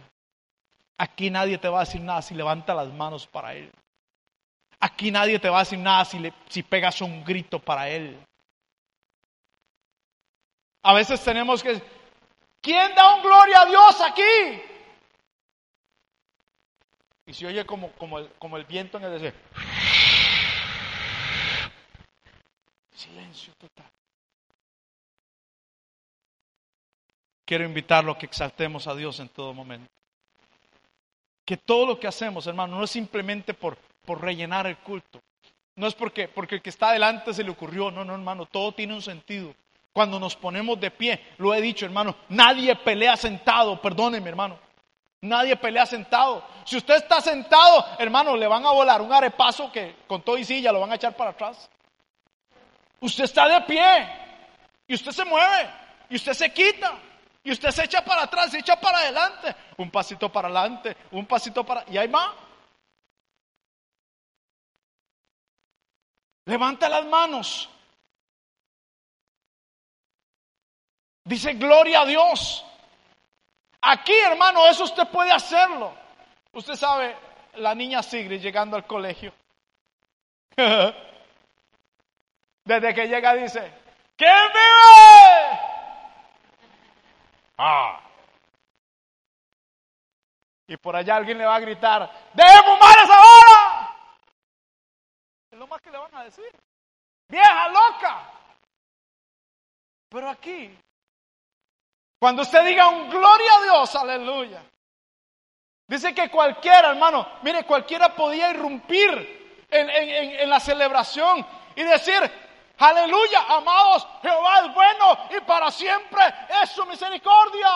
Aquí 0.98 1.32
nadie 1.32 1.58
te 1.58 1.68
va 1.68 1.82
a 1.82 1.86
decir 1.86 2.02
nada 2.02 2.22
si 2.22 2.36
levanta 2.36 2.76
las 2.76 2.90
manos 2.90 3.26
para 3.26 3.56
Él. 3.56 3.72
Aquí 4.80 5.12
nadie 5.12 5.40
te 5.40 5.50
va 5.50 5.58
a 5.58 5.64
decir 5.64 5.80
nada 5.80 6.06
si, 6.06 6.20
le, 6.20 6.34
si 6.48 6.62
pegas 6.62 7.02
un 7.02 7.24
grito 7.24 7.60
para 7.60 7.90
Él. 7.90 8.24
A 10.84 10.94
veces 10.94 11.24
tenemos 11.24 11.64
que... 11.64 11.82
¿Quién 12.62 12.94
da 12.94 13.16
un 13.16 13.24
gloria 13.24 13.62
a 13.62 13.66
Dios 13.66 14.02
aquí? 14.02 14.62
Y 17.26 17.34
se 17.34 17.48
oye 17.48 17.66
como, 17.66 17.92
como, 17.94 18.20
el, 18.20 18.30
como 18.34 18.58
el 18.58 18.66
viento 18.66 18.98
en 18.98 19.06
el 19.06 19.12
desierto. 19.14 19.40
Silencio 22.94 23.54
total. 23.58 23.90
Quiero 27.46 27.66
invitarlo 27.66 28.14
a 28.14 28.18
que 28.18 28.26
exaltemos 28.26 28.88
a 28.88 28.96
Dios 28.96 29.20
en 29.20 29.30
todo 29.30 29.54
momento. 29.54 29.92
Que 31.46 31.58
todo 31.58 31.86
lo 31.86 32.00
que 32.00 32.08
hacemos, 32.08 32.48
hermano, 32.48 32.78
no 32.78 32.84
es 32.84 32.92
simplemente 32.92 33.54
por, 33.54 33.78
por 34.06 34.22
rellenar 34.22 34.68
el 34.68 34.78
culto. 34.78 35.22
No 35.76 35.88
es 35.88 35.94
porque, 35.94 36.28
porque 36.28 36.56
el 36.56 36.62
que 36.62 36.70
está 36.70 36.90
adelante 36.90 37.34
se 37.34 37.44
le 37.44 37.52
ocurrió. 37.52 37.92
No, 37.92 38.06
no, 38.06 38.14
hermano, 38.14 38.46
todo 38.46 38.72
tiene 38.72 38.94
un 38.94 39.02
sentido. 39.02 39.54
Cuando 39.94 40.20
nos 40.20 40.36
ponemos 40.36 40.80
de 40.80 40.92
pie, 40.92 41.34
lo 41.38 41.54
he 41.54 41.60
dicho, 41.60 41.86
hermano, 41.86 42.16
nadie 42.30 42.76
pelea 42.78 43.18
sentado, 43.18 43.82
perdóneme, 43.82 44.30
hermano. 44.30 44.58
Nadie 45.22 45.56
pelea 45.56 45.86
sentado. 45.86 46.44
Si 46.66 46.78
usted 46.78 46.96
está 46.96 47.22
sentado, 47.22 47.86
hermano, 48.00 48.36
le 48.36 48.48
van 48.48 48.66
a 48.66 48.72
volar 48.72 49.02
un 49.02 49.12
arepazo 49.12 49.72
que 49.72 49.98
con 50.08 50.22
todo 50.22 50.38
y 50.38 50.46
silla 50.46 50.72
lo 50.72 50.80
van 50.80 50.94
a 50.94 50.96
echar 50.96 51.16
para 51.16 51.32
atrás. 51.32 51.70
Usted 53.02 53.24
está 53.24 53.48
de 53.48 53.62
pie 53.62 54.10
y 54.88 54.94
usted 54.94 55.12
se 55.12 55.26
mueve 55.26 55.70
y 56.10 56.16
usted 56.16 56.34
se 56.34 56.54
quita 56.54 56.98
y 57.44 57.52
usted 57.52 57.72
se 57.72 57.86
echa 57.86 58.06
para 58.06 58.24
atrás, 58.24 58.52
se 58.52 58.60
echa 58.60 58.80
para 58.80 59.00
adelante, 59.00 59.56
un 59.78 59.90
pasito 59.90 60.32
para 60.32 60.48
adelante, 60.48 60.96
un 61.12 61.26
pasito 61.26 61.66
para 61.66 61.84
y 61.90 61.98
hay 61.98 62.08
más. 62.08 62.32
Levanta 66.46 66.90
las 66.90 67.06
manos. 67.06 67.70
Dice, 71.24 71.54
gloria 71.54 72.02
a 72.02 72.06
Dios. 72.06 72.66
Aquí, 73.82 74.14
hermano, 74.14 74.68
eso 74.68 74.84
usted 74.84 75.08
puede 75.08 75.32
hacerlo. 75.32 75.94
Usted 76.52 76.76
sabe, 76.76 77.16
la 77.56 77.74
niña 77.74 78.04
Sigrid 78.04 78.42
llegando 78.42 78.76
al 78.76 78.86
colegio. 78.86 79.34
Desde 82.72 82.94
que 82.94 83.06
llega 83.06 83.34
dice, 83.34 83.70
¿quién 84.16 84.48
vive? 84.54 85.60
Ah. 87.58 88.00
Y 90.68 90.78
por 90.78 90.96
allá 90.96 91.18
alguien 91.18 91.38
le 91.38 91.46
va 91.46 91.58
a 91.58 91.60
gritar, 91.60 92.10
¡Deje 92.34 92.64
fumar 92.64 92.98
esa 93.04 93.20
hora! 93.20 93.96
Es 95.52 95.60
lo 95.60 95.68
más 95.68 95.82
que 95.82 95.92
le 95.92 95.98
van 95.98 96.16
a 96.16 96.24
decir. 96.24 96.50
¡Vieja 97.28 97.68
loca! 97.68 98.32
Pero 100.08 100.30
aquí 100.30 100.74
cuando 102.20 102.44
usted 102.44 102.64
diga 102.64 102.88
un 102.88 103.10
gloria 103.10 103.54
a 103.54 103.64
Dios, 103.64 103.96
aleluya. 103.96 104.64
Dice 105.88 106.16
que 106.16 106.30
cualquiera, 106.30 106.92
hermano, 106.92 107.28
mire, 107.42 107.66
cualquiera 107.66 108.16
podía 108.16 108.52
irrumpir 108.52 109.66
en, 109.70 110.50
la 110.50 110.60
celebración 110.62 111.46
y 111.76 111.84
decir, 111.84 112.22
aleluya, 112.82 113.46
amados, 113.48 114.08
Jehová 114.22 114.60
es 114.60 114.74
bueno 114.74 115.18
y 115.38 115.42
para 115.42 115.70
siempre 115.72 116.22
es 116.62 116.72
su 116.72 116.86
misericordia. 116.86 117.70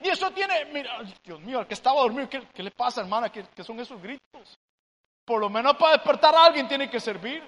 Y 0.00 0.08
eso 0.08 0.30
tiene, 0.32 0.64
mira, 0.66 0.98
Dios 1.22 1.40
mío, 1.40 1.60
el 1.60 1.66
que 1.66 1.74
estaba 1.74 2.00
dormido, 2.00 2.28
¿qué, 2.28 2.62
le 2.62 2.70
pasa, 2.72 3.02
hermana? 3.02 3.30
¿Qué, 3.30 3.44
¿Qué, 3.54 3.62
son 3.62 3.78
esos 3.78 4.02
gritos? 4.02 4.58
Por 5.24 5.40
lo 5.40 5.48
menos 5.48 5.76
para 5.76 5.92
despertar 5.92 6.34
a 6.34 6.44
alguien 6.44 6.66
tiene 6.66 6.90
que 6.90 6.98
servir. 6.98 7.42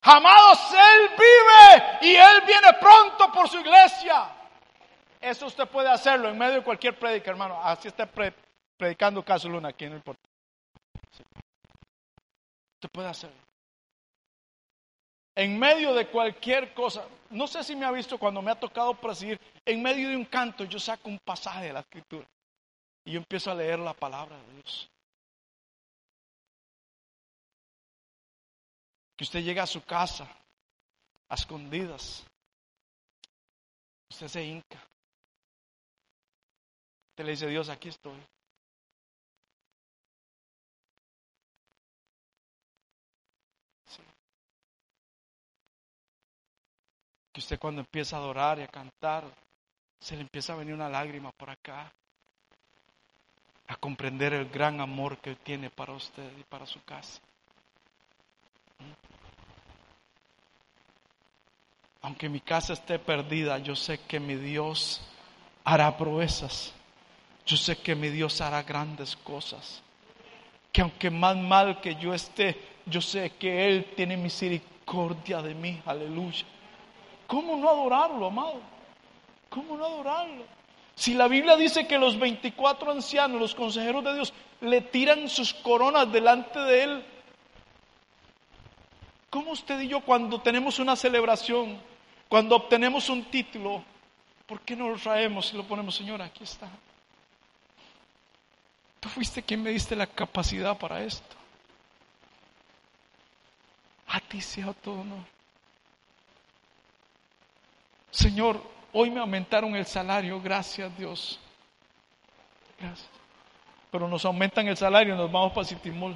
Amados, 0.00 0.58
Él 0.72 1.10
vive 1.10 1.98
y 2.00 2.14
Él 2.14 2.42
viene 2.46 2.72
pronto 2.80 3.30
por 3.32 3.48
su 3.48 3.60
iglesia. 3.60 4.30
Eso 5.20 5.46
usted 5.46 5.68
puede 5.68 5.90
hacerlo 5.90 6.28
en 6.28 6.38
medio 6.38 6.54
de 6.54 6.62
cualquier 6.62 6.98
prédica, 6.98 7.30
hermano. 7.30 7.60
Así 7.62 7.88
está 7.88 8.08
predicando 8.76 9.24
Caso 9.24 9.48
Luna 9.48 9.68
aquí, 9.68 9.86
no 9.86 9.94
importa. 9.94 10.31
Usted 12.82 12.90
puede 12.90 13.08
hacerlo. 13.08 13.40
En 15.36 15.56
medio 15.56 15.94
de 15.94 16.10
cualquier 16.10 16.74
cosa. 16.74 17.06
No 17.30 17.46
sé 17.46 17.62
si 17.62 17.76
me 17.76 17.86
ha 17.86 17.92
visto 17.92 18.18
cuando 18.18 18.42
me 18.42 18.50
ha 18.50 18.58
tocado 18.58 18.92
presidir. 19.00 19.40
En 19.64 19.80
medio 19.80 20.08
de 20.08 20.16
un 20.16 20.24
canto 20.24 20.64
yo 20.64 20.80
saco 20.80 21.08
un 21.08 21.20
pasaje 21.20 21.66
de 21.66 21.72
la 21.72 21.80
escritura. 21.80 22.26
Y 23.04 23.12
yo 23.12 23.18
empiezo 23.18 23.52
a 23.52 23.54
leer 23.54 23.78
la 23.78 23.94
palabra 23.94 24.36
de 24.36 24.54
Dios. 24.54 24.90
Que 29.16 29.22
usted 29.22 29.44
llega 29.44 29.62
a 29.62 29.68
su 29.68 29.84
casa 29.84 30.26
a 31.28 31.34
escondidas. 31.36 32.24
Usted 34.10 34.26
se 34.26 34.42
hinca. 34.42 34.82
Usted 37.10 37.24
le 37.24 37.30
dice, 37.30 37.46
Dios, 37.46 37.68
aquí 37.68 37.90
estoy. 37.90 38.18
Que 47.32 47.40
usted 47.40 47.58
cuando 47.58 47.80
empieza 47.80 48.16
a 48.16 48.18
adorar 48.20 48.58
y 48.58 48.62
a 48.62 48.68
cantar, 48.68 49.24
se 49.98 50.16
le 50.16 50.22
empieza 50.22 50.52
a 50.52 50.56
venir 50.56 50.74
una 50.74 50.88
lágrima 50.88 51.32
por 51.32 51.50
acá. 51.50 51.90
A 53.68 53.76
comprender 53.76 54.34
el 54.34 54.48
gran 54.50 54.80
amor 54.80 55.18
que 55.18 55.36
tiene 55.36 55.70
para 55.70 55.92
usted 55.92 56.30
y 56.38 56.42
para 56.44 56.66
su 56.66 56.82
casa. 56.84 57.20
Aunque 62.02 62.28
mi 62.28 62.40
casa 62.40 62.72
esté 62.72 62.98
perdida, 62.98 63.58
yo 63.58 63.76
sé 63.76 64.00
que 64.00 64.18
mi 64.18 64.34
Dios 64.34 65.00
hará 65.64 65.96
proezas. 65.96 66.74
Yo 67.46 67.56
sé 67.56 67.76
que 67.78 67.94
mi 67.94 68.08
Dios 68.08 68.40
hará 68.40 68.62
grandes 68.62 69.16
cosas. 69.16 69.82
Que 70.72 70.82
aunque 70.82 71.10
más 71.10 71.36
mal 71.36 71.80
que 71.80 71.94
yo 71.94 72.12
esté, 72.12 72.60
yo 72.86 73.00
sé 73.00 73.30
que 73.30 73.68
Él 73.68 73.92
tiene 73.96 74.16
misericordia 74.16 75.42
de 75.42 75.54
mí. 75.54 75.80
Aleluya. 75.86 76.44
¿Cómo 77.32 77.56
no 77.56 77.70
adorarlo, 77.70 78.26
amado? 78.26 78.60
¿Cómo 79.48 79.74
no 79.74 79.86
adorarlo? 79.86 80.44
Si 80.94 81.14
la 81.14 81.28
Biblia 81.28 81.56
dice 81.56 81.86
que 81.86 81.96
los 81.96 82.18
24 82.18 82.92
ancianos, 82.92 83.40
los 83.40 83.54
consejeros 83.54 84.04
de 84.04 84.12
Dios, 84.12 84.34
le 84.60 84.82
tiran 84.82 85.30
sus 85.30 85.54
coronas 85.54 86.12
delante 86.12 86.58
de 86.58 86.82
Él, 86.82 87.06
¿cómo 89.30 89.52
usted 89.52 89.80
y 89.80 89.88
yo 89.88 90.02
cuando 90.02 90.42
tenemos 90.42 90.78
una 90.78 90.94
celebración, 90.94 91.80
cuando 92.28 92.54
obtenemos 92.54 93.08
un 93.08 93.24
título, 93.24 93.82
¿por 94.44 94.60
qué 94.60 94.76
no 94.76 94.90
lo 94.90 94.98
traemos 94.98 95.54
y 95.54 95.56
lo 95.56 95.64
ponemos, 95.64 95.94
Señor, 95.94 96.20
aquí 96.20 96.44
está? 96.44 96.68
Tú 99.00 99.08
fuiste 99.08 99.42
quien 99.42 99.62
me 99.62 99.70
diste 99.70 99.96
la 99.96 100.06
capacidad 100.06 100.76
para 100.76 101.02
esto. 101.02 101.34
A 104.08 104.20
ti 104.20 104.42
sea 104.42 104.74
todo 104.74 105.00
honor. 105.00 105.31
Señor, 108.12 108.62
hoy 108.92 109.10
me 109.10 109.20
aumentaron 109.20 109.74
el 109.74 109.86
salario, 109.86 110.40
gracias 110.40 110.96
Dios. 110.96 111.40
Gracias. 112.78 113.08
Pero 113.90 114.06
nos 114.06 114.24
aumentan 114.24 114.68
el 114.68 114.76
salario 114.76 115.14
y 115.14 115.16
nos 115.16 115.32
vamos 115.32 115.52
para 115.52 115.66
Citimol. 115.66 116.14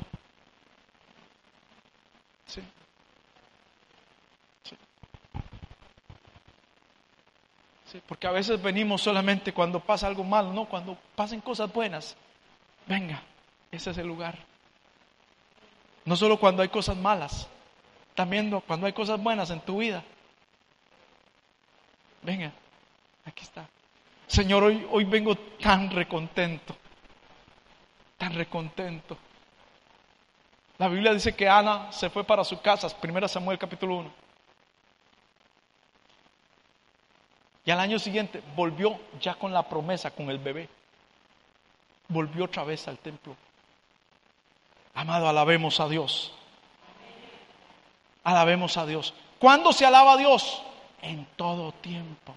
Sí. 2.47 2.63
porque 8.07 8.27
a 8.27 8.31
veces 8.31 8.63
venimos 8.63 9.01
solamente 9.01 9.55
cuando 9.55 9.81
pasa 9.81 10.07
algo 10.07 10.23
malo, 10.23 10.53
no, 10.53 10.67
cuando 10.67 10.99
pasen 11.15 11.41
cosas 11.41 11.73
buenas. 11.73 12.15
Venga, 12.87 13.23
ese 13.71 13.91
es 13.91 13.99
el 13.99 14.07
lugar. 14.07 14.39
No 16.05 16.15
solo 16.15 16.39
cuando 16.39 16.61
hay 16.61 16.69
cosas 16.69 16.97
malas, 16.97 17.49
también 18.15 18.51
cuando 18.67 18.87
hay 18.87 18.93
cosas 18.93 19.23
buenas 19.23 19.51
en 19.51 19.61
tu 19.61 19.79
vida. 19.79 20.05
Venga, 22.27 22.53
aquí 23.25 23.45
está. 23.45 23.69
Señor, 24.27 24.65
hoy, 24.65 24.85
hoy 24.91 25.05
vengo 25.05 25.37
tan 25.37 25.89
recontento, 25.89 26.77
tan 28.19 28.35
recontento. 28.35 29.17
La 30.77 30.89
Biblia 30.89 31.15
dice 31.15 31.37
que 31.37 31.49
Ana 31.49 31.93
se 31.93 32.11
fue 32.11 32.25
para 32.25 32.43
su 32.43 32.61
casa, 32.61 32.89
1 33.01 33.29
Samuel 33.29 33.59
capítulo 33.59 33.99
1. 33.99 34.11
Y 37.65 37.71
al 37.71 37.79
año 37.79 38.01
siguiente 38.01 38.43
volvió 38.57 38.99
ya 39.21 39.37
con 39.37 39.53
la 39.53 39.69
promesa, 39.69 40.11
con 40.11 40.29
el 40.29 40.41
bebé. 40.41 40.69
Volvió 42.09 42.47
otra 42.47 42.65
vez 42.65 42.89
al 42.89 42.99
templo. 42.99 43.37
Amado, 44.95 45.29
alabemos 45.29 45.79
a 45.79 45.89
Dios. 45.89 46.33
Alabemos 48.25 48.77
a 48.77 48.85
Dios. 48.85 49.15
¿Cuándo 49.39 49.73
se 49.73 49.87
alaba 49.87 50.15
a 50.15 50.17
Dios? 50.17 50.65
En 51.03 51.27
todo 51.37 51.73
tiempo. 51.73 52.35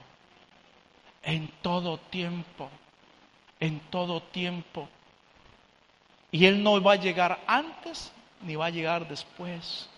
En 1.24 1.48
todo 1.62 1.98
tiempo. 1.98 2.70
En 3.60 3.80
todo 3.92 4.22
tiempo. 4.22 4.88
Y 6.32 6.46
Él 6.46 6.64
no 6.64 6.82
va 6.82 6.94
a 6.94 6.98
llegar 6.98 7.40
antes 7.48 8.12
ni 8.42 8.56
va 8.56 8.68
a 8.68 8.70
llegar 8.70 9.08
después. 9.08 9.90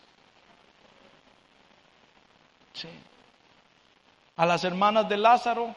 Sí. 2.73 2.89
A 4.35 4.45
las 4.45 4.63
hermanas 4.63 5.07
de 5.07 5.17
Lázaro, 5.17 5.75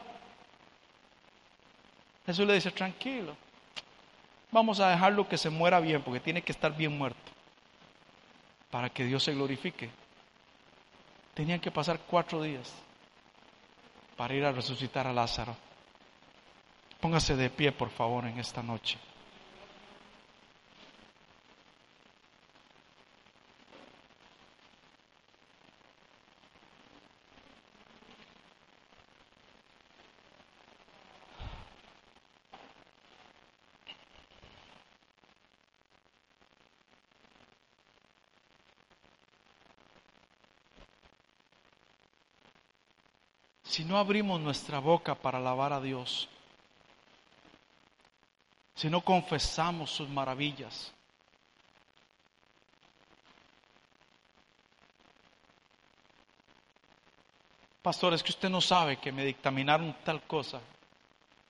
Jesús 2.25 2.47
le 2.47 2.53
dice, 2.53 2.71
tranquilo, 2.71 3.35
vamos 4.51 4.79
a 4.79 4.89
dejarlo 4.89 5.27
que 5.27 5.37
se 5.37 5.49
muera 5.49 5.79
bien, 5.79 6.01
porque 6.01 6.19
tiene 6.19 6.41
que 6.41 6.51
estar 6.51 6.75
bien 6.75 6.97
muerto, 6.97 7.31
para 8.71 8.89
que 8.89 9.03
Dios 9.03 9.23
se 9.23 9.33
glorifique. 9.33 9.89
Tenían 11.35 11.59
que 11.59 11.69
pasar 11.69 11.99
cuatro 12.07 12.41
días 12.41 12.73
para 14.15 14.33
ir 14.33 14.45
a 14.45 14.53
resucitar 14.53 15.05
a 15.05 15.13
Lázaro. 15.13 15.55
Póngase 17.01 17.35
de 17.35 17.49
pie, 17.49 17.71
por 17.73 17.89
favor, 17.91 18.25
en 18.25 18.39
esta 18.39 18.63
noche. 18.63 18.97
Si 43.75 43.83
no 43.83 43.97
abrimos 43.97 44.39
nuestra 44.39 44.79
boca 44.79 45.15
para 45.15 45.37
alabar 45.37 45.73
a 45.73 45.81
Dios, 45.81 46.29
si 48.73 48.89
no 48.89 49.01
confesamos 49.01 49.91
sus 49.91 50.07
maravillas, 50.07 50.93
Pastor, 57.81 58.13
es 58.13 58.23
que 58.23 58.31
usted 58.31 58.49
no 58.49 58.61
sabe 58.61 58.95
que 58.97 59.11
me 59.11 59.25
dictaminaron 59.25 59.93
tal 60.05 60.23
cosa. 60.23 60.59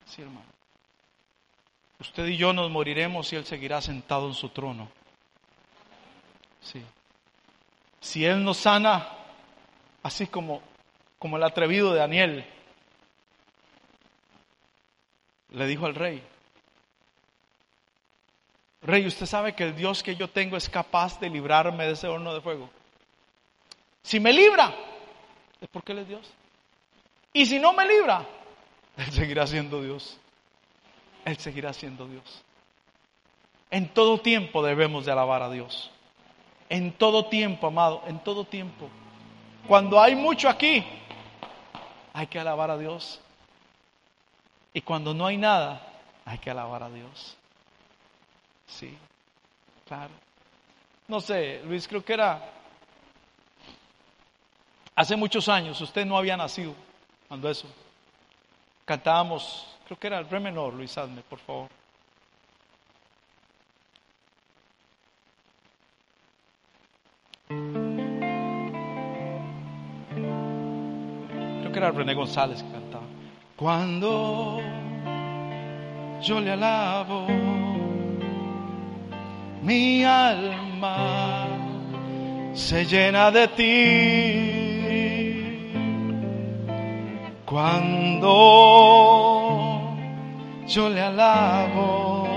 Sí, 0.06 0.22
hermano. 0.22 0.48
Usted 2.00 2.26
y 2.26 2.36
yo 2.36 2.52
nos 2.52 2.70
moriremos 2.72 3.32
y 3.32 3.36
Él 3.38 3.46
seguirá 3.46 3.82
sentado 3.82 4.28
en 4.28 4.34
su 4.34 4.50
trono. 4.50 4.90
Sí. 6.60 6.84
Si 8.02 8.26
Él 8.26 8.44
nos 8.44 8.58
sana, 8.58 9.08
así 10.04 10.28
como 10.28 10.62
como 11.20 11.38
el 11.38 11.44
atrevido 11.44 11.94
de 11.94 12.00
Daniel, 12.00 12.46
le 15.52 15.68
dijo 15.68 15.86
al 15.86 15.96
rey, 15.96 16.22
Rey, 18.86 19.08
usted 19.08 19.26
sabe 19.26 19.56
que 19.56 19.64
el 19.64 19.76
Dios 19.76 20.04
que 20.04 20.16
yo 20.16 20.30
tengo 20.30 20.56
es 20.58 20.70
capaz 20.70 21.20
de 21.20 21.28
librarme 21.28 21.88
de 21.88 21.94
ese 21.94 22.08
horno 22.08 22.34
de 22.36 22.42
fuego. 22.42 22.70
Si 24.04 24.20
me 24.20 24.32
libra, 24.32 24.76
es 25.60 25.68
porque 25.70 25.94
Él 25.94 26.00
es 26.00 26.08
Dios. 26.08 26.32
Y 27.34 27.48
si 27.48 27.58
no 27.58 27.74
me 27.74 27.88
libra, 27.88 28.24
Él 28.98 29.12
seguirá 29.12 29.48
siendo 29.48 29.82
Dios. 29.82 30.20
Él 31.26 31.38
seguirá 31.38 31.74
siendo 31.74 32.08
Dios. 32.08 32.44
En 33.72 33.92
todo 33.92 34.20
tiempo 34.20 34.64
debemos 34.64 35.06
de 35.06 35.12
alabar 35.12 35.42
a 35.42 35.50
Dios. 35.50 35.90
En 36.70 36.92
todo 36.92 37.26
tiempo, 37.26 37.68
amado, 37.68 38.04
en 38.06 38.20
todo 38.20 38.46
tiempo. 38.46 38.88
Cuando 39.68 40.00
hay 40.00 40.16
mucho 40.16 40.48
aquí, 40.48 40.86
hay 42.16 42.28
que 42.28 42.40
alabar 42.40 42.72
a 42.72 42.78
Dios. 42.78 43.20
Y 44.74 44.82
cuando 44.82 45.14
no 45.14 45.26
hay 45.26 45.36
nada, 45.36 45.86
hay 46.24 46.38
que 46.38 46.50
alabar 46.50 46.82
a 46.84 46.90
Dios. 46.90 47.36
Sí, 48.68 48.98
claro. 49.86 50.14
No 51.10 51.20
sé, 51.20 51.62
Luis, 51.66 51.88
creo 51.88 52.04
que 52.04 52.14
era 52.14 52.42
hace 54.96 55.16
muchos 55.18 55.50
años, 55.50 55.80
usted 55.82 56.06
no 56.06 56.18
había 56.18 56.38
nacido 56.38 56.74
cuando 57.28 57.50
eso. 57.50 57.68
Cantábamos, 58.86 59.68
creo 59.86 60.00
que 60.00 60.08
era 60.08 60.20
el 60.20 60.30
re 60.30 60.40
menor, 60.40 60.74
Luis, 60.74 60.98
hazme, 60.98 61.22
por 61.22 61.40
favor. 61.40 61.70
Que 71.76 71.80
era 71.80 71.92
René 71.92 72.14
González 72.14 72.64
cantaba. 72.72 73.04
Cuando 73.58 74.62
yo 76.22 76.40
le 76.40 76.52
alabo, 76.52 77.28
mi 79.62 80.06
alma 80.06 81.48
se 82.54 82.86
llena 82.86 83.30
de 83.30 83.48
ti. 83.50 83.66
Cuando 87.44 88.32
yo 90.66 90.88
le 90.90 91.02
alabo, 91.02 92.30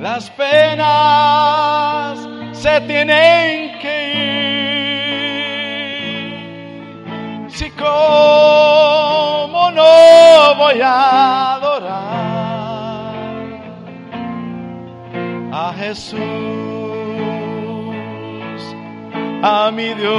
las 0.00 0.30
penas 0.30 2.18
se 2.52 2.80
tienen 2.80 3.78
que 3.80 4.62
ir 4.62 4.67
si 7.58 7.70
como 7.70 7.86
no 9.72 10.54
voy 10.58 10.80
a 10.80 11.54
adorar 11.54 11.88
a 15.52 15.72
Jesús, 15.76 16.20
a 19.42 19.72
mi 19.72 19.92
Dios, 19.94 20.14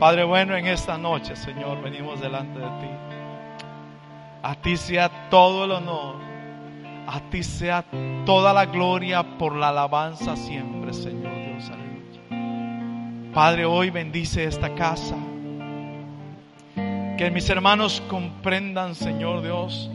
Padre 0.00 0.24
bueno, 0.24 0.56
en 0.56 0.66
esta 0.66 0.96
noche, 0.96 1.36
Señor, 1.36 1.82
venimos 1.82 2.22
delante 2.22 2.58
de 2.58 2.64
ti. 2.64 2.88
A 4.42 4.54
ti 4.54 4.78
sea 4.78 5.28
todo 5.28 5.66
el 5.66 5.72
honor. 5.72 6.16
A 7.06 7.20
ti 7.28 7.42
sea 7.42 7.84
toda 8.24 8.54
la 8.54 8.64
gloria 8.64 9.22
por 9.36 9.54
la 9.54 9.68
alabanza 9.68 10.36
siempre, 10.36 10.94
Señor 10.94 11.34
Dios. 11.34 11.70
Aleluya. 11.70 13.32
Padre, 13.34 13.66
hoy 13.66 13.90
bendice 13.90 14.44
esta 14.44 14.74
casa. 14.74 15.16
Que 16.74 17.30
mis 17.30 17.50
hermanos 17.50 18.02
comprendan, 18.08 18.94
Señor 18.94 19.42
Dios, 19.42 19.90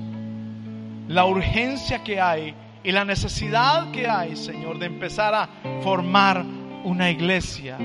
la 1.07 1.25
urgencia 1.25 2.03
que 2.03 2.21
hay 2.21 2.53
y 2.83 2.91
la 2.91 3.05
necesidad 3.05 3.89
que 3.89 4.07
hay, 4.07 4.35
Señor, 4.35 4.77
de 4.77 4.85
empezar 4.85 5.33
a 5.33 5.49
formar 5.81 6.45
una 6.83 7.09
iglesia 7.09 7.79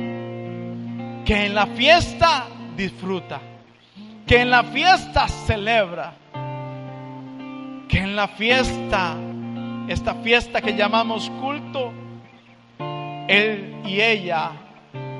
que 1.25 1.47
en 1.47 1.55
la 1.55 1.67
fiesta 1.67 2.47
disfruta, 2.77 3.41
que 4.27 4.41
en 4.41 4.51
la 4.51 4.65
fiesta 4.65 5.29
celebra, 5.29 6.15
que 7.89 7.99
en 7.99 8.15
la 8.15 8.29
fiesta, 8.29 9.17
esta 9.89 10.15
fiesta 10.17 10.61
que 10.61 10.75
llamamos 10.75 11.31
culto, 11.41 11.93
él 13.29 13.83
y 13.85 14.01
ella 14.01 14.53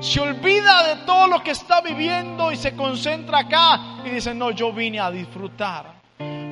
se 0.01 0.19
olvida 0.19 0.87
de 0.87 1.05
todo 1.05 1.27
lo 1.27 1.43
que 1.43 1.51
está 1.51 1.79
viviendo 1.81 2.51
y 2.51 2.55
se 2.55 2.75
concentra 2.75 3.39
acá 3.39 4.01
y 4.03 4.09
dice, 4.09 4.33
no, 4.33 4.51
yo 4.51 4.73
vine 4.73 4.99
a 4.99 5.11
disfrutar. 5.11 6.01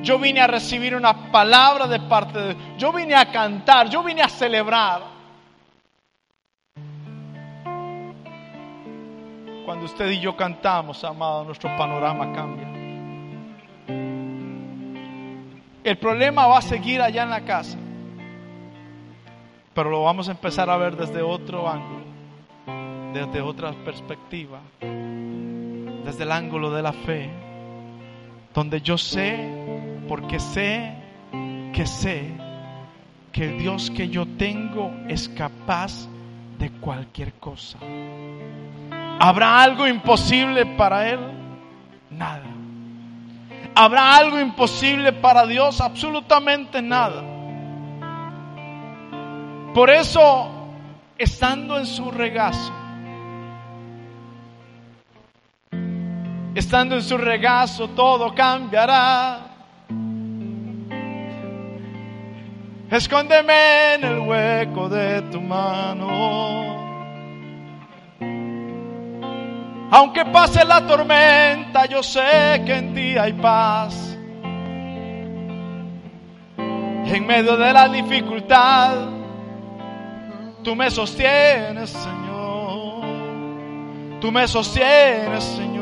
Yo 0.02 0.18
vine 0.18 0.40
a 0.40 0.46
recibir 0.46 0.94
una 0.94 1.30
palabra 1.30 1.86
de 1.86 2.00
parte 2.00 2.38
de 2.38 2.54
Dios. 2.54 2.66
Yo 2.78 2.92
vine 2.92 3.14
a 3.14 3.30
cantar, 3.30 3.90
yo 3.90 4.02
vine 4.02 4.22
a 4.22 4.28
celebrar. 4.28 5.02
Usted 9.82 10.10
y 10.10 10.20
yo 10.20 10.36
cantamos, 10.36 11.02
amado, 11.04 11.44
nuestro 11.44 11.74
panorama 11.76 12.32
cambia. 12.32 12.68
El 15.82 15.96
problema 15.96 16.46
va 16.46 16.58
a 16.58 16.62
seguir 16.62 17.00
allá 17.00 17.22
en 17.22 17.30
la 17.30 17.40
casa, 17.40 17.78
pero 19.74 19.90
lo 19.90 20.02
vamos 20.02 20.28
a 20.28 20.32
empezar 20.32 20.68
a 20.68 20.76
ver 20.76 20.96
desde 20.96 21.22
otro 21.22 21.68
ángulo, 21.68 22.04
desde 23.14 23.40
otra 23.40 23.72
perspectiva. 23.84 24.60
desde 24.80 26.24
el 26.24 26.32
ángulo 26.32 26.70
de 26.70 26.82
la 26.82 26.92
fe, 26.92 27.30
donde 28.54 28.80
yo 28.80 28.98
sé, 28.98 29.38
porque 30.08 30.40
sé 30.40 30.92
que 31.72 31.86
sé 31.86 32.32
que 33.32 33.44
el 33.44 33.58
Dios 33.58 33.90
que 33.90 34.08
yo 34.08 34.26
tengo 34.26 34.90
es 35.08 35.28
capaz 35.28 36.08
de 36.58 36.70
cualquier 36.80 37.34
cosa. 37.34 37.78
¿Habrá 39.22 39.62
algo 39.62 39.86
imposible 39.86 40.64
para 40.64 41.10
Él? 41.10 41.20
Nada. 42.08 42.40
¿Habrá 43.74 44.16
algo 44.16 44.40
imposible 44.40 45.12
para 45.12 45.46
Dios? 45.46 45.78
Absolutamente 45.82 46.80
nada. 46.80 47.22
Por 49.74 49.90
eso, 49.90 50.48
estando 51.18 51.76
en 51.76 51.84
su 51.84 52.10
regazo, 52.10 52.72
estando 56.54 56.94
en 56.94 57.02
su 57.02 57.18
regazo, 57.18 57.90
todo 57.90 58.34
cambiará. 58.34 59.40
Escóndeme 62.90 63.94
en 63.96 64.04
el 64.04 64.18
hueco 64.20 64.88
de 64.88 65.20
tu 65.30 65.42
mano. 65.42 66.79
Aunque 69.90 70.24
pase 70.26 70.64
la 70.64 70.86
tormenta, 70.86 71.86
yo 71.86 72.02
sé 72.02 72.62
que 72.64 72.76
en 72.76 72.94
ti 72.94 73.18
hay 73.18 73.32
paz. 73.32 74.16
En 76.56 77.26
medio 77.26 77.56
de 77.56 77.72
la 77.72 77.88
dificultad, 77.88 79.08
tú 80.62 80.76
me 80.76 80.88
sostienes, 80.92 81.90
Señor. 81.90 83.00
Tú 84.20 84.30
me 84.30 84.46
sostienes, 84.46 85.42
Señor. 85.42 85.79